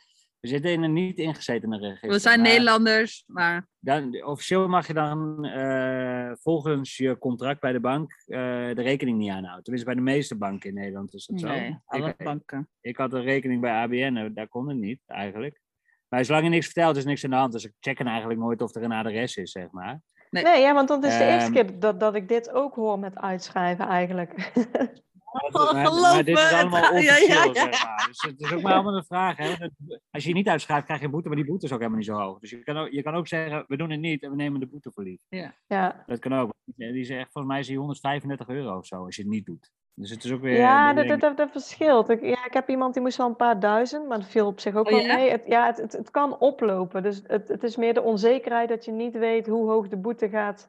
We 0.43 0.49
zitten 0.49 0.71
in 0.73 0.83
een 0.83 0.93
niet 0.93 1.19
ingezetene 1.19 1.79
register. 1.79 2.09
We 2.09 2.19
zijn 2.19 2.41
maar 2.41 2.49
Nederlanders, 2.49 3.25
maar 3.27 3.69
Dan, 3.79 4.25
officieel 4.25 4.69
mag 4.69 4.87
je 4.87 4.93
dan 4.93 5.45
eh, 5.45 6.31
volgens 6.41 6.97
je 6.97 7.19
contract 7.19 7.61
bij 7.61 7.73
de 7.73 7.81
bank 7.81 8.13
eh, 8.27 8.39
de 8.75 8.83
rekening 8.83 9.19
niet 9.19 9.31
aanhouden. 9.31 9.63
Tenminste, 9.63 9.89
bij 9.91 9.99
de 9.99 10.11
meeste 10.11 10.37
banken 10.37 10.69
in 10.69 10.75
Nederland 10.75 11.15
is 11.15 11.27
dat 11.27 11.41
zo. 11.41 11.47
nee, 11.49 11.79
alle 11.85 12.09
Ik- 12.09 12.25
banken. 12.25 12.69
ik 12.81 12.97
had 12.97 13.13
een 13.13 13.23
rekening 13.23 13.61
bij 13.61 13.73
ABN, 13.73 14.31
daar 14.35 14.49
kon 14.49 14.69
het 14.69 14.77
niet 14.79 15.01
eigenlijk. 15.07 15.61
Maar 16.09 16.25
zolang 16.25 16.45
je 16.45 16.51
niks 16.51 16.65
vertelt, 16.67 16.97
is 16.97 17.05
niks 17.05 17.25
aan 17.25 17.31
de 17.31 17.37
hand. 17.37 17.53
Dus 17.53 17.65
ik 17.65 17.73
check 17.81 18.01
eigenlijk 18.01 18.41
nooit 18.41 18.63
of 18.63 18.75
er 18.75 18.83
een 18.83 18.93
adres 18.93 19.37
is, 19.37 19.51
zeg 19.51 19.71
maar. 19.71 20.01
Nee. 20.31 20.43
Nee, 20.45 20.61
ja, 20.61 20.75
want 20.75 20.89
dat 20.89 21.05
is 21.05 21.19
de 21.19 21.25
eerste 21.25 21.53
Ehm. 21.59 21.67
keer 21.69 21.79
dat, 21.79 22.01
dat 22.01 22.15
ik 22.15 22.29
dit 22.29 22.51
ook 22.51 22.75
hoor 22.75 22.99
met 22.99 23.17
uitschrijven 23.17 23.87
eigenlijk. 23.87 24.33
Maar, 25.33 26.25
dit 26.25 26.39
is 26.39 26.53
allemaal 26.53 26.83
het- 26.83 27.03
ja, 27.03 27.13
officieel, 27.15 27.37
ja, 27.39 27.45
ja. 27.45 27.53
zeg 27.55 27.85
maar. 27.85 28.05
Dus 28.09 28.23
het 28.23 28.41
is 28.41 28.53
ook 28.53 28.63
maar 28.63 28.73
allemaal 28.73 28.97
een 28.97 29.05
vraag. 29.05 29.37
Hè? 29.37 29.57
Dat- 29.57 29.71
Als 30.11 30.23
je 30.23 30.29
je 30.29 30.35
niet 30.35 30.49
uitschrijft, 30.49 30.85
krijg 30.85 31.01
je 31.01 31.07
een 31.07 31.13
boete, 31.13 31.29
maar 31.29 31.37
die 31.37 31.47
boete 31.47 31.65
is 31.67 31.73
ook 31.73 31.79
helemaal 31.79 31.99
niet 32.01 32.09
zo 32.09 32.15
hoog. 32.19 32.39
Dus 32.39 32.51
je 32.51 32.63
kan 32.63 32.77
ook, 32.77 32.89
je 32.91 33.03
kan 33.03 33.15
ook 33.15 33.27
zeggen, 33.29 33.65
we 33.69 33.77
doen 33.77 33.91
het 33.91 34.01
niet 34.01 34.23
en 34.23 34.31
we 34.31 34.37
nemen 34.37 34.61
de 34.61 34.67
boete 34.67 34.91
voor 34.95 35.03
lief. 35.05 35.21
ja. 35.67 36.05
Dat 36.07 36.19
kan 36.19 36.35
ook. 36.35 36.51
Die 36.77 37.05
zegt, 37.05 37.33
volgens 37.33 37.53
mij 37.53 37.59
is 37.63 37.67
die 37.67 37.79
135 37.79 38.49
euro 38.49 38.77
of 38.77 38.87
zo, 38.87 39.05
als 39.05 39.17
je 39.17 39.23
het 39.23 39.31
niet 39.31 39.47
doet. 39.47 39.71
Dus 39.95 40.11
het 40.11 40.25
is 40.25 40.33
ook 40.33 40.41
weer... 40.41 40.57
Ja, 40.59 40.93
dat, 40.93 41.07
dat, 41.09 41.21
dat, 41.21 41.37
dat 41.37 41.51
verschilt. 41.51 42.09
Ik, 42.09 42.23
ja, 42.23 42.45
ik 42.47 42.53
heb 42.53 42.69
iemand 42.69 42.95
die 42.95 43.03
moest 43.03 43.17
wel 43.17 43.27
een 43.27 43.37
paar 43.37 43.61
duizend, 43.61 44.09
maar 44.09 44.19
dat 44.19 44.29
viel 44.29 44.47
op 44.47 44.61
zich 44.61 44.75
ook 44.75 44.87
Oh, 44.87 44.93
wel 44.93 45.01
ja? 45.01 45.15
mee. 45.15 45.31
Het, 45.31 45.43
ja, 45.47 45.67
het, 45.67 45.77
het, 45.77 45.93
het 45.93 46.11
kan 46.11 46.39
oplopen. 46.39 47.03
Dus 47.03 47.23
het, 47.27 47.49
het 47.49 47.63
is 47.63 47.77
meer 47.77 47.95
de 47.95 48.03
onzekerheid 48.03 48.69
dat 48.69 48.85
je 48.85 48.93
niet 48.93 49.19
weet 49.19 49.47
hoe 49.47 49.71
hoog 49.71 49.89
de 49.89 49.97
boete 49.97 50.29
gaat 50.29 50.69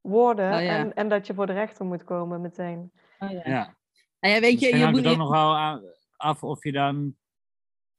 worden. 0.00 0.52
Oh, 0.54 0.62
ja. 0.62 0.76
en, 0.76 0.94
en 0.94 1.08
dat 1.08 1.26
je 1.26 1.34
voor 1.34 1.46
de 1.46 1.52
rechter 1.52 1.84
moet 1.86 2.04
komen 2.04 2.40
meteen. 2.40 2.92
Oh, 3.18 3.30
ja. 3.30 3.40
ja. 3.44 3.74
Nou 4.20 4.34
ja, 4.34 4.40
weet 4.40 4.50
je, 4.50 4.56
Misschien 4.56 4.76
je 4.78 4.84
hangt 4.84 4.96
moet 4.96 5.04
het 5.04 5.14
ook 5.14 5.18
je- 5.18 5.22
nog 5.30 5.30
wel 5.42 5.56
aan- 5.56 5.82
af 6.16 6.42
of 6.42 6.64
je 6.64 6.72
dan 6.72 7.16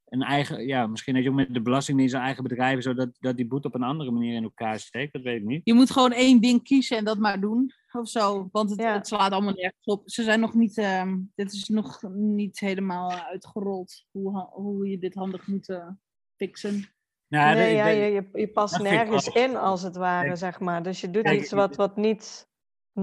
een 0.05 0.21
eigen, 0.21 0.67
ja, 0.67 0.87
misschien 0.87 1.13
dat 1.13 1.23
je 1.23 1.29
ook 1.29 1.35
met 1.35 1.53
de 1.53 1.61
Belastingdienst 1.61 2.13
een 2.13 2.21
eigen 2.21 2.43
bedrijf, 2.43 2.81
zodat 2.81 3.09
dat 3.19 3.35
die 3.37 3.47
boete 3.47 3.67
op 3.67 3.75
een 3.75 3.83
andere 3.83 4.11
manier 4.11 4.35
in 4.35 4.43
elkaar 4.43 4.79
steekt. 4.79 5.13
Dat 5.13 5.21
weet 5.21 5.39
ik 5.41 5.45
niet. 5.47 5.61
Je 5.63 5.73
moet 5.73 5.91
gewoon 5.91 6.11
één 6.11 6.41
ding 6.41 6.63
kiezen 6.63 6.97
en 6.97 7.05
dat 7.05 7.17
maar 7.17 7.39
doen. 7.39 7.71
Of 7.91 8.09
zo. 8.09 8.49
Want 8.51 8.69
het, 8.69 8.79
Ja. 8.79 8.93
het 8.93 9.07
slaat 9.07 9.31
allemaal 9.31 9.53
nergens 9.53 9.85
op. 9.85 10.01
Ze 10.05 10.23
zijn 10.23 10.39
nog 10.39 10.53
niet. 10.53 10.77
ehm, 10.77 11.17
dit 11.35 11.51
is 11.53 11.67
nog 11.69 12.01
niet 12.13 12.59
helemaal 12.59 13.11
uitgerold. 13.11 14.05
Hoe, 14.11 14.47
hoe 14.51 14.87
je 14.89 14.97
dit 14.97 15.13
handig 15.13 15.47
moet 15.47 15.69
eh, 15.69 15.87
fixen. 16.35 16.85
Nou, 17.27 17.55
nee, 17.55 17.71
ik 17.71 17.77
ja, 17.77 17.87
je, 17.87 18.29
je, 18.33 18.47
past 18.47 18.79
nergens 18.81 19.27
in, 19.27 19.55
als 19.55 19.81
het 19.81 19.95
ware, 19.95 20.35
zeg 20.35 20.59
maar. 20.59 20.83
Dus 20.83 21.01
je 21.01 21.09
doet 21.11 21.23
kijk, 21.23 21.39
iets 21.39 21.51
wat, 21.51 21.75
wat 21.75 21.95
niet, 21.97 22.48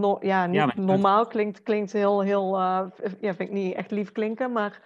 no, 0.01 0.19
ja, 0.21 0.47
niet 0.47 0.55
Ja, 0.55 0.73
normaal 0.77 1.27
klinkt. 1.27 1.63
Klinkt 1.63 1.93
heel, 1.93 2.21
heel, 2.23 2.57
eh, 2.57 2.87
ja, 3.21 3.35
vind 3.35 3.41
ik 3.41 3.53
niet 3.53 3.75
echt 3.75 3.91
lief 3.91 4.13
klinken, 4.13 4.53
maar 4.53 4.83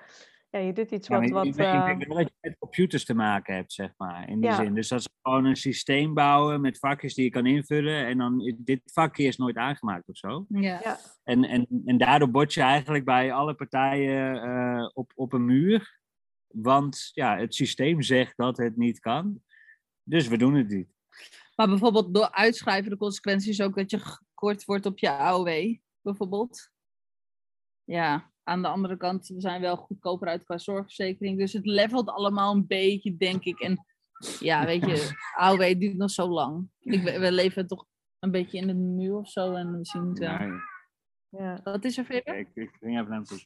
ja, 0.50 0.58
je 0.58 0.72
doet 0.72 0.90
iets 0.90 1.08
Ja, 1.08 1.20
wat, 1.20 1.30
wat 1.30 1.46
ik, 1.46 1.56
denk- 1.56 1.72
eh, 1.74 1.78
ik 1.90 1.98
denk 1.98 2.06
wel 2.06 2.16
dat 2.16 2.26
je 2.26 2.34
met 2.40 2.58
computers 2.58 3.04
te 3.04 3.14
maken 3.14 3.54
hebt, 3.54 3.72
zeg 3.72 3.92
maar, 3.96 4.28
in 4.28 4.40
die 4.40 4.50
Ja. 4.50 4.56
zin. 4.56 4.74
Dus 4.74 4.88
dat 4.88 5.02
ze 5.02 5.08
gewoon 5.22 5.44
een 5.44 5.56
systeem 5.56 6.14
bouwen 6.14 6.60
met 6.60 6.78
vakjes 6.78 7.14
die 7.14 7.24
je 7.24 7.30
kan 7.30 7.46
invullen. 7.46 8.06
En 8.06 8.18
dan, 8.18 8.54
dit 8.58 8.80
vakje 8.84 9.24
is 9.24 9.36
nooit 9.36 9.56
aangemaakt 9.56 10.08
of 10.08 10.16
zo. 10.16 10.46
Ja. 10.48 10.80
Ja. 10.82 10.98
En, 11.24 11.44
en, 11.44 11.66
en 11.84 11.98
daardoor 11.98 12.30
bot 12.30 12.54
je 12.54 12.60
eigenlijk 12.62 13.04
bij 13.04 13.32
alle 13.32 13.54
partijen 13.54 14.42
eh, 14.42 14.90
op, 14.92 15.12
op 15.14 15.32
een 15.32 15.44
muur. 15.44 15.98
Want 16.48 17.10
ja, 17.12 17.36
het 17.38 17.54
systeem 17.54 18.02
zegt 18.02 18.36
dat 18.36 18.56
het 18.56 18.76
niet 18.76 19.00
kan. 19.00 19.42
Dus 20.02 20.28
we 20.28 20.36
doen 20.36 20.54
het 20.54 20.68
niet. 20.68 20.88
Maar 21.56 21.68
bijvoorbeeld 21.68 22.14
door 22.14 22.30
uitschrijven, 22.30 22.90
de 22.90 22.96
consequentie 22.96 23.50
is 23.50 23.60
ook 23.62 23.76
dat 23.76 23.90
je 23.90 23.98
gekort 24.40 24.64
wordt 24.64 24.86
op 24.86 24.98
je 24.98 25.10
AOW, 25.10 25.76
bijvoorbeeld. 26.00 26.70
Ja, 27.84 28.32
aan 28.42 28.62
de 28.62 28.68
andere 28.68 28.96
kant, 28.96 29.28
we 29.28 29.40
zijn 29.40 29.60
wel 29.60 29.76
goedkoper 29.76 30.28
uit 30.28 30.44
qua 30.44 30.58
zorgverzekering. 30.58 31.38
Dus 31.38 31.52
het 31.52 31.66
levelt 31.66 32.08
allemaal 32.08 32.54
een 32.54 32.66
beetje, 32.66 33.16
denk 33.16 33.44
ik. 33.44 33.60
En 33.60 33.86
ja, 34.38 34.64
weet 34.64 34.86
je, 34.86 35.10
AOW 35.40 35.80
duurt 35.80 35.96
nog 35.96 36.10
zo 36.10 36.28
lang. 36.28 36.68
Ik, 36.78 37.02
we 37.02 37.32
leven 37.32 37.66
toch 37.66 37.86
een 38.18 38.30
beetje 38.30 38.58
in 38.58 38.66
de 38.66 38.74
muur 38.74 39.14
of 39.16 39.28
zo. 39.28 39.54
En 39.54 39.78
we 39.78 39.84
zien 39.84 40.08
het 40.08 40.18
wel. 40.18 40.28
Ja, 40.28 40.60
ja. 41.28 41.60
Wat 41.64 41.84
is 41.84 41.98
er, 41.98 42.10
ik, 42.10 42.50
ik 42.54 42.70
ging 42.80 42.98
even 42.98 43.08
naar 43.10 43.22
hem 43.22 43.24
toe. 43.24 43.40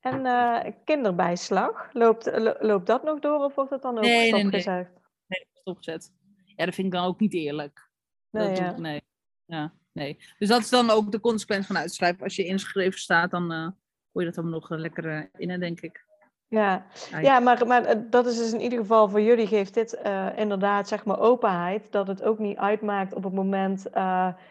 En 0.00 0.26
eh, 0.26 0.72
kinderbijslag, 0.84 1.92
loopt, 1.92 2.26
lo- 2.26 2.56
loopt 2.58 2.86
dat 2.86 3.02
nog 3.02 3.18
door 3.20 3.44
of 3.44 3.54
wordt 3.54 3.70
het 3.70 3.82
dan 3.82 3.96
ook 3.96 4.02
Nee, 4.04 4.12
nee, 4.12 4.30
nee. 4.30 4.60
stopgezet? 4.60 4.90
Nee, 5.26 5.46
stopgezet. 5.52 6.12
Ja, 6.56 6.64
dat 6.64 6.74
vind 6.74 6.86
ik 6.86 6.92
dan 6.92 7.04
ook 7.04 7.20
niet 7.20 7.34
eerlijk. 7.34 7.90
Nee, 8.30 8.46
dat 8.46 8.56
doe 8.56 8.64
ja. 8.64 8.70
ik- 8.70 8.78
nee. 8.78 9.02
Ja, 9.46 9.72
nee. 9.92 10.18
Dus 10.38 10.48
dat 10.48 10.60
is 10.60 10.68
dan 10.68 10.90
ook 10.90 11.12
de 11.12 11.20
consequentie 11.20 11.66
van 11.66 11.76
uitschrijven. 11.76 12.22
Als 12.22 12.36
je 12.36 12.44
ingeschreven 12.44 13.00
staat, 13.00 13.30
dan 13.30 13.52
eh 13.52 13.68
hoor 14.12 14.24
je 14.24 14.24
dat 14.24 14.34
dan 14.34 14.50
nog 14.50 14.70
eh, 14.70 14.78
lekker 14.78 15.08
eh, 15.10 15.22
in, 15.36 15.60
denk 15.60 15.80
ik. 15.80 16.04
Ja, 16.48 16.86
Ja, 17.22 17.38
maar, 17.40 17.66
maar 17.66 18.10
dat 18.10 18.26
is 18.26 18.36
dus 18.36 18.52
in 18.52 18.60
ieder 18.60 18.78
geval 18.78 19.08
voor 19.08 19.20
jullie 19.20 19.46
geeft 19.46 19.74
dit 19.74 20.00
inderdaad 20.36 20.88
zeg 20.88 21.04
maar 21.04 21.18
openheid. 21.20 21.92
Dat 21.92 22.06
het 22.06 22.22
ook 22.22 22.38
niet 22.38 22.56
uitmaakt 22.56 23.14
op 23.14 23.24
het 23.24 23.32
moment 23.32 23.82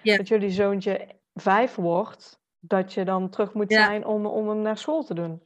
dat 0.03 0.27
jullie 0.27 0.51
zoontje 0.51 1.07
vijf 1.33 1.75
wordt. 1.75 2.39
Dat 2.59 2.93
je 2.93 3.05
dan 3.05 3.29
terug 3.29 3.53
moet 3.53 3.71
Ja. 3.71 3.85
zijn 3.85 4.05
om, 4.05 4.25
om 4.25 4.49
hem 4.49 4.61
naar 4.61 4.77
school 4.77 5.03
te 5.03 5.13
doen. 5.13 5.41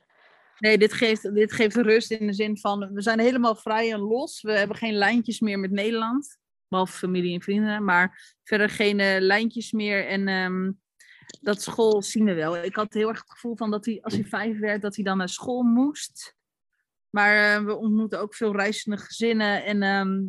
Nee, 0.59 0.77
dit 0.77 0.93
geeft, 0.93 1.33
dit 1.33 1.51
geeft 1.53 1.75
rust 1.75 2.11
in 2.11 2.27
de 2.27 2.33
zin 2.33 2.57
van, 2.57 2.93
we 2.93 3.01
zijn 3.01 3.19
helemaal 3.19 3.55
vrij 3.55 3.91
en 3.93 3.99
los. 3.99 4.41
We 4.41 4.51
hebben 4.51 4.77
geen 4.77 4.93
lijntjes 4.93 5.39
meer 5.39 5.59
met 5.59 5.71
Nederland. 5.71 6.37
Behalve 6.69 6.97
familie 6.97 7.33
en 7.33 7.41
vrienden. 7.41 7.83
Maar 7.83 8.37
verder 8.43 8.69
geen 8.69 8.99
eh, 8.99 9.19
lijntjes 9.19 9.71
meer. 9.71 10.07
En 10.07 10.27
ehm, 10.27 10.71
dat 11.41 11.61
school 11.61 12.01
zien 12.01 12.25
we 12.25 12.33
wel. 12.33 12.63
Ik 12.63 12.75
had 12.75 12.93
heel 12.93 13.09
erg 13.09 13.19
het 13.19 13.31
gevoel 13.31 13.55
van 13.55 13.71
dat 13.71 13.85
hij, 13.85 14.01
als 14.01 14.13
hij 14.13 14.25
vijf 14.25 14.59
werd, 14.59 14.81
dat 14.81 14.95
hij 14.95 15.03
dan 15.03 15.17
naar 15.17 15.29
school 15.29 15.61
moest. 15.61 16.35
Maar 17.09 17.55
eh, 17.55 17.65
we 17.65 17.75
ontmoeten 17.75 18.19
ook 18.19 18.35
veel 18.35 18.55
reizende 18.55 18.97
gezinnen. 18.97 19.63
En 19.65 19.81
ehm, 19.83 20.27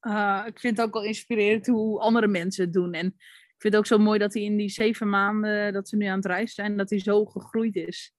eh, 0.00 0.42
ik 0.46 0.60
vind 0.60 0.76
het 0.76 0.86
ook 0.86 0.94
wel 0.94 1.04
inspirerend 1.04 1.66
hoe 1.66 2.00
andere 2.00 2.28
mensen 2.28 2.64
het 2.64 2.72
doen. 2.72 2.92
En 2.92 3.06
ik 3.06 3.62
vind 3.62 3.74
het 3.74 3.76
ook 3.76 3.86
zo 3.86 3.98
mooi 3.98 4.18
dat 4.18 4.34
hij 4.34 4.42
in 4.42 4.56
die 4.56 4.68
zeven 4.68 5.08
maanden 5.08 5.72
dat 5.72 5.88
ze 5.88 5.96
nu 5.96 6.06
aan 6.06 6.16
het 6.16 6.26
reizen 6.26 6.54
zijn, 6.54 6.76
dat 6.76 6.90
hij 6.90 7.00
zo 7.00 7.24
gegroeid 7.24 7.76
is. 7.76 8.15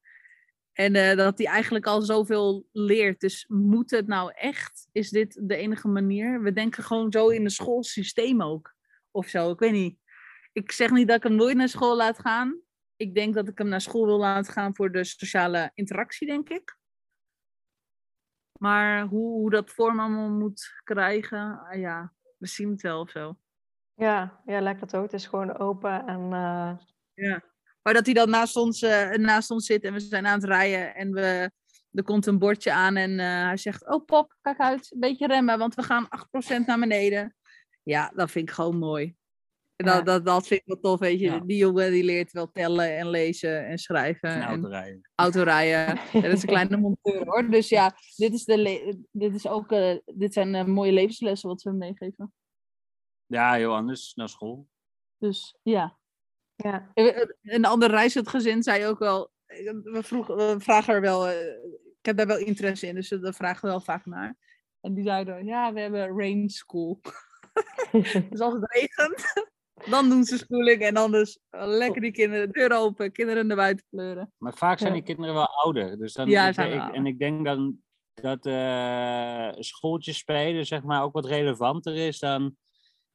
En 0.77 0.95
eh, 0.95 1.17
dat 1.17 1.37
hij 1.37 1.47
eigenlijk 1.47 1.85
al 1.85 2.01
zoveel 2.01 2.67
leert. 2.71 3.19
Dus 3.19 3.45
moet 3.47 3.91
het 3.91 4.07
nou 4.07 4.31
echt? 4.35 4.87
Is 4.91 5.09
dit 5.09 5.39
de 5.47 5.55
enige 5.55 5.87
manier? 5.87 6.41
We 6.41 6.53
denken 6.53 6.83
gewoon 6.83 7.11
zo 7.11 7.27
in 7.27 7.43
het 7.43 7.53
schoolsysteem 7.53 8.41
ook. 8.43 8.75
Of 9.11 9.27
zo, 9.27 9.51
ik 9.51 9.59
weet 9.59 9.71
niet. 9.71 9.99
Ik 10.53 10.71
zeg 10.71 10.91
niet 10.91 11.07
dat 11.07 11.17
ik 11.17 11.23
hem 11.23 11.35
nooit 11.35 11.57
naar 11.57 11.69
school 11.69 11.95
laat 11.95 12.19
gaan. 12.19 12.61
Ik 12.95 13.15
denk 13.15 13.33
dat 13.33 13.47
ik 13.47 13.57
hem 13.57 13.67
naar 13.67 13.81
school 13.81 14.05
wil 14.05 14.17
laten 14.17 14.53
gaan 14.53 14.75
voor 14.75 14.91
de 14.91 15.03
sociale 15.03 15.71
interactie, 15.73 16.27
denk 16.27 16.49
ik. 16.49 16.77
Maar 18.59 19.05
hoe, 19.05 19.33
hoe 19.33 19.49
dat 19.49 19.71
vorm 19.71 19.99
allemaal 19.99 20.29
moet 20.29 20.81
krijgen, 20.83 21.59
ah 21.59 21.79
ja, 21.79 22.13
we 22.37 22.47
zien 22.47 22.69
het 22.69 22.81
wel 22.81 22.99
of 22.99 23.09
zo. 23.09 23.37
Ja, 23.93 24.41
ja, 24.45 24.61
lekker 24.61 24.87
toch? 24.87 25.01
Het 25.01 25.13
is 25.13 25.25
gewoon 25.25 25.57
open 25.57 26.05
en 26.07 26.33
eh, 26.33 26.77
Ja. 27.13 27.43
Maar 27.87 27.95
dat 27.95 28.05
hij 28.05 28.13
dan 28.15 28.29
naast 28.29 28.55
ons, 28.55 28.81
eh, 28.81 29.09
naast 29.09 29.51
ons 29.51 29.65
zit 29.65 29.83
en 29.83 29.93
we 29.93 29.99
zijn 29.99 30.27
aan 30.27 30.39
het 30.39 30.49
rijden 30.49 30.95
en 30.95 31.11
we, 31.11 31.51
er 31.91 32.03
komt 32.03 32.25
een 32.25 32.39
bordje 32.39 32.71
aan 32.73 32.95
en 32.95 33.19
eh, 33.19 33.25
hij 33.25 33.57
zegt, 33.57 33.87
oh 33.87 34.05
pop, 34.05 34.35
kijk 34.41 34.59
uit, 34.59 34.91
een 34.91 34.99
beetje 34.99 35.27
remmen, 35.27 35.57
want 35.57 35.75
we 35.75 35.83
gaan 35.83 36.07
8% 36.07 36.65
naar 36.65 36.79
beneden. 36.79 37.35
Ja, 37.83 38.11
dat 38.15 38.31
vind 38.31 38.49
ik 38.49 38.55
gewoon 38.55 38.77
mooi. 38.77 39.15
En 39.75 39.85
Ja. 39.85 39.95
dat, 39.95 40.05
dat, 40.05 40.25
dat 40.25 40.47
vind 40.47 40.59
ik 40.59 40.65
wel 40.67 40.79
tof, 40.79 40.99
weet 40.99 41.19
je. 41.19 41.25
Ja. 41.25 41.39
Die 41.39 41.57
jongen 41.57 41.91
die 41.91 42.03
leert 42.03 42.31
wel 42.31 42.51
tellen 42.51 42.97
en 42.97 43.09
lezen 43.09 43.67
en 43.67 43.77
schrijven 43.77 44.29
En 44.29 44.41
en 44.41 44.47
autorijden. 44.47 45.09
autorijden. 45.15 45.99
Ja, 46.13 46.21
dat 46.21 46.31
is 46.31 46.41
een 46.41 46.47
kleine 46.47 46.77
monteur 46.77 47.25
hoor. 47.25 47.49
Dus 47.49 47.69
ja, 47.69 47.95
dit, 48.15 48.33
is 48.33 48.45
de 48.45 48.97
dit, 49.11 49.35
is 49.35 49.47
ook, 49.47 49.71
eh, 49.71 49.97
dit 50.05 50.33
zijn 50.33 50.71
mooie 50.71 50.91
levenslessen 50.91 51.49
wat 51.49 51.61
we 51.61 51.69
hem 51.69 51.79
meegeven. 51.79 52.33
Ja, 53.25 53.53
heel 53.53 53.75
anders 53.75 54.13
naar 54.15 54.29
school. 54.29 54.67
Dus 55.17 55.57
ja, 55.63 55.97
ja. 56.63 56.91
Een 57.43 57.65
ander 57.65 57.89
reizend 57.89 58.27
gezin 58.29 58.63
zei 58.63 58.85
ook 58.85 58.99
wel, 58.99 59.31
we, 59.83 59.99
vroegen, 60.03 60.35
we 60.35 60.55
vragen 60.59 60.93
er 60.93 61.01
wel, 61.01 61.27
eh, 61.27 61.47
ik 61.99 62.05
heb 62.05 62.17
daar 62.17 62.27
wel 62.27 62.37
interesse 62.37 62.87
in, 62.87 62.95
dus 62.95 63.09
daar 63.09 63.33
vragen 63.33 63.61
we 63.61 63.67
wel 63.67 63.79
vaak 63.81 64.05
naar. 64.05 64.37
En 64.81 64.93
die 64.93 65.03
zeiden, 65.03 65.45
ja, 65.45 65.73
we 65.73 65.79
hebben 65.79 66.17
rain 66.17 66.49
school. 66.49 66.99
dus 68.29 68.39
als 68.39 68.53
het 68.53 68.71
regent, 68.73 69.23
dan 69.89 70.09
doen 70.09 70.23
ze 70.23 70.37
schooling 70.37 70.81
en 70.81 70.95
anders 70.97 71.39
eh, 71.49 71.67
lekker 71.67 72.01
die 72.01 72.11
kinderen, 72.11 72.51
deur 72.51 72.71
open, 72.71 73.11
kinderen 73.11 73.47
naar 73.47 73.57
buiten 73.57 73.85
kleuren. 73.89 74.33
Maar 74.37 74.53
vaak 74.53 74.77
zijn 74.79 74.89
Ja. 74.93 74.97
die 74.97 75.05
kinderen 75.05 75.33
wel 75.35 75.47
ouder. 75.63 75.97
Dus 75.97 76.13
dan, 76.13 76.29
Ja, 76.29 76.47
ik- 76.47 76.57
ouder. 76.57 76.93
en 76.93 77.05
ik 77.05 77.19
denk 77.19 77.45
dan 77.45 77.77
dat 78.13 78.45
eh 78.45 79.49
schooltjes 79.59 80.17
spelen 80.17 80.65
zeg 80.65 80.83
maar, 80.83 81.03
ook 81.03 81.13
wat 81.13 81.25
relevanter 81.25 81.95
is 81.95 82.19
dan 82.19 82.55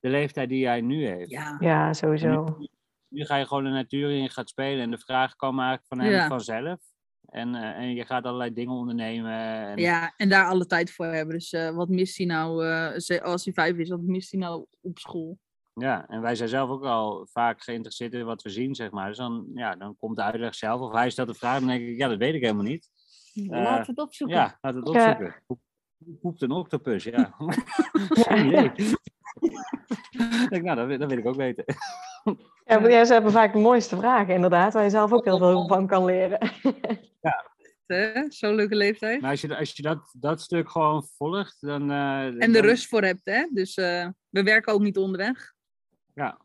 de 0.01 0.09
leeftijd 0.09 0.49
die 0.49 0.59
jij 0.61 0.81
nu 0.81 1.07
heeft. 1.07 1.31
Ja, 1.31 1.57
ja, 1.61 1.93
sowieso. 1.93 2.57
Nu 2.59 2.69
ga 3.13 3.37
je 3.37 3.47
gewoon 3.47 3.65
de 3.65 3.71
natuur 3.71 4.11
in, 4.11 4.23
je 4.23 4.29
gaat 4.29 4.49
spelen 4.49 4.83
en 4.83 4.91
de 4.91 4.99
vragen 4.99 5.37
komen 5.37 5.65
eigenlijk 5.65 5.89
van 5.89 5.99
hem 6.01 6.11
Ja. 6.21 6.29
vanzelf. 6.29 6.81
En, 7.29 7.55
eh, 7.55 7.63
en 7.79 7.95
je 7.95 8.05
gaat 8.05 8.25
allerlei 8.25 8.53
dingen 8.53 8.73
ondernemen. 8.75 9.33
En, 9.67 9.79
ja, 9.79 10.15
en 10.17 10.29
daar 10.29 10.47
alle 10.47 10.67
tijd 10.67 10.91
voor 10.91 11.07
hebben. 11.07 11.35
Dus 11.35 11.53
eh, 11.53 11.71
wat 11.71 11.89
mist 11.89 12.17
hij 12.17 12.27
nou, 12.27 12.67
eh, 12.67 13.23
als 13.23 13.45
hij 13.45 13.55
vijf 13.55 13.77
is, 13.77 13.89
wat 13.89 14.01
mist 14.03 14.31
hij 14.31 14.41
nou 14.41 14.67
op 14.81 14.99
school? 14.99 15.39
Ja, 15.75 16.07
en 16.09 16.21
wij 16.21 16.35
zijn 16.35 16.49
zelf 16.49 16.71
ook 16.71 16.85
al 16.85 17.27
vaak 17.31 17.63
geïnteresseerd 17.63 18.15
in 18.15 18.25
wat 18.25 18.43
we 18.43 18.51
zien, 18.51 18.75
zeg 18.75 18.91
maar. 18.91 19.09
Dus 19.09 19.17
dan, 19.17 19.47
ja, 19.55 19.75
dan 19.77 19.97
komt 19.99 20.17
de 20.17 20.23
uitleg 20.23 20.55
zelf. 20.55 20.81
Of 20.81 20.93
hij 20.93 21.11
stelt 21.11 21.29
de 21.29 21.35
vraag, 21.35 21.59
dan 21.59 21.69
denk 21.69 21.89
ik, 21.89 21.97
ja, 21.97 22.09
dat 22.09 22.19
weet 22.19 22.35
ik 22.35 22.41
helemaal 22.43 22.63
niet. 22.65 22.89
Laten 23.35 23.85
we 23.85 23.91
het 23.91 23.99
opzoeken. 24.01 24.37
Ja, 24.37 24.59
laten 24.61 24.83
we 24.83 24.91
het 24.91 24.99
Ja. 24.99 25.11
opzoeken. 25.11 25.43
Hoe 25.47 25.59
hoe 26.05 26.15
poept 26.15 26.43
een 26.43 26.51
octopus? 26.51 27.05
Ja. 27.05 27.35
Idee. 28.47 28.73
Ik 30.21 30.47
denk, 30.49 30.63
nou, 30.63 30.77
dat, 30.77 30.87
weet- 30.87 30.99
dat 31.01 31.09
weet 31.09 31.19
ik 31.19 31.27
ook 31.27 31.37
weten. 31.37 31.65
Ja, 32.65 32.79
maar 32.79 32.91
ja, 32.91 33.05
ze 33.05 33.13
hebben 33.13 33.33
vaak 33.33 33.53
de 33.53 33.59
mooiste 33.59 33.97
vragen, 33.97 34.35
inderdaad, 34.35 34.73
waar 34.73 34.83
je 34.85 34.91
zelf 34.91 35.13
ook 35.13 35.25
heel 35.25 35.39
veel 35.39 35.67
van 35.67 35.87
kan 35.87 36.05
leren. 36.05 36.39
Hè? 37.87 38.25
Zo'n 38.31 38.55
leuke 38.55 38.75
leeftijd. 38.77 39.21
Maar 39.21 39.31
als 39.31 39.41
je, 39.41 39.57
als 39.57 39.73
je 39.77 39.83
dat, 39.83 40.15
dat 40.19 40.41
stuk 40.41 40.71
gewoon 40.71 41.05
volgt, 41.17 41.57
dan... 41.61 41.91
eh, 41.91 42.25
En 42.25 42.39
de 42.39 42.51
dan- 42.53 42.63
rust 42.63 42.89
voor 42.89 43.03
hebt, 43.03 43.21
hè? 43.25 43.47
Dus 43.51 43.75
eh, 43.75 44.09
we 44.29 44.43
werken 44.43 44.73
ook 44.73 44.81
niet 44.81 44.97
onderweg. 44.99 45.53
Ja. 46.15 46.39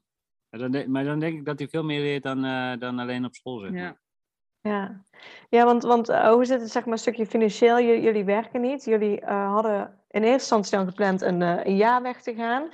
Maar 0.49 0.59
dan, 0.59 0.71
de- 0.71 0.89
maar 0.89 1.03
dan 1.03 1.19
denk 1.19 1.37
ik 1.37 1.45
dat 1.45 1.59
hij 1.59 1.67
veel 1.67 1.83
meer 1.83 1.99
leert 2.01 2.23
dan, 2.23 2.43
eh, 2.45 2.77
dan 2.79 2.99
alleen 2.99 3.25
op 3.25 3.35
school, 3.35 3.59
maar. 3.61 3.71
Ja. 3.73 3.97
Ja, 4.61 5.05
ja 5.49 5.65
want, 5.65 5.83
want 5.83 6.09
eh, 6.09 6.29
hoe 6.31 6.45
zit 6.45 6.61
het 6.61 6.71
zeg 6.71 6.83
maar 6.83 6.93
een 6.93 6.99
stukje 6.99 7.25
financieel? 7.25 7.79
J- 7.79 8.03
jullie 8.03 8.23
werken 8.25 8.61
niet. 8.61 8.83
Jullie 8.83 9.21
eh, 9.21 9.51
hadden 9.53 9.96
in 10.09 10.23
eerste 10.23 10.55
instantie 10.55 10.77
dan 10.77 10.87
gepland 10.87 11.21
een, 11.21 11.41
eh, 11.41 11.65
een 11.65 11.75
jaar 11.75 12.01
weg 12.01 12.21
te 12.21 12.33
gaan. 12.33 12.69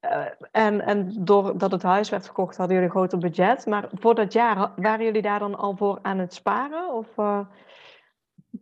Eh, 0.00 0.26
en, 0.50 0.80
en 0.80 1.24
doordat 1.24 1.70
het 1.70 1.82
huis 1.82 2.08
werd 2.10 2.24
verkocht, 2.24 2.56
hadden 2.56 2.76
jullie 2.76 2.90
een 2.90 2.96
groter 2.96 3.18
budget. 3.18 3.66
Maar 3.66 3.88
voor 3.92 4.14
dat 4.14 4.32
jaar, 4.32 4.72
waren 4.76 5.04
jullie 5.04 5.22
daar 5.22 5.38
dan 5.38 5.54
al 5.54 5.76
voor 5.76 5.98
aan 6.02 6.18
het 6.18 6.34
sparen? 6.34 6.92
Of, 6.92 7.06
eh, 7.16 7.40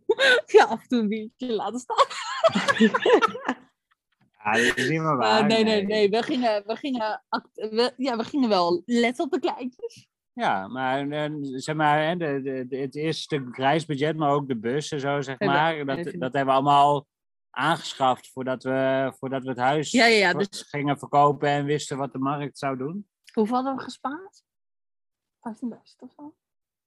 ja, 0.56 0.64
af 0.64 0.82
en 0.82 0.88
toe 0.88 1.00
een 1.00 1.08
biertje 1.08 1.52
laten 1.52 1.78
staan. 1.78 2.06
Ja, 4.44 4.52
dat 4.52 4.76
is 4.76 4.88
niet 4.88 5.00
meer 5.00 5.16
waar. 5.16 5.46
nee, 5.46 5.64
nee, 5.64 5.86
nee. 5.86 6.10
We 6.10 6.22
gingen, 6.22 6.62
we, 6.66 6.76
gingen 6.76 7.22
act- 7.28 7.68
we, 7.70 7.92
ja, 7.96 8.16
we 8.16 8.24
gingen 8.24 8.48
wel 8.48 8.82
letten 8.84 9.24
op 9.24 9.30
de 9.30 9.38
kleintjes. 9.38 10.08
Ja, 10.32 10.68
maar, 10.68 11.08
eh, 11.08 11.30
zeg 11.40 11.74
maar 11.74 12.04
hè, 12.04 12.16
de, 12.16 12.66
de, 12.68 12.76
het 12.76 12.94
eerste 12.94 13.22
stuk 13.22 13.56
reisbudget, 13.56 14.16
maar 14.16 14.30
ook 14.30 14.48
de 14.48 14.56
bus 14.56 14.92
en 14.92 15.00
zo, 15.00 15.20
zeg 15.20 15.38
maar. 15.38 15.84
Dat, 15.84 16.04
dat 16.04 16.32
hebben 16.32 16.44
we 16.44 16.50
allemaal 16.50 17.06
aangeschaft 17.52 18.30
voordat 18.32 18.62
we, 18.62 19.12
voordat 19.18 19.42
we 19.42 19.48
het 19.48 19.58
huis 19.58 19.90
Ja, 19.90 20.04
ja, 20.06 20.16
ja, 20.16 20.30
ver- 20.30 20.48
dus- 20.50 20.62
gingen 20.68 20.98
verkopen 20.98 21.48
en 21.48 21.64
wisten 21.64 21.96
wat 21.96 22.12
de 22.12 22.18
markt 22.18 22.58
zou 22.58 22.76
doen. 22.76 23.08
Hoeveel 23.32 23.54
hadden 23.54 23.76
we 23.76 23.82
gespaard? 23.82 24.42
15.000 25.40 25.96
of 25.98 26.12
zo? 26.16 26.34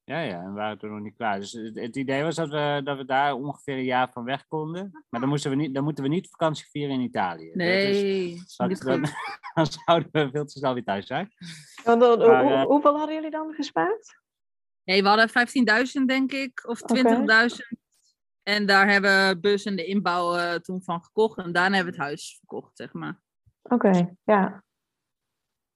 Ja, 0.03 0.20
ja, 0.20 0.41
en 0.41 0.47
we 0.47 0.53
waren 0.55 0.78
toen 0.78 0.91
nog 0.91 0.99
niet 1.01 1.16
klaar. 1.16 1.39
Dus 1.39 1.51
het, 1.51 1.76
het 1.76 1.95
idee 1.95 2.24
was 2.24 2.36
dat 2.36 2.49
we, 2.49 2.82
dat 2.84 2.97
we 2.97 3.05
daar 3.05 3.34
ongeveer 3.34 3.76
een 3.78 3.84
jaar 3.84 4.11
van 4.11 4.24
weg 4.24 4.47
konden. 4.47 5.05
Maar 5.09 5.20
dan, 5.20 5.30
moesten 5.30 5.49
we 5.51 5.55
niet, 5.57 5.74
dan 5.74 5.84
moeten 5.84 6.03
we 6.03 6.09
niet 6.09 6.30
vakantie 6.30 6.66
vieren 6.70 6.95
in 6.95 7.01
Italië. 7.01 7.45
Dat 7.51 7.68
is- 7.68 8.01
Nee, 8.01 8.41
niet 8.68 8.82
dan, 8.82 9.07
goed. 9.07 9.13
dan 9.55 9.66
zouden 9.66 10.09
we 10.11 10.30
veel 10.32 10.45
te 10.45 10.57
snel 10.57 10.74
weer 10.74 10.84
thuis 10.84 11.07
zijn. 11.07 11.32
Want, 11.84 11.99
Maar, 11.99 12.43
hoe- 12.43 12.51
eh, 12.53 12.63
hoeveel 12.63 12.97
hadden 12.97 13.16
jullie 13.16 13.32
dan 13.32 13.53
gespaard? 13.53 14.20
Nee, 14.84 15.01
we 15.01 15.07
hadden 15.07 15.30
15.000 15.30 16.07
denk 16.07 16.32
ik, 16.32 16.68
of 16.68 16.80
20.000. 16.82 17.78
En 18.47 18.65
daar 18.65 18.89
hebben 18.89 19.27
we 19.27 19.39
bus 19.39 19.63
en 19.65 19.75
de 19.75 19.85
inbouw 19.85 20.35
eh, 20.35 20.53
toen 20.53 20.83
van 20.83 21.03
gekocht. 21.03 21.37
En 21.37 21.51
daarna 21.51 21.75
hebben 21.75 21.93
we 21.93 21.99
het 21.99 22.07
huis 22.09 22.35
verkocht, 22.37 22.77
zeg 22.77 22.93
maar. 22.93 23.19
Oké, 23.61 24.15
ja. 24.23 24.63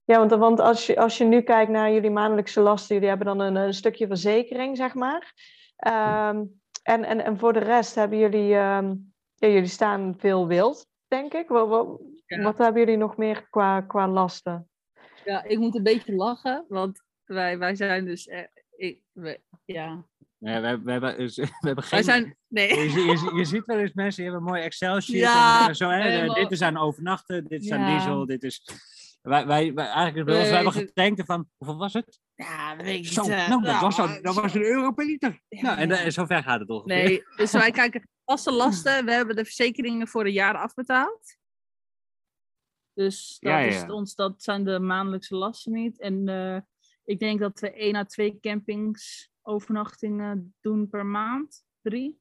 Ja, 0.03 0.17
want, 0.17 0.31
want 0.31 0.59
als, 0.59 0.85
je, 0.85 0.97
als 0.97 1.17
je 1.17 1.23
nu 1.23 1.41
kijkt 1.41 1.71
naar 1.71 1.91
jullie 1.91 2.09
maandelijkse 2.11 2.61
lasten, 2.61 2.93
jullie 2.95 3.09
hebben 3.09 3.27
dan 3.27 3.39
een, 3.39 3.55
een 3.55 3.73
stukje 3.73 4.07
verzekering, 4.07 4.77
zeg 4.77 4.93
maar. 4.93 5.33
Ehm, 5.75 6.43
en, 6.83 7.03
en, 7.03 7.23
en 7.23 7.37
voor 7.37 7.53
de 7.53 7.59
rest 7.59 7.95
hebben 7.95 8.17
jullie, 8.17 8.55
ehm, 8.55 8.95
ja, 9.35 9.47
jullie 9.47 9.67
staan 9.67 10.15
veel 10.17 10.47
wild, 10.47 10.87
denk 11.07 11.33
ik. 11.33 11.47
Wat, 11.47 11.67
wat, 11.67 12.01
Ja. 12.25 12.41
wat 12.43 12.57
hebben 12.57 12.81
jullie 12.81 12.97
nog 12.97 13.17
meer 13.17 13.47
qua, 13.49 13.81
qua 13.81 14.07
lasten? 14.07 14.69
Ja, 15.25 15.43
ik 15.43 15.57
moet 15.59 15.75
een 15.75 15.83
beetje 15.83 16.15
lachen, 16.15 16.65
want 16.67 17.01
wij, 17.23 17.57
wij 17.57 17.75
zijn 17.75 18.05
dus... 18.05 18.27
eh, 18.27 18.43
ik, 18.75 19.01
we, 19.11 19.41
ja, 19.65 20.05
Nee, 20.37 20.61
we, 20.61 20.67
hebben- 20.67 20.85
we, 20.85 20.91
hebben, 20.91 21.17
dus- 21.17 21.35
we 21.61 21.67
hebben 21.67 21.83
geen... 21.83 22.03
wij 22.03 22.13
zijn... 22.13 22.37
Nee. 22.49 22.89
Je, 22.89 23.01
je, 23.01 23.31
je 23.35 23.45
ziet 23.45 23.65
wel 23.65 23.77
eens 23.77 23.93
mensen 23.93 24.23
die 24.23 24.31
hebben 24.31 24.47
een 24.47 24.53
mooi 24.53 24.65
Excel-sheet. 24.65 25.19
Ja, 25.19 25.67
en 25.67 25.75
zo, 25.75 25.89
hè, 25.89 26.09
helemaal. 26.09 26.35
Dit 26.35 26.51
is 26.51 26.61
aan 26.61 26.77
overnachten, 26.77 27.47
dit 27.47 27.63
is 27.63 27.71
aan 27.71 27.97
diesel, 27.97 28.25
dit 28.25 28.43
is... 28.43 28.63
Wij, 29.21 29.47
wij, 29.47 29.73
wij, 29.73 29.85
eigenlijk 29.85 30.25
bij 30.25 30.35
ons, 30.35 30.43
Nee, 30.43 30.53
wij 30.53 30.63
hebben 30.63 30.87
getankt 30.87 31.25
van, 31.25 31.49
hoeveel 31.57 31.77
was 31.77 31.93
het? 31.93 32.19
Ja, 32.35 32.75
weet 32.77 33.05
ik 33.05 33.11
Zo, 33.11 33.21
niet, 33.21 33.31
eh, 33.31 33.37
nou, 33.37 33.61
dat, 33.61 33.71
nou, 33.71 33.81
was, 33.81 33.95
zo, 33.95 34.05
eh, 34.05 34.21
dat 34.21 34.35
was 34.35 34.53
een 34.53 34.63
euro 34.63 34.91
per 34.91 35.05
liter. 35.05 35.41
Ja, 35.47 35.61
nou, 35.61 35.77
en, 35.77 35.91
en 35.91 36.11
zover 36.11 36.43
gaat 36.43 36.59
het 36.59 36.69
ongeveer. 36.69 37.03
Nee, 37.03 37.23
dus 37.35 37.51
wij 37.51 37.71
kijken 37.81 38.07
vaste 38.25 38.51
lasten. 38.51 39.05
We 39.05 39.11
hebben 39.11 39.35
de 39.35 39.45
verzekeringen 39.45 40.07
voor 40.07 40.25
een 40.25 40.31
jaar 40.31 40.55
afbetaald. 40.55 41.37
Dus 42.93 43.37
dat, 43.39 43.51
Ja, 43.51 43.59
is 43.59 43.83
ons, 43.83 44.15
dat 44.15 44.43
zijn 44.43 44.63
de 44.63 44.79
maandelijkse 44.79 45.35
lasten 45.35 45.71
niet. 45.71 45.99
En 45.99 46.27
eh, 46.27 46.59
ik 47.03 47.19
denk 47.19 47.39
dat 47.39 47.59
we 47.59 47.71
één 47.71 47.95
à 47.95 48.05
twee 48.05 48.39
campings 48.39 49.29
overnachtingen 49.41 50.55
doen 50.61 50.89
per 50.89 51.05
maand. 51.05 51.63
Drie. 51.81 52.19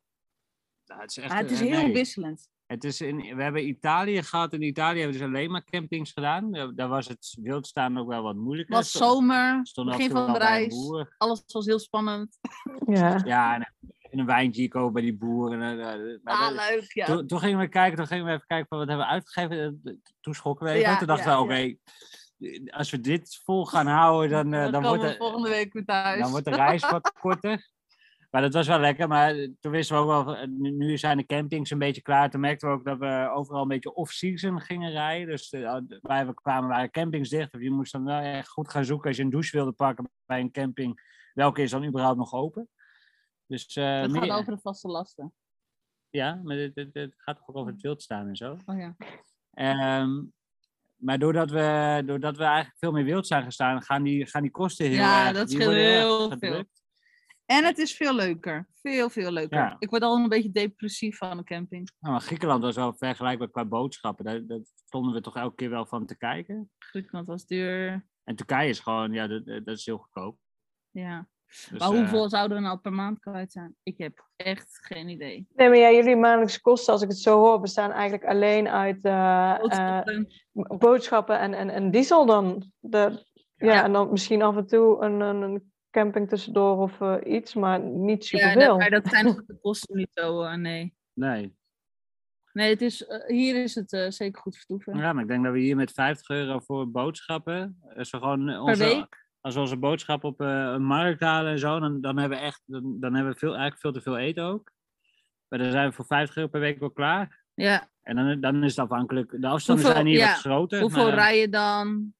Nou, 0.88 1.00
het 1.00 1.10
is 1.10 1.16
echt, 1.18 1.28
Maar 1.28 1.38
het 1.42 1.50
is 1.50 1.60
eh, 1.60 1.66
heel 1.66 1.82
nee. 1.82 1.92
wisselend. 1.92 2.48
Het 2.66 2.84
is 2.84 3.00
in, 3.00 3.36
we 3.36 3.42
hebben 3.42 3.68
Italië 3.68 4.22
gehad. 4.22 4.52
In 4.52 4.62
Italië 4.62 4.98
hebben 5.00 5.16
we 5.18 5.22
dus 5.24 5.28
alleen 5.34 5.50
maar 5.50 5.64
campings 5.64 6.12
gedaan. 6.12 6.52
Daar, 6.52 6.74
daar 6.74 6.88
was 6.88 7.08
het 7.08 7.36
wildstaan 7.42 7.98
ook 7.98 8.08
wel 8.08 8.22
wat 8.22 8.36
moeilijker. 8.36 8.76
Het 8.76 8.92
was 8.92 9.08
zomer, 9.08 9.60
stond 9.62 9.90
begin 9.90 10.10
van 10.10 10.32
de 10.32 10.38
reis. 10.38 10.74
Alles 11.18 11.42
was 11.46 11.66
heel 11.66 11.78
spannend. 11.78 12.38
Ja. 12.86 13.20
Ja, 13.24 13.54
en 13.54 13.74
en 14.10 14.18
een 14.18 14.26
wijntje 14.26 14.68
kopen 14.68 14.92
bij 14.92 15.02
die 15.02 15.16
boeren. 15.16 15.62
eh, 15.62 15.92
eh, 15.92 16.18
maar 16.22 16.34
Ah, 16.34 16.48
dat- 16.56 16.68
leuk, 16.70 16.92
ja. 16.92 17.04
Toen, 17.06 17.26
toen 17.26 17.38
gingen 17.38 17.58
we 17.58 17.68
kijken, 17.68 17.96
toen 17.96 18.06
gingen 18.06 18.24
we 18.24 18.30
even 18.32 18.46
kijken 18.46 18.66
van 18.68 18.78
wat 18.78 18.88
hebben 18.88 19.06
we 19.06 19.12
uitgegeven. 19.12 19.80
Eh, 19.84 19.92
Toen 20.20 20.34
schrokken 20.34 20.66
we 20.66 20.72
even. 20.72 20.90
Ja, 20.90 20.98
toen 20.98 21.06
dachten 21.06 21.30
ja, 21.30 21.36
we, 21.36 21.42
oké, 21.42 21.76
als 22.76 22.90
we 22.90 23.00
dit 23.00 23.40
vol 23.44 23.66
gaan 23.66 23.86
houden, 23.86 24.30
dan, 24.30 24.54
eh, 24.54 24.62
dan 24.62 24.72
dan, 24.72 24.82
wordt 24.82 25.02
de, 25.02 25.14
volgende 25.18 25.48
week 25.48 25.72
weer 25.72 25.84
thuis. 25.84 26.20
dan 26.20 26.30
wordt 26.30 26.44
de 26.44 26.54
reis 26.54 26.90
wat 26.90 27.12
korter. 27.20 27.68
Maar 28.30 28.42
dat 28.42 28.52
was 28.54 28.66
wel 28.66 28.78
lekker. 28.80 29.08
Maar 29.08 29.34
eh, 29.34 29.50
toen 29.60 29.72
wisten 29.72 29.96
we 29.96 30.02
ook 30.02 30.24
wel, 30.26 30.36
eh, 30.36 30.48
nu, 30.48 30.98
zijn 30.98 31.16
de 31.16 31.26
campings 31.26 31.70
een 31.70 31.78
beetje 31.78 32.02
klaar. 32.02 32.30
Toen 32.30 32.40
merkten 32.40 32.68
we 32.68 32.74
ook 32.74 32.84
dat 32.84 32.98
we 32.98 33.30
overal 33.34 33.62
een 33.62 33.68
beetje 33.68 33.94
off-season 33.94 34.60
gingen 34.60 34.90
rijden. 34.90 35.26
Dus 35.26 35.50
eh, 35.50 35.78
waar 36.00 36.26
we 36.26 36.34
kwamen 36.34 36.68
waren 36.68 36.90
campings 36.90 37.28
dicht. 37.28 37.54
Of 37.54 37.60
je 37.60 37.70
moest 37.70 37.92
dan 37.92 38.04
wel 38.04 38.20
echt 38.20 38.48
goed 38.48 38.70
gaan 38.70 38.84
zoeken 38.84 39.08
als 39.08 39.16
je 39.16 39.22
een 39.22 39.30
douche 39.30 39.56
wilde 39.56 39.72
pakken 39.72 40.10
bij 40.26 40.40
een 40.40 40.50
camping. 40.50 41.16
Welke 41.34 41.62
is 41.62 41.70
dan 41.70 41.84
überhaupt 41.84 42.18
nog 42.18 42.32
open? 42.32 42.68
Dus 43.46 43.74
Het 43.74 44.10
meer- 44.10 44.22
gaat 44.22 44.38
over 44.40 44.54
de 44.54 44.60
vaste 44.60 44.88
lasten. 44.88 45.34
ja, 46.10 46.40
maar 46.44 46.56
het, 46.56 46.74
het, 46.74 46.94
het 46.94 47.14
gaat 47.16 47.40
ook 47.46 47.56
over 47.56 47.72
het 47.72 47.82
wild 47.82 48.02
staan 48.02 48.28
en 48.28 48.36
zo. 48.36 48.56
Oh 48.66 48.78
ja. 48.78 48.96
Ehm, 49.50 50.22
maar 50.96 51.18
doordat 51.18 51.50
we, 51.50 52.02
doordat 52.06 52.36
we 52.36 52.44
eigenlijk 52.44 52.76
veel 52.78 52.92
meer 52.92 53.04
wild 53.04 53.26
zijn 53.26 53.44
gestaan, 53.44 53.82
gaan 53.82 54.02
die, 54.02 54.26
gaan 54.26 54.42
die 54.42 54.50
kosten 54.50 54.86
heel 54.86 54.94
Ja, 54.94 55.26
erg... 55.26 55.36
dat 55.36 55.50
scheelt 55.50 55.72
heel 55.72 56.18
veel. 56.18 56.30
gedrukt. 56.30 56.82
En 57.48 57.64
het 57.64 57.78
is 57.78 57.96
veel 57.96 58.14
leuker. 58.14 58.68
Veel, 58.82 59.10
veel 59.10 59.30
leuker. 59.30 59.58
Ja. 59.58 59.76
Ik 59.78 59.90
word 59.90 60.02
al 60.02 60.16
een 60.16 60.28
beetje 60.28 60.50
depressief 60.50 61.16
van 61.16 61.38
een 61.38 61.44
camping. 61.44 61.90
Nou, 62.00 62.12
maar 62.12 62.22
Griekenland 62.22 62.62
was 62.62 62.76
wel 62.76 62.94
vergelijkbaar 62.94 63.50
qua 63.50 63.64
boodschappen. 63.64 64.24
Daar, 64.24 64.46
daar 64.46 64.60
stonden 64.86 65.12
we 65.12 65.20
toch 65.20 65.36
elke 65.36 65.54
keer 65.54 65.70
wel 65.70 65.86
van 65.86 66.06
te 66.06 66.16
kijken. 66.16 66.70
Griekenland 66.78 67.26
was 67.26 67.46
duur. 67.46 68.06
En 68.24 68.36
Turkije 68.36 68.68
is 68.68 68.80
gewoon, 68.80 69.12
ja, 69.12 69.26
dat, 69.26 69.46
dat 69.46 69.76
is 69.76 69.86
heel 69.86 69.98
goedkoop. 69.98 70.36
Ja. 70.90 71.28
Dus, 71.46 71.70
maar 71.70 71.80
eh, 71.80 71.98
hoeveel 71.98 72.28
zouden 72.28 72.56
we 72.56 72.62
nou 72.62 72.78
per 72.78 72.92
maand 72.92 73.18
kwijt 73.18 73.52
zijn? 73.52 73.76
Ik 73.82 73.98
heb 73.98 74.28
echt 74.36 74.78
geen 74.82 75.08
idee. 75.08 75.46
Nee, 75.54 75.68
maar 75.68 75.78
ja, 75.78 75.90
jullie 75.90 76.16
maandelijkse 76.16 76.60
kosten, 76.60 76.92
als 76.92 77.02
ik 77.02 77.08
het 77.08 77.18
zo 77.18 77.38
hoor, 77.38 77.60
bestaan 77.60 77.90
eigenlijk 77.90 78.24
alleen 78.24 78.68
uit 78.68 79.04
eh, 79.04 79.50
eh, 79.50 79.60
Boodschappen. 79.60 80.26
boodschappen 80.78 81.38
en, 81.38 81.54
en, 81.54 81.70
en 81.70 81.90
diesel 81.90 82.26
dan. 82.26 82.72
De, 82.78 83.26
ja, 83.54 83.72
Ja. 83.72 83.84
en 83.84 83.92
dan 83.92 84.10
misschien 84.10 84.42
af 84.42 84.56
en 84.56 84.66
toe 84.66 85.02
een, 85.04 85.20
een, 85.20 85.42
een 85.42 85.67
camping 85.90 86.28
tussendoor 86.28 86.76
of 86.78 87.00
eh, 87.00 87.16
iets, 87.24 87.54
maar 87.54 87.80
niet 87.80 88.28
ja, 88.28 88.38
superveel. 88.38 88.68
dat, 88.68 88.78
maar 88.78 88.90
dat 88.90 89.06
zijn 89.06 89.24
de 89.46 89.58
kosten 89.60 89.96
niet 89.96 90.10
zo, 90.12 90.42
eh, 90.42 90.54
nee. 90.54 90.96
Nee. 91.12 91.56
Nee, 92.52 92.70
het 92.70 92.82
is, 92.82 93.06
eh, 93.06 93.26
hier 93.26 93.62
is 93.62 93.74
het 93.74 93.92
eh, 93.92 94.10
zeker 94.10 94.40
goed 94.40 94.56
vertoeven. 94.56 94.96
Ja, 94.96 95.12
maar 95.12 95.22
ik 95.22 95.28
denk 95.28 95.44
dat 95.44 95.52
we 95.52 95.58
hier 95.58 95.76
met 95.76 95.92
50 95.92 96.28
euro 96.28 96.58
voor 96.58 96.90
boodschappen, 96.90 97.80
als 97.96 98.10
we 98.10 98.18
gewoon 98.18 98.58
onze, 98.58 98.84
week? 98.84 99.26
als 99.40 99.54
we 99.54 99.60
onze 99.60 99.76
boodschap 99.76 100.24
op 100.24 100.40
eh, 100.40 100.48
een 100.48 100.84
markt 100.84 101.20
halen 101.20 101.52
en 101.52 101.58
zo, 101.58 101.80
dan, 101.80 102.00
dan 102.00 102.18
hebben 102.18 102.38
we 102.38 102.44
echt, 102.44 102.62
dan, 102.64 103.00
dan 103.00 103.14
hebben 103.14 103.32
we 103.32 103.38
veel, 103.38 103.50
eigenlijk 103.50 103.80
veel 103.80 103.92
te 103.92 104.00
veel 104.00 104.18
eten 104.18 104.44
ook. 104.44 104.72
Maar 105.48 105.58
dan 105.58 105.70
zijn 105.70 105.88
we 105.88 105.94
voor 105.94 106.04
50 106.06 106.36
euro 106.36 106.48
per 106.48 106.60
week 106.60 106.78
wel 106.78 106.90
klaar. 106.90 107.44
Ja. 107.54 107.88
En 108.02 108.16
dan, 108.16 108.40
dan 108.40 108.64
is 108.64 108.76
het 108.76 108.84
afhankelijk, 108.90 109.30
de 109.40 109.46
afstanden 109.46 109.84
Hoeveel- 109.84 110.02
zijn 110.02 110.14
hier 110.14 110.24
ja, 110.26 110.30
wat 110.32 110.40
groter. 110.40 110.80
Hoeveel 110.80 111.04
maar- 111.06 111.14
rij 111.14 111.38
je 111.38 111.48
dan? 111.48 112.14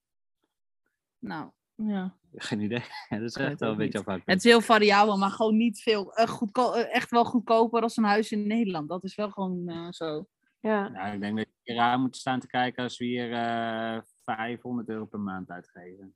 Nou, 1.19 1.51
ja. 1.75 2.17
Geen 2.35 2.61
idee. 2.61 2.83
dat 3.09 3.21
is 3.21 3.35
echt 3.35 3.61
wel 3.61 3.71
een 3.71 3.77
beetje 3.77 3.99
afhankelijk. 3.99 4.31
Het 4.31 4.45
is 4.45 4.51
heel 4.51 4.61
variabel, 4.61 5.19
maar 5.19 5.31
gewoon 5.31 5.57
niet 5.57 5.81
veel. 5.83 6.15
eh, 6.15 6.27
goedko- 6.27 6.73
eh, 6.73 6.95
echt 6.95 7.11
wel 7.11 7.25
goedkoper 7.25 7.83
als 7.83 7.97
een 7.97 8.05
huis 8.05 8.33
in 8.33 8.47
Nederland. 8.47 8.89
Dat 8.89 9.05
is 9.05 9.15
wel 9.15 9.31
gewoon 9.31 9.69
eh, 9.69 9.87
zo. 9.91 10.27
Ja. 10.61 10.89
Nou, 10.89 11.15
ik 11.15 11.21
denk 11.21 11.37
dat 11.37 11.47
je 11.63 11.73
hier 11.73 11.83
aan 11.83 12.01
moet 12.01 12.17
staan 12.17 12.41
te 12.41 12.47
kijken 12.47 12.83
als 12.83 12.99
we 12.99 13.05
hier 13.05 13.33
eh 13.33 14.01
500 14.25 14.89
euro 14.89 15.05
per 15.05 15.21
maand 15.21 15.51
uitgeven. 15.51 16.15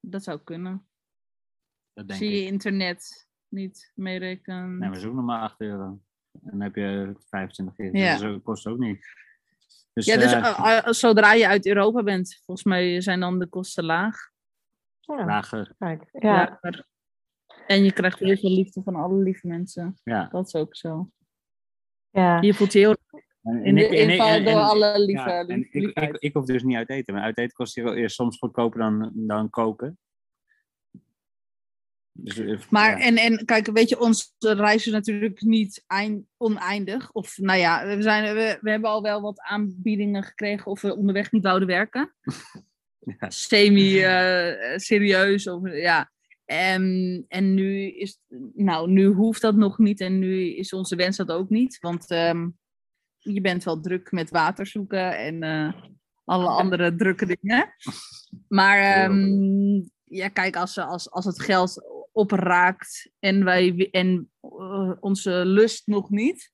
Dat 0.00 0.22
zou 0.22 0.38
kunnen. 0.44 0.88
Dat 1.92 2.08
denk 2.08 2.20
Zie 2.20 2.30
je 2.30 2.42
ik. 2.42 2.48
internet 2.52 3.28
niet 3.48 3.92
meerekenen. 3.94 4.78
Nee, 4.78 4.90
we 4.90 4.98
zoeken 4.98 5.16
nog 5.16 5.26
maar 5.26 5.40
8 5.40 5.60
euro. 5.60 5.84
En 6.32 6.50
dan 6.50 6.60
heb 6.60 6.74
je 6.74 7.14
25 7.28 7.76
keer. 7.76 7.96
Ja. 7.96 8.12
Dus 8.12 8.20
dat 8.20 8.42
kost 8.42 8.66
ook 8.66 8.78
niet. 8.78 9.06
Dus, 9.92 10.06
ja, 10.06 10.16
dus 10.16 10.32
eh, 10.32 10.38
eh, 10.58 10.86
eh, 10.86 10.92
zodra 10.92 11.32
je 11.32 11.48
uit 11.48 11.66
Europa 11.66 12.02
bent, 12.02 12.40
volgens 12.44 12.66
mij 12.66 13.00
zijn 13.00 13.20
dan 13.20 13.38
de 13.38 13.46
kosten 13.46 13.84
laag. 13.84 14.16
Ja, 15.00 15.24
lager. 15.24 15.74
kijk. 15.78 16.08
Ja. 16.12 16.60
En 17.66 17.84
je 17.84 17.92
krijgt 17.92 18.18
heel 18.18 18.36
veel 18.36 18.50
liefde 18.50 18.82
van 18.82 18.94
alle 18.94 19.22
lieve 19.22 19.46
mensen. 19.46 20.00
Ja. 20.04 20.28
Dat 20.32 20.46
is 20.46 20.54
ook 20.54 20.76
zo. 20.76 21.10
Ja. 22.10 22.40
Je 22.40 22.54
voelt 22.54 22.72
je 22.72 22.78
heel 22.78 22.96
En, 23.42 23.64
in 23.64 23.76
ik- 23.76 23.90
inval 23.90 24.28
en- 24.28 24.44
door 24.44 24.52
en- 24.52 24.58
alle 24.66 25.00
lieve, 25.00 25.28
ja, 25.28 25.46
en 25.46 25.68
ik, 25.70 26.16
ik, 26.18 26.32
hoef 26.34 26.44
dus 26.44 26.62
niet 26.62 26.76
uit 26.76 26.90
eten. 26.90 27.14
Maar 27.14 27.22
uit 27.22 27.38
eten 27.38 27.52
kost 27.56 27.74
hier 27.74 27.84
wel 27.84 27.94
eerst 27.94 28.14
soms 28.14 28.38
goedkoper 28.38 28.78
dan, 28.78 29.10
dan 29.14 29.50
koken. 29.50 29.98
Dus, 32.20 32.38
eh, 32.38 32.58
Maar 32.70 32.98
ja. 32.98 33.04
en, 33.04 33.16
en 33.16 33.44
kijk, 33.44 33.70
weet 33.72 33.88
je, 33.88 34.00
onze 34.00 34.26
reis 34.38 34.86
is 34.86 34.92
natuurlijk 34.92 35.42
niet 35.42 35.84
eind, 35.86 36.26
oneindig. 36.36 37.12
Of 37.12 37.38
nou 37.38 37.58
ja, 37.58 37.96
we, 37.96 38.02
zijn, 38.02 38.34
we, 38.34 38.58
we 38.60 38.70
hebben 38.70 38.90
al 38.90 39.02
wel 39.02 39.20
wat 39.20 39.40
aanbiedingen 39.40 40.22
gekregen 40.22 40.66
of 40.66 40.80
we 40.80 40.96
onderweg 40.96 41.32
niet 41.32 41.42
wouden 41.42 41.68
werken. 41.68 42.12
Ja. 43.20 43.30
Semi-serieus. 43.30 45.48
of 45.48 45.72
ja. 45.72 46.10
En, 46.44 47.24
en 47.28 47.54
nu 47.54 47.90
is, 47.90 48.18
nou, 48.54 48.90
nu 48.90 49.06
hoeft 49.06 49.40
dat 49.40 49.56
nog 49.56 49.78
niet 49.78 50.00
en 50.00 50.18
nu 50.18 50.56
is 50.56 50.72
onze 50.72 50.96
wens 50.96 51.16
dat 51.16 51.30
ook 51.30 51.48
niet. 51.48 51.78
Want 51.80 52.10
ehm, 52.10 52.48
je 53.18 53.40
bent 53.40 53.64
wel 53.64 53.80
druk 53.80 54.12
met 54.12 54.30
water 54.30 54.66
zoeken 54.66 55.18
en 55.18 55.42
eh, 55.42 55.72
alle 56.24 56.48
andere 56.48 56.94
drukke 56.94 57.26
dingen. 57.26 57.74
Maar 58.48 58.78
ehm, 58.78 59.80
ja, 60.04 60.28
kijk, 60.28 60.56
als, 60.56 60.78
als, 60.78 61.10
als 61.10 61.24
het 61.24 61.42
geld 61.42 61.87
opraakt 62.18 63.10
en, 63.18 63.44
wij, 63.44 63.88
en 63.90 64.30
eh, 64.40 64.92
onze 65.00 65.30
lust 65.30 65.86
nog 65.86 66.10
niet, 66.10 66.52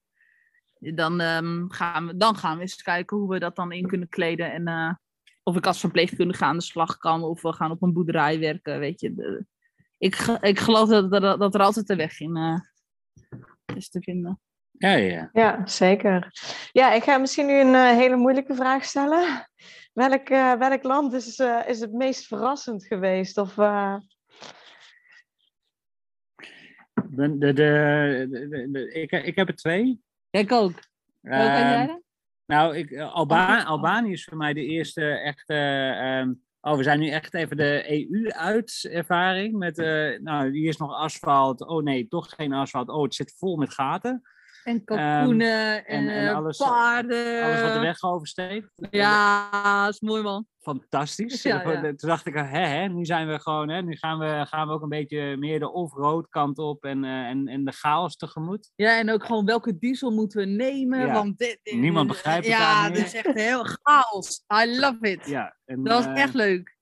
dan, 0.78 1.20
ehm, 1.20 1.68
gaan 1.68 2.06
we, 2.06 2.16
dan 2.16 2.36
gaan 2.36 2.56
we 2.56 2.62
eens 2.62 2.82
kijken 2.82 3.16
hoe 3.16 3.28
we 3.28 3.38
dat 3.38 3.56
dan 3.56 3.72
in 3.72 3.86
kunnen 3.86 4.08
kleden. 4.08 4.52
En, 4.52 4.66
eh, 4.66 4.94
of 5.42 5.56
ik 5.56 5.66
als 5.66 5.80
verpleegkundige 5.80 6.44
aan 6.44 6.56
de 6.56 6.62
slag 6.62 6.98
kan, 6.98 7.22
of 7.22 7.42
we 7.42 7.52
gaan 7.52 7.70
op 7.70 7.82
een 7.82 7.92
boerderij 7.92 8.38
werken, 8.38 8.78
weet 8.78 9.00
je. 9.00 9.14
De- 9.14 9.44
ik, 9.98 10.16
ik 10.40 10.58
geloof 10.58 10.88
dat, 10.88 11.10
dat, 11.10 11.38
dat 11.38 11.54
er 11.54 11.60
altijd 11.60 11.88
een 11.88 11.96
weg 11.96 12.20
in 12.20 12.36
eh, 12.36 12.60
is 13.76 13.88
te 13.88 14.02
vinden. 14.02 14.40
Ja, 14.70 14.92
ja. 14.92 15.30
Ja, 15.32 15.66
zeker. 15.66 16.30
Ja, 16.72 16.92
ik 16.92 17.02
ga 17.02 17.18
misschien 17.18 17.46
nu 17.46 17.60
een 17.60 17.96
hele 17.96 18.16
moeilijke 18.16 18.54
vraag 18.54 18.84
stellen. 18.84 19.48
Welk, 19.92 20.28
welk 20.58 20.82
land 20.82 21.12
is, 21.12 21.38
eh, 21.38 21.68
is 21.68 21.80
het 21.80 21.92
meest 21.92 22.26
verrassend 22.26 22.86
geweest? 22.86 23.38
Of, 23.38 23.58
eh, 23.58 23.96
De, 27.16 27.38
de, 27.38 27.52
de, 27.52 28.26
de- 28.30 28.68
de- 28.70 28.92
ik, 28.92 29.10
ik 29.12 29.36
heb 29.36 29.48
er 29.48 29.54
twee. 29.56 30.00
Ik 30.30 30.52
ook. 30.52 30.72
Welke 31.20 31.48
heb 31.50 31.64
jij 31.66 31.76
Ehm, 31.78 31.86
dan? 31.86 32.02
Nou, 32.46 32.76
ik, 32.76 32.90
eh, 32.90 33.12
Alba 33.14 33.58
Oh. 33.60 33.66
Albanië 33.66 34.12
is 34.12 34.24
voor 34.24 34.36
mij 34.36 34.52
de 34.52 34.64
eerste 34.64 35.04
echte. 35.10 35.54
ehm, 35.98 36.32
oh, 36.60 36.76
we 36.76 36.82
zijn 36.82 37.00
nu 37.00 37.08
echt 37.08 37.34
even 37.34 37.56
de 37.56 37.84
EU-uitservaring. 37.90 39.56
Met, 39.58 39.78
eh, 39.78 40.18
nou, 40.20 40.50
hier 40.50 40.68
is 40.68 40.76
nog 40.76 40.92
asfalt. 40.94 41.66
Oh 41.66 41.82
nee, 41.82 42.08
toch 42.08 42.28
geen 42.30 42.52
asfalt. 42.52 42.88
Oh, 42.88 43.02
het 43.02 43.14
zit 43.14 43.34
vol 43.38 43.56
met 43.56 43.70
gaten. 43.74 44.22
En 44.64 44.84
kalkoenen 44.84 45.86
en, 45.86 46.08
en 46.08 46.28
eh, 46.28 46.34
alles- 46.34 46.56
paarden. 46.56 47.44
Alles 47.44 47.60
wat 47.60 47.72
de 47.72 47.78
weg 47.78 48.02
oversteekt. 48.02 48.70
Ja, 48.90 49.88
is 49.88 50.00
mooi 50.00 50.22
man. 50.22 50.46
Fantastisch. 50.60 51.42
Ja, 51.42 51.62
ja. 51.70 51.80
Toen 51.80 52.08
dacht 52.08 52.26
ik, 52.26 52.34
hè, 52.34 52.42
hè, 52.66 52.88
nu 52.88 53.04
zijn 53.04 53.28
we 53.28 53.40
gewoon, 53.40 53.68
hè, 53.68 53.82
nu 53.82 53.96
gaan 53.96 54.18
we, 54.18 54.46
gaan 54.48 54.66
we 54.66 54.72
ook 54.72 54.82
een 54.82 54.88
beetje 54.88 55.36
meer 55.36 55.58
de 55.58 55.72
off-road 55.72 56.28
kant 56.28 56.58
op 56.58 56.84
en, 56.84 57.04
eh, 57.04 57.10
en, 57.10 57.48
en 57.48 57.64
de 57.64 57.72
chaos 57.72 58.16
tegemoet. 58.16 58.70
Ja, 58.74 58.98
en 58.98 59.10
ook 59.10 59.24
gewoon 59.24 59.44
welke 59.44 59.78
diesel 59.78 60.10
moeten 60.10 60.40
we 60.40 60.46
nemen? 60.46 60.98
Ja. 61.06 61.12
Want 61.12 61.38
dit, 61.38 61.58
Niemand 61.62 62.08
begrijpt 62.08 62.46
het 62.46 62.56
Ja, 62.56 62.84
dit 62.88 62.96
meer. 62.96 63.04
is 63.04 63.14
echt 63.14 63.34
heel 63.34 63.64
chaos. 63.82 64.44
I 64.64 64.78
love 64.80 64.98
it. 65.00 65.26
Ja, 65.26 65.56
en, 65.64 65.84
Dat 65.84 66.04
was 66.04 66.14
eh, 66.14 66.22
echt 66.22 66.34
leuk. 66.34 66.73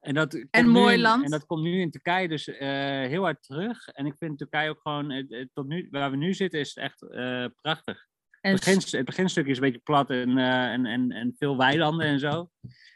En, 0.00 0.14
dat 0.14 0.32
komt 0.32 0.46
En 0.50 0.64
nu 0.64 0.70
mooi 0.70 0.94
in- 0.94 1.00
land. 1.00 1.24
En 1.24 1.30
dat 1.30 1.46
komt 1.46 1.62
nu 1.62 1.80
in 1.80 1.90
Turkije 1.90 2.28
dus 2.28 2.48
eh, 2.48 2.68
heel 3.06 3.22
hard 3.22 3.42
terug. 3.42 3.88
En 3.88 4.06
ik 4.06 4.14
vind 4.18 4.38
Turkije 4.38 4.70
ook 4.70 4.80
gewoon, 4.82 5.26
tot 5.52 5.66
nu, 5.66 5.88
waar 5.90 6.10
we 6.10 6.16
nu 6.16 6.34
zitten, 6.34 6.60
is 6.60 6.68
het 6.74 6.84
echt 6.84 7.02
eh, 7.02 7.44
prachtig. 7.62 8.08
En 8.40 8.50
Het, 8.52 8.64
begin, 8.64 8.98
het 8.98 9.04
beginstukje 9.06 9.50
is 9.50 9.56
een 9.56 9.62
beetje 9.62 9.78
plat 9.78 10.10
en, 10.10 10.38
eh, 10.38 10.72
en, 10.72 10.86
en, 10.86 11.10
en 11.10 11.34
veel 11.38 11.56
weilanden 11.56 12.06
en 12.06 12.18
zo. 12.18 12.50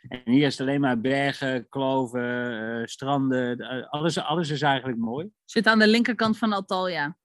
En 0.09 0.21
hier 0.25 0.47
is 0.47 0.59
het 0.59 0.67
alleen 0.69 0.81
maar 0.81 1.01
bergen, 1.01 1.69
kloven, 1.69 2.51
eh, 2.81 2.87
stranden. 2.87 3.69
alles, 3.91 4.19
alles 4.19 4.51
is 4.51 4.63
eigenlijk 4.63 4.99
mooi. 4.99 5.31
zit 5.45 5.67
aan 5.67 5.79
de 5.79 5.87
linkerkant 5.89 6.39
van 6.39 6.53
Antalya. 6.53 7.17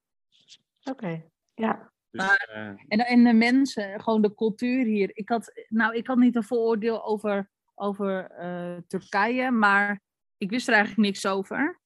Oké, 0.83 1.23
ja. 1.53 1.91
Dus, 2.11 2.25
Maar- 2.25 2.75
En, 2.87 2.99
en 2.99 3.23
de 3.23 3.33
mensen, 3.33 4.01
gewoon 4.01 4.21
de 4.21 4.35
cultuur 4.35 4.85
hier. 4.85 5.09
Ik 5.13 5.29
had, 5.29 5.51
nou, 5.67 5.95
ik 5.95 6.07
had 6.07 6.17
niet 6.17 6.35
een 6.35 6.43
vooroordeel 6.43 7.05
over, 7.05 7.49
over 7.79 8.31
eh, 8.31 8.77
Turkije, 8.87 9.51
maar 9.51 10.01
ik 10.37 10.49
wist 10.49 10.67
er 10.67 10.73
eigenlijk 10.73 11.05
niks 11.05 11.25
over. 11.25 11.79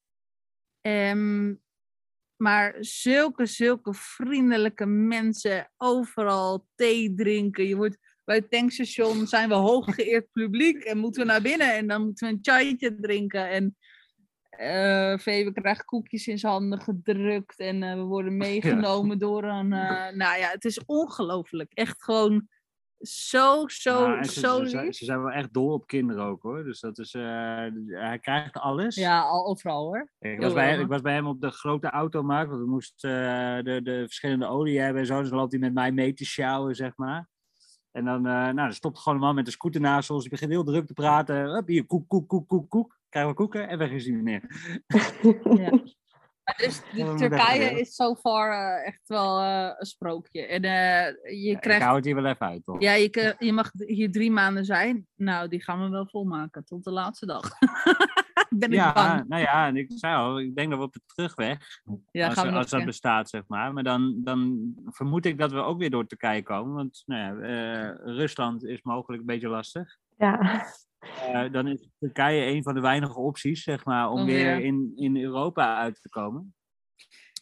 Ehm, 0.80 1.54
maar 2.36 2.76
zulke, 2.80 3.46
zulke 3.46 3.94
vriendelijke 3.94 4.86
mensen, 4.86 5.70
overal 5.76 6.66
thee 6.74 7.14
drinken. 7.14 7.66
Je 7.66 7.76
wordt, 7.76 7.98
bij 8.24 8.36
het 8.36 8.50
tankstation 8.50 9.26
zijn 9.26 9.48
we 9.48 9.54
hooggeëerd 9.54 10.32
publiek 10.32 10.84
en 10.84 10.98
moeten 10.98 11.22
we 11.22 11.28
naar 11.28 11.42
binnen 11.42 11.74
en 11.74 11.86
dan 11.86 12.04
moeten 12.04 12.28
we 12.28 12.32
een 12.32 12.38
chaytje 12.42 12.94
drinken. 12.94 13.50
En 13.50 13.76
eh 14.50 15.18
Febe 15.18 15.52
krijgt 15.52 15.84
koekjes 15.84 16.26
in 16.26 16.38
zijn 16.38 16.52
handen 16.52 16.80
gedrukt 16.80 17.58
en 17.58 17.82
eh, 17.82 17.94
we 17.94 18.02
worden 18.02 18.36
meegenomen 18.36 19.18
door 19.18 19.44
een. 19.44 19.72
eh, 19.72 20.16
nou 20.16 20.38
ja, 20.38 20.48
het 20.50 20.64
is 20.64 20.84
ongelooflijk. 20.84 21.72
Echt 21.72 22.02
gewoon 22.02 22.48
zo, 23.00 23.68
zo, 23.68 24.14
en 24.14 24.24
ze, 24.24 24.40
zo 24.40 24.64
ze, 24.64 24.80
lief. 24.80 24.94
ze 24.94 25.04
zijn 25.04 25.22
wel 25.22 25.30
echt 25.30 25.52
dol 25.52 25.72
op 25.72 25.86
kinderen 25.86 26.24
ook 26.24 26.42
hoor. 26.42 26.64
Dus 26.64 26.80
dat 26.80 26.98
is, 26.98 27.14
eh, 27.14 27.22
hij 27.88 28.18
krijgt 28.20 28.56
alles. 28.56 28.94
Ja, 28.94 29.20
al 29.20 29.46
overal 29.46 29.84
hoor. 29.84 30.12
Ik 30.18 30.40
was, 30.40 30.52
bij, 30.52 30.78
ik 30.78 30.86
was 30.86 31.00
bij 31.00 31.14
hem 31.14 31.26
op 31.26 31.40
de 31.40 31.50
grote 31.50 31.90
automarkt, 31.90 32.50
want 32.50 32.62
we 32.62 32.68
moesten 32.68 33.10
eh, 33.10 33.64
de, 33.64 33.82
de 33.82 34.02
verschillende 34.04 34.46
olie 34.46 34.80
hebben 34.80 35.00
en 35.00 35.06
zo. 35.06 35.20
Dus 35.20 35.28
dan 35.28 35.38
loopt 35.38 35.52
hij 35.52 35.60
met 35.60 35.74
mij 35.74 35.92
mee 35.92 36.14
te 36.14 36.24
sjouwen, 36.24 36.74
zeg 36.74 36.96
maar. 36.96 37.28
En 37.90 38.04
dan, 38.04 38.26
eh 38.26 38.32
nou, 38.32 38.54
dan 38.54 38.72
stopt 38.72 38.98
gewoon 38.98 39.18
een 39.18 39.24
man 39.24 39.34
met 39.34 39.46
een 39.46 39.52
scooter 39.52 39.80
naast 39.80 40.10
ons. 40.10 40.20
Die 40.20 40.30
begint 40.30 40.50
heel 40.50 40.64
druk 40.64 40.86
te 40.86 40.92
praten. 40.92 41.36
Hup, 41.36 41.66
hier, 41.66 41.86
koek, 41.86 42.08
koek, 42.08 42.28
koek, 42.28 42.48
koek, 42.48 42.70
koek. 42.70 42.98
Krijgen 43.08 43.32
we 43.32 43.36
koeken 43.36 43.68
en 43.68 43.78
weg 43.78 43.90
is 43.90 44.06
hij 44.06 44.22
weer. 44.22 44.42
Ja. 45.62 45.82
Maar 46.44 46.54
dus, 46.56 46.82
de 46.92 47.14
Turkije 47.18 47.80
is 47.80 47.94
so 47.94 48.14
far 48.14 48.52
eh, 48.52 48.86
echt 48.86 49.08
wel 49.08 49.40
eh, 49.40 49.70
een 49.78 49.86
sprookje. 49.86 50.46
En 50.46 50.62
eh, 50.62 51.42
je 51.42 51.50
Ik 51.50 51.60
krijgt. 51.60 51.82
hou 51.82 51.96
het 51.96 52.04
hier 52.04 52.14
wel 52.14 52.24
even 52.26 52.46
uit, 52.46 52.64
toch? 52.64 52.80
Ja, 52.80 52.92
je, 52.92 53.52
mag 53.52 53.70
hier 53.74 54.12
drie 54.12 54.30
maanden 54.30 54.64
zijn. 54.64 55.06
Nou, 55.14 55.48
die 55.48 55.62
gaan 55.62 55.82
we 55.82 55.88
wel 55.88 56.06
volmaken 56.06 56.64
tot 56.64 56.84
de 56.84 56.90
laatste 56.90 57.26
dag. 57.26 57.42
ben 58.58 58.68
ik 58.68 58.74
Ja, 58.74 58.92
bang. 58.92 59.28
nou 59.28 59.42
ja, 59.42 59.66
en 59.66 59.76
ik 59.76 59.92
zei 59.94 60.16
al, 60.16 60.40
ik 60.40 60.54
denk 60.54 60.70
dat 60.70 60.78
we 60.78 60.84
op 60.84 60.92
de 60.92 61.00
terugweg, 61.06 61.80
Ja, 62.10 62.26
als, 62.26 62.34
gaan 62.34 62.44
we 62.44 62.50
nog 62.50 62.60
als 62.60 62.70
dat 62.70 62.84
bestaat, 62.84 63.28
zeg 63.28 63.42
maar. 63.46 63.72
Maar 63.72 63.82
dan, 63.82 64.20
dan 64.24 64.72
vermoed 64.86 65.26
ik 65.26 65.38
dat 65.38 65.52
we 65.52 65.58
ook 65.58 65.78
weer 65.78 65.90
door 65.90 66.06
Turkije 66.06 66.42
komen. 66.42 66.74
Want 66.74 67.02
nou 67.06 67.40
ja, 67.40 67.48
eh, 67.48 68.14
Rusland 68.14 68.64
is 68.64 68.82
mogelijk 68.82 69.20
een 69.20 69.26
beetje 69.26 69.48
lastig. 69.48 69.96
ja. 70.18 70.66
Eh, 71.04 71.52
dan 71.52 71.66
is 71.66 71.88
Turkije 71.98 72.46
een 72.46 72.62
van 72.62 72.74
de 72.74 72.80
weinige 72.80 73.18
opties, 73.18 73.62
zeg 73.62 73.84
maar, 73.84 74.10
om 74.10 74.20
Om 74.20 74.26
weer 74.26 74.60
in, 74.60 74.92
in 74.96 75.16
Europa 75.16 75.76
uit 75.76 76.02
te 76.02 76.08
komen. 76.08 76.54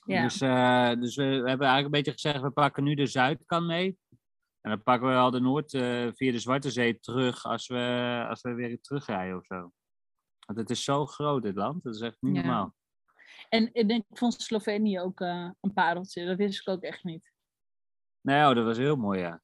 Ja. 0.04 0.22
Dus, 0.22 0.40
eh, 0.40 0.92
dus 1.00 1.16
we, 1.16 1.24
we 1.24 1.48
hebben 1.48 1.66
eigenlijk 1.66 1.84
een 1.84 1.90
beetje 1.90 2.12
gezegd, 2.12 2.40
we 2.40 2.50
pakken 2.50 2.84
nu 2.84 2.94
de 2.94 3.06
Zuidkant 3.06 3.66
mee. 3.66 3.98
En 4.60 4.70
dan 4.70 4.82
pakken 4.82 5.08
we 5.08 5.14
al 5.14 5.30
de 5.30 5.40
Noord 5.40 5.74
eh, 5.74 6.08
via 6.12 6.32
de 6.32 6.38
Zwarte 6.38 6.70
Zee 6.70 7.00
terug 7.00 7.44
als 7.44 7.66
we, 7.66 8.24
als 8.28 8.42
we 8.42 8.54
weer 8.54 8.80
terugrijden 8.80 9.36
of 9.36 9.44
zo. 9.44 9.72
Want 10.46 10.58
het 10.58 10.70
is 10.70 10.84
zo 10.84 11.06
groot, 11.06 11.42
dit 11.42 11.54
land. 11.54 11.82
Dat 11.82 11.94
is 11.94 12.00
echt 12.00 12.16
niet 12.20 12.36
Ja. 12.36 12.42
normaal. 12.42 12.74
En, 13.48 13.72
en 13.72 13.90
ik 13.90 14.04
vond 14.08 14.42
Slovenië 14.42 15.00
ook 15.00 15.20
een 15.20 15.72
pareltje. 15.74 16.26
Dat 16.26 16.36
wist 16.36 16.60
ik 16.60 16.68
ook 16.68 16.82
echt 16.82 17.04
niet. 17.04 17.32
Nee, 18.20 18.48
oh, 18.48 18.54
dat 18.54 18.64
was 18.64 18.76
heel 18.76 18.96
mooi, 18.96 19.20
ja. 19.20 19.42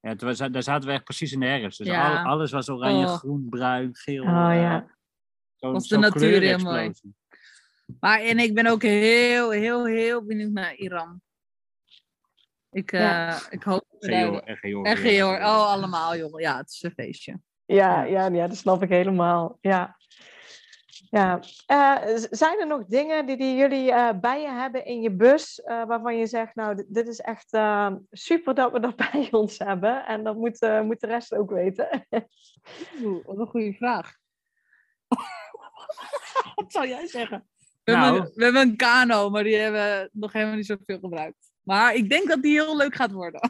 Ja, 0.00 0.08
het 0.08 0.22
was, 0.22 0.38
daar 0.38 0.62
zaten 0.62 0.88
we 0.88 0.94
echt 0.94 1.04
precies 1.04 1.32
in 1.32 1.40
de 1.40 1.46
herfst. 1.46 1.78
Dus 1.78 1.86
Ja. 1.86 2.22
al- 2.22 2.30
alles 2.30 2.50
was 2.50 2.68
oranje, 2.68 3.06
Oh. 3.06 3.14
groen, 3.14 3.46
bruin, 3.48 3.94
geel. 3.94 4.22
Oh 4.22 4.28
eh, 4.52 4.60
ja. 4.60 4.86
zo'n- 5.56 5.72
Was 5.72 5.88
de 5.88 5.98
natuur 5.98 6.20
heel 6.20 6.30
kleurenexplosie. 6.38 7.14
Maar 8.00 8.20
en 8.20 8.38
ik 8.38 8.54
ben 8.54 8.66
ook 8.66 8.82
heel, 8.82 9.50
heel, 9.50 9.86
heel 9.86 10.24
benieuwd 10.24 10.52
naar 10.52 10.74
Iran. 10.74 11.20
Ik, 12.70 12.90
Ja. 12.90 13.28
eh, 13.28 13.40
ik 13.50 13.62
hoop. 13.62 13.84
Georg- 13.98 14.40
En 14.44 14.56
Georgië. 14.56 14.90
En 14.90 14.96
Georg. 14.96 15.38
Oh, 15.40 15.72
allemaal, 15.72 16.16
joh. 16.16 16.40
Ja, 16.40 16.56
het 16.56 16.70
is 16.70 16.82
een 16.82 16.90
feestje. 16.90 17.40
Ja, 17.64 18.02
ja, 18.02 18.26
ja, 18.26 18.46
dat 18.46 18.56
snap 18.56 18.82
ik 18.82 18.88
helemaal. 18.88 19.58
Ja. 19.60 19.97
Ja. 21.10 21.40
Eh, 21.66 21.96
zijn 22.30 22.58
er 22.60 22.66
nog 22.66 22.84
dingen 22.86 23.26
die, 23.26 23.36
die 23.36 23.56
jullie 23.56 23.92
eh, 23.92 24.18
bij 24.20 24.40
je 24.40 24.48
hebben 24.48 24.84
in 24.84 25.00
je 25.00 25.10
bus, 25.10 25.60
eh, 25.62 25.84
waarvan 25.84 26.16
je 26.16 26.26
zegt, 26.26 26.54
nou, 26.54 26.74
dit, 26.76 26.86
dit 26.88 27.08
is 27.08 27.20
echt 27.20 27.52
eh, 27.52 27.92
super 28.10 28.54
dat 28.54 28.72
we 28.72 28.80
dat 28.80 28.96
bij 29.12 29.28
ons 29.30 29.58
hebben 29.58 30.06
en 30.06 30.24
dat 30.24 30.36
moet, 30.36 30.60
moet 30.84 31.00
de 31.00 31.06
rest 31.06 31.34
ook 31.34 31.50
weten. 31.50 32.06
Oeh, 33.02 33.26
wat 33.26 33.38
een 33.38 33.46
goede 33.46 33.72
vraag. 33.72 34.12
wat 36.54 36.72
zou 36.72 36.88
jij 36.88 37.06
zeggen? 37.06 37.48
We, 37.84 37.92
Nou. 37.92 38.04
hebben, 38.04 38.22
een- 38.22 38.32
we 38.34 38.44
hebben 38.44 38.62
een 38.62 38.76
kano, 38.76 39.30
maar 39.30 39.42
die 39.42 39.56
hebben 39.56 39.80
we 39.80 40.08
nog 40.12 40.32
helemaal 40.32 40.54
niet 40.56 40.66
zoveel 40.66 40.98
gebruikt. 40.98 41.47
Maar 41.68 41.94
ik 41.94 42.08
denk 42.10 42.28
dat 42.28 42.42
die 42.42 42.52
heel 42.52 42.76
leuk 42.76 42.94
gaat 42.94 43.12
worden. 43.12 43.40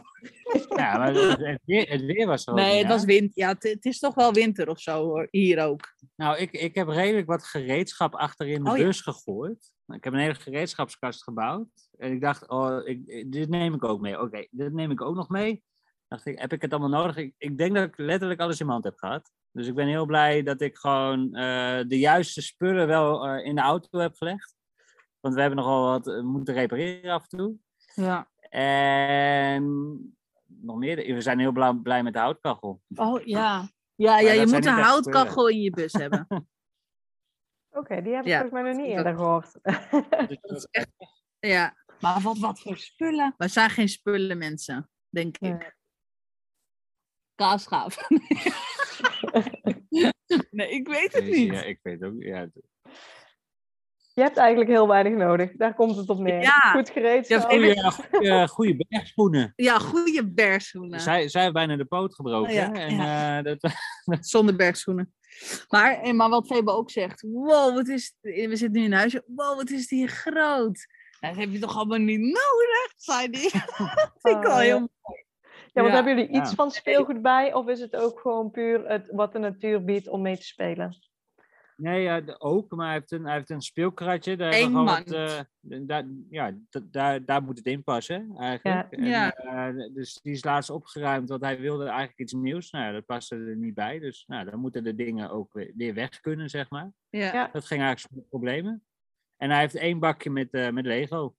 Ja, 0.76 0.98
maar 0.98 1.14
het, 1.14 1.60
weer, 1.64 1.88
het 1.88 2.00
weer 2.04 2.26
was 2.26 2.42
zo. 2.42 2.54
Nee, 2.54 2.78
het 2.78 2.86
ja. 2.86 2.88
was 2.88 3.04
wind. 3.04 3.34
Ja, 3.34 3.48
het, 3.48 3.62
het 3.62 3.84
is 3.84 3.98
toch 3.98 4.14
wel 4.14 4.32
winter 4.32 4.68
of 4.68 4.80
zo 4.80 5.04
hoor. 5.04 5.28
Hier 5.30 5.64
ook. 5.64 5.94
Nou, 6.16 6.36
ik, 6.36 6.52
ik 6.52 6.74
heb 6.74 6.88
redelijk 6.88 7.26
wat 7.26 7.44
gereedschap 7.44 8.14
achter 8.14 8.46
in 8.46 8.64
de 8.64 8.70
Oh, 8.70 8.76
ja. 8.76 8.84
bus 8.84 9.00
gegooid. 9.00 9.72
Ik 9.86 10.04
heb 10.04 10.12
een 10.12 10.18
hele 10.18 10.34
gereedschapskast 10.34 11.22
gebouwd. 11.22 11.68
En 11.98 12.12
ik 12.12 12.20
dacht, 12.20 12.48
oh, 12.48 12.80
ik, 12.84 13.02
ik- 13.06 13.32
dit 13.32 13.48
neem 13.48 13.74
ik 13.74 13.84
ook 13.84 14.00
mee. 14.00 14.20
Oké, 14.20 14.46
dit 14.50 14.72
neem 14.72 14.90
ik 14.90 15.00
ook 15.02 15.14
nog 15.14 15.28
mee. 15.28 15.62
Dacht 16.08 16.26
ik, 16.26 16.38
heb 16.38 16.52
ik 16.52 16.62
het 16.62 16.70
allemaal 16.72 17.00
nodig? 17.00 17.16
Ik, 17.16 17.34
ik 17.38 17.58
denk 17.58 17.74
dat 17.74 17.84
ik 17.84 17.98
letterlijk 17.98 18.40
alles 18.40 18.60
in 18.60 18.66
mijn 18.66 18.80
hand 18.80 18.90
heb 18.92 18.98
gehad. 18.98 19.32
Dus 19.52 19.66
ik 19.66 19.74
ben 19.74 19.86
heel 19.86 20.06
blij 20.06 20.42
dat 20.42 20.60
ik 20.60 20.76
gewoon 20.76 21.34
eh, 21.34 21.80
de 21.86 21.98
juiste 21.98 22.42
spullen 22.42 22.86
wel 22.86 23.26
eh, 23.26 23.46
in 23.46 23.54
de 23.54 23.60
auto 23.60 23.98
heb 23.98 24.14
gelegd. 24.14 24.56
Want 25.20 25.34
we 25.34 25.40
hebben 25.40 25.58
nogal 25.58 25.84
wat 25.84 26.08
eh, 26.08 26.20
moeten 26.20 26.54
repareren 26.54 27.12
af 27.12 27.22
en 27.28 27.38
toe. 27.38 27.56
Ja. 28.00 28.28
En 28.50 29.62
nog 30.46 30.76
meer. 30.76 30.96
We 31.14 31.20
zijn 31.20 31.38
heel 31.38 31.52
blij, 31.52 31.74
blij 31.74 32.02
met 32.02 32.12
de 32.12 32.18
houtkachel. 32.18 32.82
Oh 32.94 33.22
ja. 33.36 33.70
Ja, 33.94 34.18
ja 34.18 34.32
je 34.32 34.46
moet 34.46 34.66
een 34.66 34.72
houtkachel 34.72 35.48
in 35.48 35.60
je 35.60 35.70
bus 35.70 35.92
hebben. 36.02 36.26
Oké, 37.70 38.02
die 38.02 38.12
heb 38.14 38.22
ik 38.22 38.28
Ja, 38.28 38.40
volgens 38.40 38.62
mij 38.62 38.72
nog 38.72 38.80
niet 38.82 38.90
eerder 38.96 39.14
gehoord. 39.16 39.52
Dat 40.40 40.56
is 40.56 40.68
echt- 40.70 40.90
Ja. 41.38 41.76
Maar 42.00 42.20
wat, 42.20 42.38
wat 42.38 42.60
voor 42.60 42.76
spullen? 42.76 43.34
Wij 43.36 43.48
zijn 43.48 43.70
geen 43.70 43.88
spullen 43.88 44.38
mensen, 44.38 44.90
denk 45.08 45.36
ik. 45.38 45.58
Nee. 45.58 45.70
Kaasgaaf. 47.34 48.08
nee, 50.50 50.70
ik 50.70 50.88
weet 50.88 51.12
het 51.12 51.24
Nee, 51.24 51.32
niet. 51.38 51.52
Ja, 51.52 51.62
ik 51.62 51.78
weet 51.82 52.02
ook. 52.04 52.14
Ja, 52.22 52.48
Je 54.18 54.24
hebt 54.24 54.36
eigenlijk 54.36 54.70
heel 54.70 54.88
weinig 54.88 55.12
nodig. 55.12 55.50
Daar 55.56 55.74
komt 55.74 55.96
het 55.96 56.08
op 56.08 56.18
neer. 56.18 56.40
Ja. 56.40 56.60
Goed 56.72 56.90
gereedschap. 56.90 57.50
Ja, 57.50 57.56
Goeie, 57.56 57.82
goeie, 58.10 58.48
goeie 58.48 58.86
bergschoenen. 58.88 59.52
Ja, 59.56 59.78
goede 59.78 60.28
bergschoenen. 60.32 61.00
Zij, 61.00 61.28
zij 61.28 61.42
heeft 61.42 61.52
bijna 61.54 61.76
de 61.76 61.84
poot 61.84 62.14
gebroken. 62.14 62.52
Ja, 62.54 62.72
en, 62.72 62.94
ja. 62.96 63.38
eh, 63.38 63.44
dat, 63.44 63.72
Zonder 64.20 64.56
bergschoenen. 64.56 65.14
Maar, 65.68 66.00
en- 66.00 66.16
maar 66.16 66.28
wat 66.28 66.46
Febo 66.46 66.72
ook 66.72 66.90
zegt. 66.90 67.22
Wow, 67.22 67.74
wat 67.74 67.88
is... 67.88 68.14
We 68.20 68.56
zitten 68.56 68.72
nu 68.80 68.84
in 68.84 68.92
huis. 68.92 69.20
Wow, 69.26 69.56
wat 69.56 69.70
is 69.70 69.86
die 69.88 69.98
hier 69.98 70.08
groot. 70.08 70.86
Nou, 71.20 71.34
dat 71.34 71.42
heb 71.44 71.52
je 71.52 71.58
toch 71.58 71.76
allemaal 71.76 71.98
niet 71.98 72.20
nodig, 72.20 72.92
zei 72.96 73.30
die. 73.30 73.50
dat 73.78 74.12
vind 74.20 74.36
ik 74.36 74.42
wel 74.42 74.56
Oh, 74.56 74.56
ja. 74.56 74.60
heel 74.60 74.88
Ja, 75.72 75.82
want 75.82 75.86
Ja. 75.88 75.94
hebben 75.94 76.16
jullie 76.16 76.28
iets 76.40 76.48
Ja. 76.50 76.54
van 76.56 76.70
speelgoed 76.70 77.22
bij? 77.22 77.54
Of 77.54 77.68
is 77.68 77.80
het 77.80 77.96
ook 77.96 78.20
gewoon 78.20 78.50
puur 78.50 78.88
het, 78.88 79.08
wat 79.12 79.32
de 79.32 79.38
natuur 79.38 79.84
biedt 79.84 80.08
om 80.08 80.22
mee 80.22 80.36
te 80.36 80.44
spelen? 80.44 80.96
Nee, 81.80 82.02
ja, 82.02 82.22
ook. 82.38 82.70
Maar 82.74 82.86
hij 82.86 82.94
heeft 82.94 83.10
een, 83.12 83.24
hij 83.24 83.34
heeft 83.34 83.50
een 83.50 83.60
speelkratje. 83.60 84.36
Daar 84.36 84.54
Eén 84.54 84.72
mand. 84.72 84.88
wat, 85.08 85.10
eh, 85.12 85.40
daar, 85.60 86.04
ja, 86.30 86.52
daar, 86.90 87.24
daar 87.24 87.42
moet 87.42 87.58
het 87.58 87.66
in 87.66 87.82
passen, 87.84 88.34
eigenlijk. 88.36 88.90
En, 88.92 89.04
Ja. 89.04 89.32
eh, 89.32 89.94
dus 89.94 90.20
die 90.22 90.32
is 90.32 90.44
laatst 90.44 90.70
opgeruimd, 90.70 91.28
want 91.28 91.42
hij 91.42 91.60
wilde 91.60 91.84
eigenlijk 91.84 92.18
iets 92.18 92.32
nieuws. 92.32 92.70
Nou, 92.70 92.84
ja, 92.84 92.92
dat 92.92 93.04
paste 93.06 93.36
er 93.36 93.56
niet 93.56 93.74
bij. 93.74 93.98
Dus 93.98 94.24
nou, 94.26 94.50
dan 94.50 94.60
moeten 94.60 94.84
de 94.84 94.94
dingen 94.94 95.30
ook 95.30 95.52
weer, 95.52 95.72
weer 95.76 95.94
weg 95.94 96.20
kunnen, 96.20 96.48
zeg 96.50 96.70
maar. 96.70 96.92
Ja. 97.10 97.32
Dat 97.52 97.64
ging 97.64 97.80
eigenlijk 97.80 97.98
zonder 98.10 98.28
problemen. 98.28 98.82
En 99.36 99.50
hij 99.50 99.60
heeft 99.60 99.74
één 99.74 99.98
bakje 99.98 100.30
met, 100.30 100.50
eh, 100.50 100.70
met 100.70 100.84
Lego. 100.86 101.34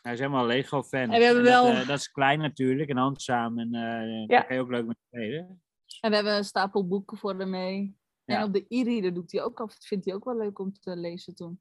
Hij 0.00 0.12
is 0.12 0.18
helemaal 0.18 0.46
Lego-fan. 0.46 1.00
En 1.00 1.18
we 1.18 1.24
hebben 1.24 1.44
dat, 1.44 1.62
wel- 1.64 1.86
dat 1.86 1.98
is 1.98 2.10
klein 2.10 2.38
natuurlijk 2.38 2.88
en 2.90 2.96
handzaam. 2.96 3.58
En 3.58 3.74
eh 3.74 4.28
daar 4.28 4.46
kan 4.46 4.56
je 4.56 4.62
ook 4.62 4.70
leuk 4.70 4.84
mee 4.86 4.96
spelen. 5.06 5.62
En 6.00 6.10
we 6.10 6.16
hebben 6.16 6.36
een 6.36 6.44
stapel 6.44 6.86
boeken 6.88 7.16
voor 7.16 7.34
hem 7.38 7.50
mee. 7.50 7.96
En 8.24 8.34
Ja. 8.34 8.44
op 8.44 8.52
de 8.52 8.64
e-reader 8.68 9.14
doet 9.14 9.32
hij 9.32 9.42
ook 9.42 9.60
af. 9.60 9.76
Vindt 9.78 10.04
hij 10.04 10.14
ook 10.14 10.24
wel 10.24 10.36
leuk 10.36 10.58
om 10.58 10.72
te 10.72 10.96
lezen 10.96 11.34
toen. 11.34 11.60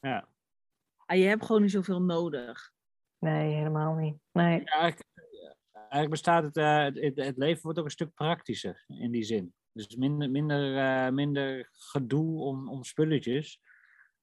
Ja. 0.00 0.28
Ah, 1.06 1.16
je 1.16 1.24
hebt 1.24 1.44
gewoon 1.44 1.62
niet 1.62 1.70
zoveel 1.70 2.02
nodig. 2.02 2.72
Nee, 3.18 3.54
helemaal 3.54 3.94
niet. 3.94 4.16
Nee. 4.32 4.60
Ja, 4.64 4.72
eigenlijk, 4.72 5.10
eigenlijk 5.72 6.10
bestaat 6.10 6.42
het, 6.42 6.56
eh, 6.56 7.24
het, 7.24 7.36
leven 7.36 7.62
wordt 7.62 7.78
ook 7.78 7.84
een 7.84 7.90
stuk 7.90 8.14
praktischer 8.14 8.84
in 8.86 9.10
die 9.10 9.22
zin. 9.22 9.54
Dus 9.72 9.96
minder, 9.96 10.30
minder, 10.30 10.76
eh, 10.76 11.12
minder 11.12 11.68
gedoe 11.72 12.40
om, 12.40 12.68
om 12.68 12.84
spulletjes. 12.84 13.60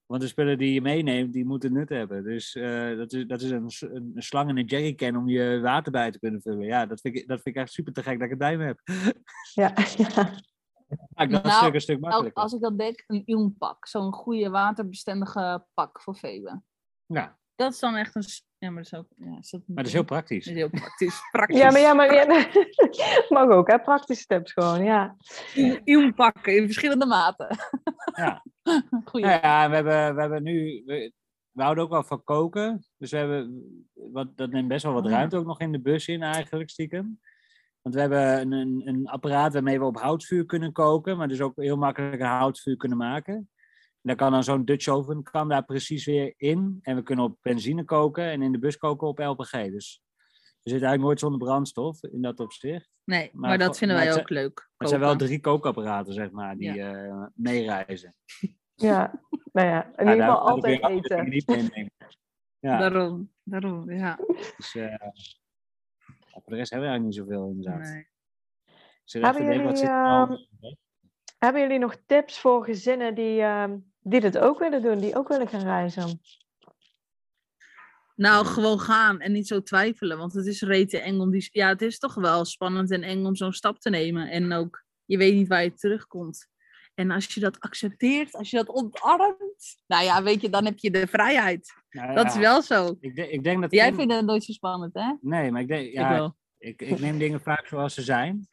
Want 0.06 0.22
de 0.22 0.28
spullen 0.28 0.58
die 0.58 0.74
je 0.74 0.82
meeneemt, 0.82 1.34
die 1.34 1.46
moeten 1.46 1.74
nut 1.74 1.90
hebben. 1.90 2.24
Dus 2.24 2.56
eh, 2.56 2.98
dat 2.98 3.14
is, 3.14 3.26
dat 3.26 3.42
is 3.42 3.50
een, 3.50 3.70
een, 3.80 4.12
een 4.16 4.24
slang 4.24 4.50
en 4.50 4.58
een 4.58 4.66
jerrycan 4.66 5.16
om 5.16 5.28
je 5.30 5.60
water 5.60 5.92
bij 5.92 6.12
te 6.12 6.20
kunnen 6.20 6.42
vullen. 6.42 6.66
Ja, 6.66 6.86
dat 6.86 7.02
vind 7.02 7.16
ik, 7.16 7.28
dat 7.28 7.42
vind 7.42 7.56
ik 7.56 7.62
echt 7.62 7.72
super 7.72 7.94
te 7.94 8.04
gek 8.04 8.14
dat 8.14 8.24
ik 8.24 8.30
het 8.30 8.40
bij 8.40 8.58
me 8.58 8.66
heb. 8.66 8.80
Ja. 9.54 9.74
ja. 9.98 10.34
Maakt 11.14 11.32
dat 11.32 11.44
Nou, 11.44 11.56
een 11.56 11.62
stuk, 11.62 11.74
een 11.74 11.82
stuk 11.82 11.96
Al- 11.96 12.02
makkelijker. 12.02 12.44
als 12.44 12.54
ik 12.54 12.62
dat 12.62 12.78
denk, 12.78 13.04
een 13.08 13.22
ilmpak. 13.26 13.88
Zo'n 13.88 14.14
goede 14.14 14.50
waterbestendige 14.50 15.66
pak 15.74 16.02
voor 16.02 16.16
Febe. 16.16 16.62
Ja, 17.06 17.38
Dat 17.56 17.74
is 17.74 17.80
dan 17.80 17.96
echt 17.96 18.16
een... 18.16 18.24
Ja, 18.58 18.70
maar 18.70 18.84
dat 18.84 18.94
is 18.94 19.00
ook... 19.00 19.08
Ja, 19.16 19.38
is 19.40 19.50
dat 19.50 19.62
maar 19.66 19.76
dat 19.76 19.86
is 19.86 19.94
heel 19.94 20.04
praktisch. 20.04 20.46
Dat 20.46 20.54
is 20.54 20.60
heel 20.60 20.70
praktisch. 20.70 21.22
praktisch. 21.32 21.60
ja, 21.60 21.72
maar 21.72 21.80
ja, 21.82 21.94
maar 21.94 22.14
ja, 22.14 22.26
mag 23.40 23.50
ook, 23.50 23.68
hè? 23.68 23.80
Praktische 23.80 24.26
tips 24.26 24.52
gewoon, 24.52 24.84
ja. 24.84 25.16
Ilmpakken 25.84 26.56
in 26.56 26.66
verschillende 26.66 27.06
maten. 27.06 27.58
Ja. 28.16 28.44
Goeie. 29.06 29.26
Nou 29.26 29.40
ja, 29.42 29.70
we 29.70 29.76
hebben, 29.76 30.16
we 30.16 30.22
hebben 30.22 30.44
nu. 30.44 30.84
We, 30.86 31.14
we 31.52 31.62
houden 31.62 31.84
ook 31.84 31.90
wel 31.90 32.04
van 32.04 32.24
koken. 32.24 32.86
Dus 32.98 33.12
we 33.12 33.18
hebben. 33.18 33.64
Wat, 33.94 34.38
dat 34.38 34.52
neemt 34.52 34.68
best 34.68 34.84
wel 34.84 34.94
wat 34.94 35.06
ruimte 35.08 35.38
ook 35.38 35.46
nog 35.46 35.60
in 35.60 35.72
de 35.72 35.82
bus 35.82 36.08
in, 36.08 36.24
eigenlijk, 36.24 36.70
stiekem. 36.70 37.20
Want 37.84 37.96
we 37.96 38.02
hebben 38.02 38.42
een, 38.42 38.52
een, 38.52 38.82
een 38.86 39.08
apparaat 39.08 39.54
waarmee 39.54 39.80
we 39.80 39.86
op 39.86 39.98
houtvuur 39.98 40.46
kunnen 40.46 40.72
koken. 40.72 41.18
Maar 41.18 41.28
dus 41.28 41.42
ook 41.42 41.56
heel 41.56 41.78
makkelijk 41.78 42.22
een 42.22 42.28
houtvuur 42.28 42.78
kunnen 42.78 42.98
maken. 42.98 43.34
En 43.36 44.10
daar 44.10 44.16
kan 44.16 44.32
dan 44.32 44.44
zo'n 44.44 44.66
Dutch 44.66 44.88
oven 44.88 45.24
kan 45.24 45.50
daar 45.50 45.66
precies 45.66 46.06
weer 46.06 46.34
in. 46.38 46.80
En 46.82 46.96
we 46.96 47.04
kunnen 47.04 47.26
op 47.26 47.38
benzine 47.42 47.84
koken 47.84 48.24
en 48.24 48.42
in 48.42 48.52
de 48.52 48.60
bus 48.60 48.78
koken 48.78 49.08
op 49.08 49.20
LPG. 49.20 49.52
Dus 49.52 50.02
we 50.64 50.70
zitten 50.70 50.88
eigenlijk 50.88 51.02
nooit 51.02 51.20
zonder 51.20 51.40
brandstof 51.40 52.04
in 52.04 52.22
dat 52.22 52.40
opzicht. 52.40 52.90
Nee, 53.04 53.30
maar, 53.34 53.50
Maar 53.50 53.58
dat 53.58 53.78
vinden 53.78 53.98
wij 53.98 54.20
ook 54.20 54.30
leuk. 54.30 54.56
Maar 54.56 54.74
het 54.78 54.90
zijn 54.90 55.02
wel 55.02 55.16
drie 55.16 55.40
kookapparaten, 55.40 56.14
zeg 56.14 56.32
maar, 56.32 56.58
die 56.58 56.82
eh, 56.82 57.26
meereizen. 57.34 58.16
Ja, 58.76 59.22
nou 59.52 59.68
ja, 59.68 59.86
in 59.96 60.08
ieder 60.08 60.26
geval 60.26 60.50
altijd 60.50 60.84
eten. 60.84 61.30
niet. 61.30 61.92
Ja. 62.60 62.78
Daarom, 62.78 63.32
daarom, 63.44 63.92
ja. 63.92 64.20
Dus, 64.58 64.76
eh, 64.76 64.90
ja, 64.90 65.14
voor 66.42 66.52
de 66.52 66.56
rest 66.56 66.72
hebben 66.72 66.90
we 66.90 66.96
eigenlijk 66.96 67.04
niet 67.04 67.36
zoveel 67.36 67.50
inderdaad. 67.50 67.94
Nee. 67.94 68.12
Hebben 69.24 69.46
denken, 69.46 69.66
wat 69.66 69.80
jullie, 69.80 69.94
er 69.94 70.02
nou- 70.02 70.32
ehm, 70.62 70.74
Hebben 71.38 71.62
jullie 71.62 71.80
nog 71.80 71.98
tips 72.06 72.40
voor 72.40 72.64
gezinnen 72.64 73.16
die, 73.16 73.42
ehm, 73.42 73.78
die 74.00 74.20
dit 74.20 74.38
ook 74.38 74.60
willen 74.60 74.82
doen, 74.82 75.00
die 75.00 75.16
ook 75.16 75.28
willen 75.28 75.48
gaan 75.48 75.64
reizen? 75.64 76.20
Nou, 78.16 78.46
gewoon 78.46 78.80
gaan 78.80 79.20
en 79.20 79.32
niet 79.32 79.48
zo 79.48 79.62
twijfelen. 79.62 80.18
Want 80.18 80.34
het 80.34 80.46
is 80.46 80.62
rete 80.62 81.00
eng 81.00 81.20
om 81.20 81.32
die... 81.32 81.50
Ja, 81.52 81.68
het 81.68 81.82
is 81.82 82.00
toch 82.00 82.14
wel 82.14 82.46
spannend 82.46 82.92
en 82.92 83.04
eng 83.04 83.26
om 83.26 83.36
zo'n 83.36 83.54
stap 83.54 83.80
te 83.80 83.90
nemen. 83.90 84.30
En 84.30 84.54
ook, 84.54 84.86
je 85.06 85.18
weet 85.18 85.34
niet 85.34 85.48
waar 85.48 85.64
je 85.64 85.74
terugkomt. 85.74 86.48
En 86.94 87.12
als 87.12 87.34
je 87.34 87.40
dat 87.40 87.60
accepteert, 87.60 88.36
als 88.36 88.50
je 88.50 88.58
dat 88.58 88.68
omarmt... 88.70 89.76
Nou 89.88 90.04
ja, 90.04 90.24
weet 90.24 90.42
je, 90.42 90.50
dan 90.50 90.66
heb 90.66 90.78
je 90.78 90.92
de 90.92 91.08
vrijheid. 91.08 91.74
Nou 91.90 92.14
Dat 92.16 92.24
ja, 92.26 92.30
is 92.32 92.38
wel 92.38 92.62
zo. 92.62 92.96
Ik, 93.00 93.16
denk- 93.16 93.32
ik 93.32 93.44
denk 93.44 93.62
dat... 93.62 93.72
Jij 93.72 93.94
vindt 93.94 94.14
het 94.14 94.26
nooit 94.26 94.44
zo 94.44 94.52
spannend, 94.52 94.94
hè? 94.94 95.14
Nee, 95.22 95.52
maar 95.52 95.62
ik 95.62 95.68
denk... 95.68 95.86
Ik 95.88 95.94
Ja, 95.94 96.10
wel. 96.14 96.36
ik, 96.58 96.82
ik 96.82 97.00
neem 97.00 97.18
dingen 97.18 97.42
vaak 97.42 97.68
zoals 97.68 97.94
ze 97.94 98.02
zijn. 98.02 98.48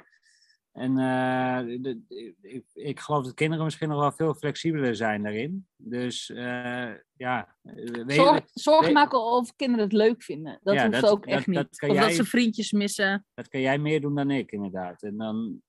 En 0.73 0.91
eh, 0.99 1.59
de- 1.81 2.35
ik, 2.41 2.65
ik 2.75 3.01
geloof 3.01 3.25
dat 3.25 3.35
kinderen 3.35 3.65
misschien 3.65 3.89
nog 3.89 4.01
wel 4.01 4.13
veel 4.13 4.35
flexibeler 4.35 4.97
zijn 4.97 5.23
daarin. 5.23 5.67
Dus 5.77 6.31
eh, 6.31 6.91
ja... 7.17 7.57
weet 7.63 8.13
Zorg, 8.13 8.41
zorg 8.53 8.85
weet- 8.85 8.95
maken 8.95 9.21
of 9.25 9.57
kinderen 9.57 9.85
het 9.85 9.93
leuk 9.95 10.23
vinden. 10.23 10.59
Dat 10.63 10.75
Ja, 10.75 10.87
hoeft 10.87 11.01
dat- 11.01 11.11
ook 11.11 11.25
dat- 11.25 11.35
echt 11.35 11.47
niet. 11.47 11.57
dat 11.57 11.91
of 11.91 11.97
dat 11.97 12.13
ze 12.13 12.25
vriendjes 12.25 12.73
missen. 12.73 13.27
dat 13.35 13.49
kan 13.49 13.61
jij 13.61 13.79
meer 13.79 14.01
doen 14.01 14.15
dan 14.15 14.31
ik, 14.31 14.53
inderdaad. 14.53 15.03
En 15.03 15.17
dan, 15.17 15.63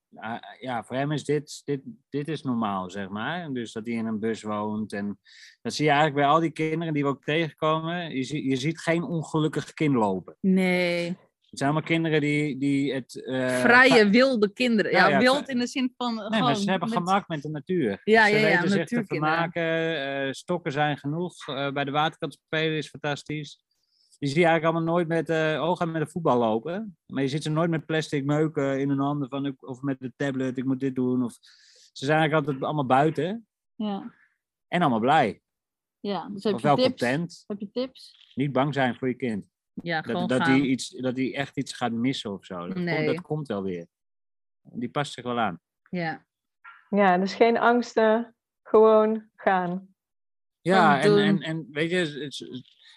ja, 0.59 0.83
voor 0.83 0.95
hem 0.95 1.11
is 1.11 1.23
dit, 1.23 1.61
dit, 1.65 1.81
dit 2.09 2.27
is 2.27 2.41
normaal, 2.43 2.89
zeg 2.89 3.09
maar. 3.09 3.51
Dus 3.53 3.71
dat 3.71 3.85
hij 3.85 3.95
in 3.95 4.05
een 4.05 4.19
bus 4.19 4.41
woont. 4.43 4.93
En 4.93 5.19
dat 5.61 5.73
zie 5.73 5.85
je 5.85 5.91
eigenlijk 5.91 6.21
bij 6.21 6.29
al 6.33 6.39
die 6.39 6.51
kinderen 6.51 6.93
die 6.93 7.03
we 7.03 7.09
ook 7.09 7.23
tegenkomen. 7.23 8.15
Je, 8.15 8.47
je 8.47 8.55
ziet 8.55 8.79
geen 8.79 9.03
ongelukkig 9.03 9.73
kind 9.73 9.95
lopen. 9.95 10.35
Nee. 10.39 11.07
Het 11.49 11.59
zijn 11.59 11.71
allemaal 11.71 11.89
kinderen 11.89 12.21
die, 12.21 12.57
die 12.57 12.93
het... 12.93 13.25
eh, 13.25 13.59
Vrije, 13.59 14.09
wilde 14.09 14.53
kinderen. 14.53 14.91
Ja, 14.91 14.97
Ja, 15.07 15.09
ja, 15.09 15.19
wild 15.19 15.49
in 15.49 15.59
de 15.59 15.67
zin 15.67 15.93
van... 15.97 16.15
Nee, 16.15 16.23
gewoon 16.25 16.41
maar 16.41 16.55
ze 16.55 16.69
hebben 16.69 16.89
met- 16.89 16.97
gemak 16.97 17.27
met 17.27 17.41
de 17.41 17.49
natuur. 17.49 18.01
Ja, 18.03 18.25
ze 18.27 18.31
ja, 18.31 18.47
ja, 18.47 18.55
weten 18.61 18.69
zich 18.69 18.87
te 18.87 19.03
vermaken. 19.05 19.63
eh, 20.25 20.31
stokken 20.31 20.71
zijn 20.71 20.97
genoeg. 20.97 21.47
eh, 21.47 21.71
bij 21.71 21.83
de 21.83 21.91
waterkant 21.91 22.33
spelen 22.47 22.77
is 22.77 22.89
fantastisch. 22.89 23.59
Je 24.21 24.27
ziet 24.27 24.35
eigenlijk 24.35 24.65
allemaal 24.65 24.93
nooit 24.93 25.07
met 25.07 25.29
uh, 25.29 25.63
ogen 25.63 25.91
met 25.91 26.01
de 26.01 26.07
voetbal 26.11 26.37
lopen. 26.37 26.97
Maar 27.07 27.21
je 27.21 27.27
ziet 27.29 27.43
ze 27.43 27.49
nooit 27.49 27.69
met 27.69 27.85
plastic 27.85 28.25
meuken 28.25 28.79
in 28.79 28.89
hun 28.89 28.99
handen. 28.99 29.29
Van, 29.29 29.55
of 29.59 29.81
met 29.81 29.99
de 29.99 30.13
tablet, 30.15 30.57
ik 30.57 30.65
moet 30.65 30.79
dit 30.79 30.95
doen. 30.95 31.23
Of, 31.23 31.33
ze 31.93 32.05
zijn 32.05 32.19
eigenlijk 32.19 32.47
altijd 32.47 32.65
allemaal 32.65 32.85
buiten. 32.85 33.47
Ja, 33.75 34.13
En 34.67 34.81
allemaal 34.81 34.99
blij. 34.99 35.41
ja. 35.99 36.29
Dus 36.29 36.43
heb 36.43 36.53
of 36.53 36.61
je 36.61 36.67
wel 36.67 36.75
tips? 36.75 36.87
content. 36.87 37.43
Heb 37.47 37.59
je 37.59 37.71
tips? 37.71 38.31
Niet 38.35 38.51
bang 38.51 38.73
zijn 38.73 38.95
voor 38.95 39.07
je 39.07 39.13
kind. 39.13 39.49
Ja, 39.73 40.01
gewoon 40.01 40.27
Dat, 40.27 40.37
dat, 40.39 40.47
gaan. 40.47 40.59
die 40.59 40.69
iets, 40.69 40.89
dat 40.89 41.15
die 41.15 41.35
echt 41.35 41.57
iets 41.57 41.73
gaat 41.73 41.91
missen 41.91 42.31
of 42.31 42.45
zo. 42.45 42.67
Dat, 42.67 42.75
Nee. 42.77 42.95
komt, 42.95 43.15
dat 43.15 43.21
komt 43.25 43.47
wel 43.47 43.63
weer. 43.63 43.87
Die 44.61 44.89
past 44.89 45.13
zich 45.13 45.23
wel 45.23 45.39
aan. 45.39 45.59
Ja. 45.89 46.25
Ja, 46.89 47.17
dus 47.17 47.33
geen 47.33 47.57
angsten, 47.57 48.35
gewoon 48.63 49.29
gaan. 49.35 49.90
Ja, 50.61 51.01
en, 51.01 51.17
en, 51.23 51.41
en 51.41 51.67
weet 51.71 51.89
je, 51.89 51.95
het 51.97 52.09
is- 52.09 52.39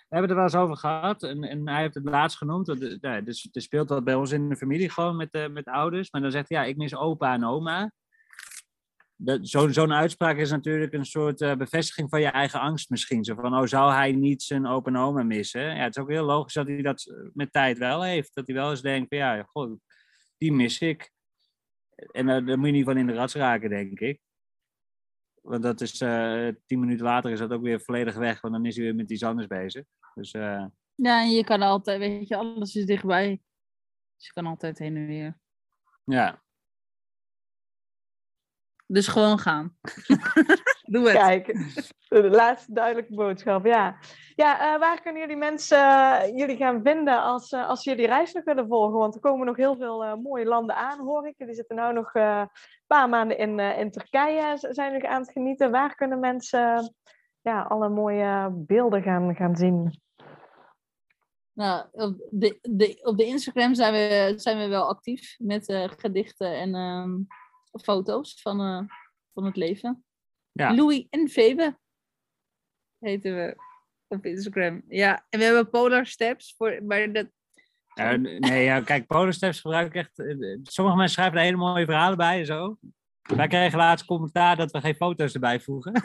we 0.09 0.21
hebben 0.21 0.31
het 0.31 0.31
er 0.31 0.35
wel 0.35 0.45
eens 0.45 0.71
over 0.71 0.77
gehad. 0.77 1.23
En, 1.23 1.43
en 1.45 1.69
hij 1.69 1.81
heeft 1.81 1.95
het 1.95 2.05
laatst 2.05 2.39
genoemd. 2.39 2.67
dat- 2.67 2.81
dat- 2.81 2.99
ja, 3.01 3.21
dus, 3.21 3.49
er 3.53 3.63
speelt 3.63 3.89
wat 3.89 4.05
bij 4.05 4.15
ons 4.15 4.31
in 4.33 4.49
de 4.49 4.57
familie 4.57 4.91
gewoon 4.91 5.17
met, 5.17 5.29
eh, 5.31 5.49
met 5.49 5.65
ouders. 5.65 6.11
Maar 6.11 6.21
dan 6.21 6.31
zegt 6.31 6.49
hij, 6.49 6.59
ja, 6.59 6.65
ik 6.65 6.77
mis 6.77 6.95
opa 6.97 7.35
en 7.35 7.45
oma. 7.45 7.93
Dat- 9.17 9.49
Zo'n 9.49 9.73
zo'n 9.73 9.93
uitspraak 9.93 10.37
is 10.37 10.51
natuurlijk 10.51 10.93
een 10.93 11.05
soort 11.07 11.41
eh, 11.41 11.55
bevestiging 11.57 12.09
van 12.11 12.21
je 12.21 12.27
eigen 12.27 12.61
angst 12.61 12.91
misschien. 12.91 13.25
Zo 13.25 13.35
van, 13.35 13.57
oh, 13.59 13.67
zou 13.67 13.93
hij 13.93 14.13
niet 14.13 14.43
zijn 14.43 14.67
opa 14.67 14.91
en 14.91 14.97
oma 14.97 15.23
missen? 15.23 15.63
Ja, 15.63 15.83
het 15.83 15.97
is 15.97 16.03
ook 16.03 16.11
heel 16.11 16.25
logisch 16.25 16.55
dat 16.55 16.67
hij 16.67 16.83
dat 16.83 17.07
eh, 17.07 17.17
met 17.35 17.53
tijd 17.53 17.79
wel 17.79 18.03
heeft. 18.03 18.35
Dat 18.35 18.47
hij 18.47 18.57
wel 18.57 18.71
eens 18.71 18.83
denkt 18.83 19.09
van, 19.09 19.19
ja, 19.19 19.43
god, 19.43 19.79
die 20.39 20.53
mis 20.53 20.79
ik. 20.81 21.11
En 22.11 22.29
eh, 22.29 22.47
daar 22.47 22.59
moet 22.59 22.67
je 22.67 22.73
niet 22.73 22.85
van 22.85 22.97
in 22.97 23.07
de 23.07 23.13
rats 23.15 23.35
raken, 23.35 23.69
denk 23.71 24.01
ik. 24.01 24.21
Want 25.45 25.63
dat 25.63 25.81
is 25.81 26.01
eh, 26.01 26.49
tien 26.67 26.81
minuten 26.81 27.05
later 27.05 27.31
is 27.31 27.39
dat 27.39 27.53
ook 27.53 27.63
weer 27.63 27.81
volledig 27.81 28.15
weg, 28.15 28.41
want 28.41 28.55
dan 28.55 28.67
is 28.67 28.77
hij 28.77 28.85
weer 28.85 28.95
met 28.95 29.11
iets 29.11 29.25
anders 29.25 29.47
bezig. 29.47 29.85
Dus 30.15 30.33
eh, 30.33 30.65
ja, 30.95 31.23
en 31.23 31.31
je 31.31 31.45
kan 31.45 31.63
altijd, 31.63 31.99
weet 31.99 32.29
je, 32.29 32.37
alles 32.37 32.75
is 32.75 32.87
dichtbij. 32.87 33.41
Dus 34.17 34.27
je 34.27 34.33
kan 34.33 34.47
altijd 34.47 34.79
heen 34.79 34.97
en 34.97 35.07
weer. 35.07 35.39
ja. 36.05 36.43
Dus 38.87 39.09
gewoon 39.09 39.39
gaan. 39.39 39.77
Doe 40.93 41.09
het. 41.09 41.17
Kijk, 41.17 41.47
de 42.09 42.31
laatste 42.31 42.73
duidelijke 42.73 43.15
boodschap, 43.15 43.65
ja. 43.65 43.99
Ja, 44.35 44.75
eh, 44.75 44.81
waar 44.81 45.01
kunnen 45.03 45.21
jullie 45.21 45.37
mensen 45.37 45.79
jullie 46.37 46.57
gaan 46.57 46.83
vinden 46.83 47.23
als, 47.23 47.53
eh, 47.53 47.69
als 47.69 47.85
jullie 47.85 48.07
reis 48.07 48.33
nog 48.33 48.45
willen 48.45 48.69
volgen? 48.69 48.99
Want 48.99 49.15
er 49.15 49.21
komen 49.21 49.47
nog 49.47 49.57
heel 49.57 49.77
veel 49.77 50.05
eh, 50.05 50.15
mooie 50.15 50.45
landen 50.45 50.77
aan, 50.77 50.99
hoor 50.99 51.27
ik. 51.27 51.35
Jullie 51.37 51.55
zitten 51.55 51.77
nu 51.77 51.93
nog 51.93 52.15
eh, 52.15 52.45
paar 52.95 53.09
maanden 53.09 53.39
in, 53.39 53.59
eh, 53.59 53.79
in 53.79 53.91
Turkije, 53.91 54.57
zijn 54.59 54.93
jullie 54.93 55.09
aan 55.09 55.21
het 55.21 55.31
genieten. 55.31 55.71
Waar 55.71 55.95
kunnen 55.95 56.21
mensen 56.21 56.95
ja, 57.41 57.63
alle 57.63 57.89
mooie 57.89 58.51
beelden 58.53 59.03
gaan, 59.03 59.35
gaan 59.35 59.57
zien. 59.57 60.03
Nou, 61.53 61.87
op 61.93 62.29
de, 62.31 62.59
de, 62.63 63.01
op 63.03 63.17
de 63.17 63.25
Instagram 63.25 63.75
zijn 63.75 63.93
we, 63.93 64.33
zijn 64.37 64.59
we 64.59 64.67
wel 64.67 64.89
actief 64.89 65.37
met 65.39 65.69
eh, 65.69 65.89
gedichten 65.97 66.57
en 66.57 66.75
ehm, 66.75 67.23
foto's 67.83 68.41
van, 68.43 68.61
eh, 68.61 68.97
van 69.33 69.45
het 69.45 69.57
leven. 69.57 70.05
Ja. 70.53 70.75
Louis 70.75 71.07
en 71.11 71.29
Febe 71.29 71.79
heten 72.99 73.35
we 73.35 73.57
op 74.07 74.27
Instagram. 74.27 74.83
Ja, 74.89 75.27
en 75.29 75.39
we 75.39 75.45
hebben 75.45 75.71
Polar 75.71 76.07
Steps, 76.07 76.55
voor, 76.57 76.85
maar 76.85 77.13
dat, 77.13 77.27
Ja, 77.95 78.17
nee, 78.17 78.65
ja, 78.65 78.81
kijk, 78.81 79.07
Polarsteps 79.07 79.61
gebruik 79.61 79.87
ik 79.87 79.95
echt. 79.95 80.19
eh, 80.19 80.59
Sommige 80.63 80.97
mensen 80.97 81.15
schrijven 81.15 81.39
er 81.39 81.45
hele 81.45 81.57
mooie 81.57 81.85
verhalen 81.85 82.17
bij 82.17 82.39
en 82.39 82.47
zo. 82.47 82.77
Wij 83.23 83.47
kregen 83.49 83.79
laatst 83.79 84.07
commentaar 84.07 84.57
dat 84.57 84.71
we 84.71 84.81
geen 84.81 84.95
foto's 84.95 85.35
erbij 85.35 85.61
voegen. 85.61 85.93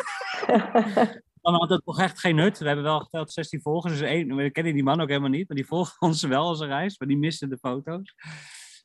Dan 1.42 1.54
had 1.54 1.70
het 1.70 1.86
nog 1.86 2.00
echt 2.00 2.20
geen 2.20 2.36
nut. 2.36 2.60
We 2.60 2.66
hebben 2.66 2.86
wel 2.86 3.00
geteld 3.00 3.32
16 3.32 3.62
volgers. 3.62 3.94
Dus 3.94 4.02
één, 4.10 4.36
we 4.36 4.50
kennen 4.50 4.74
die 4.74 4.84
man 4.84 5.02
ook 5.02 5.08
helemaal 5.08 5.30
niet. 5.30 5.48
Maar 5.48 5.58
die 5.58 5.66
volgen 5.66 5.96
ons 6.08 6.24
wel 6.24 6.48
als 6.48 6.60
een 6.60 6.68
reis. 6.68 6.98
Maar 6.98 7.08
die 7.08 7.18
missen 7.18 7.50
de 7.50 7.58
foto's. 7.58 8.14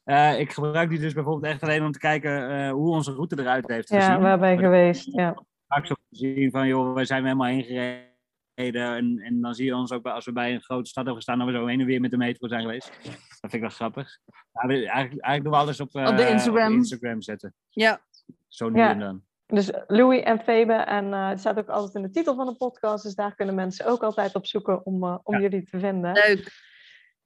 Eh, 0.05 0.41
ik 0.41 0.53
gebruik 0.53 0.89
die 0.91 0.99
dus 0.99 1.13
bijvoorbeeld 1.15 1.53
echt 1.53 1.63
alleen 1.63 1.85
om 1.85 1.93
te 1.93 1.99
kijken 1.99 2.51
eh, 2.51 2.71
hoe 2.71 2.91
onze 2.91 3.13
route 3.13 3.41
eruit 3.41 3.69
heeft 3.69 3.89
gezien. 3.89 4.03
ja, 4.11 4.21
waar 4.21 4.39
ben 4.39 4.51
je 4.51 4.59
geweest? 4.59 5.09
Ja. 5.13 5.45
vaak 5.67 5.87
zo 5.87 5.95
gezien 6.11 6.51
van, 6.51 6.67
joh, 6.67 6.95
we 6.95 7.05
zijn 7.05 7.23
helemaal 7.23 7.47
heen 7.47 7.65
gereden. 7.65 8.13
En, 8.55 9.19
en 9.19 9.41
dan 9.41 9.55
zie 9.55 9.65
je 9.65 9.75
ons 9.77 9.93
ook 9.93 10.03
bij- 10.03 10.13
als 10.13 10.25
we 10.25 10.33
bij 10.33 10.55
een 10.55 10.63
grote 10.63 10.89
stad 10.89 11.05
hebben 11.05 11.15
gestaan, 11.23 11.39
dat 11.39 11.47
we 11.47 11.53
zo 11.53 11.67
heen 11.67 11.81
en 11.81 11.87
weer 11.87 12.01
met 12.01 12.11
de 12.11 12.17
metro 12.17 12.49
zijn 12.49 12.61
geweest. 12.63 12.87
Dat 13.03 13.51
vind 13.51 13.53
ik 13.53 13.61
wel 13.61 13.69
grappig. 13.71 14.19
We- 14.53 14.61
eigenlijk, 14.61 14.91
eigenlijk 14.95 15.43
doen 15.43 15.53
we 15.53 15.59
alles 15.59 15.81
op, 15.81 15.95
eh, 15.95 16.07
Op 16.09 16.17
de 16.17 16.29
Instagram. 16.29 16.73
Instagram 16.73 17.23
zetten. 17.23 17.55
ja, 17.69 18.01
Zo 18.49 18.69
nu 18.69 18.79
Ja. 18.81 18.91
en 18.91 18.99
dan. 18.99 19.23
Dus 19.47 19.71
Louis 19.87 20.23
en 20.23 20.39
Febe, 20.41 20.73
en 20.73 21.13
eh, 21.13 21.29
het 21.29 21.41
staat 21.41 21.59
ook 21.59 21.69
altijd 21.69 21.95
in 21.95 22.03
de 22.03 22.11
titel 22.11 22.35
van 22.35 22.47
de 22.47 22.55
podcast, 22.57 23.03
dus 23.05 23.15
daar 23.15 23.35
kunnen 23.35 23.55
mensen 23.55 23.87
ook 23.87 24.03
altijd 24.03 24.35
op 24.35 24.47
zoeken 24.47 24.87
om, 24.87 25.05
eh, 25.05 25.19
om 25.23 25.35
Ja. 25.35 25.41
jullie 25.41 25.65
te 25.65 25.79
vinden. 25.79 26.13
leuk. 26.13 26.73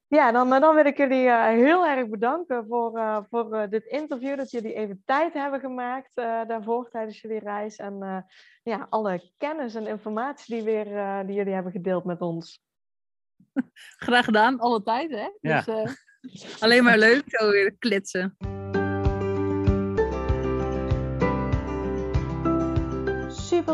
Ja, 0.09 0.31
dan, 0.31 0.53
eh, 0.53 0.61
dan 0.61 0.75
wil 0.75 0.85
ik 0.85 0.97
jullie 0.97 1.27
eh, 1.27 1.43
heel 1.45 1.87
erg 1.87 2.09
bedanken 2.09 2.65
voor, 2.67 2.97
eh, 2.97 3.17
voor 3.29 3.53
eh, 3.53 3.69
dit 3.69 3.85
interview, 3.85 4.37
dat 4.37 4.51
jullie 4.51 4.73
even 4.73 5.01
tijd 5.05 5.33
hebben 5.33 5.59
gemaakt 5.59 6.11
eh, 6.13 6.41
daarvoor 6.47 6.89
tijdens 6.89 7.21
jullie 7.21 7.39
reis 7.39 7.75
en 7.75 8.01
eh, 8.01 8.17
ja, 8.63 8.87
alle 8.89 9.31
kennis 9.37 9.75
en 9.75 9.87
informatie 9.87 10.55
die, 10.55 10.63
weer, 10.63 10.97
eh, 10.97 11.19
die 11.25 11.35
jullie 11.35 11.53
hebben 11.53 11.71
gedeeld 11.71 12.03
met 12.05 12.21
ons. 12.21 12.61
Graag 14.07 14.25
gedaan, 14.25 14.59
alle 14.59 14.83
tijd, 14.83 15.11
hè? 15.11 15.29
Ja. 15.41 15.61
Dus, 15.61 15.67
eh, 15.67 16.61
alleen 16.61 16.83
maar 16.83 16.97
leuk, 16.97 17.23
zo 17.27 17.49
weer 17.49 17.75
kletsen. 17.79 18.37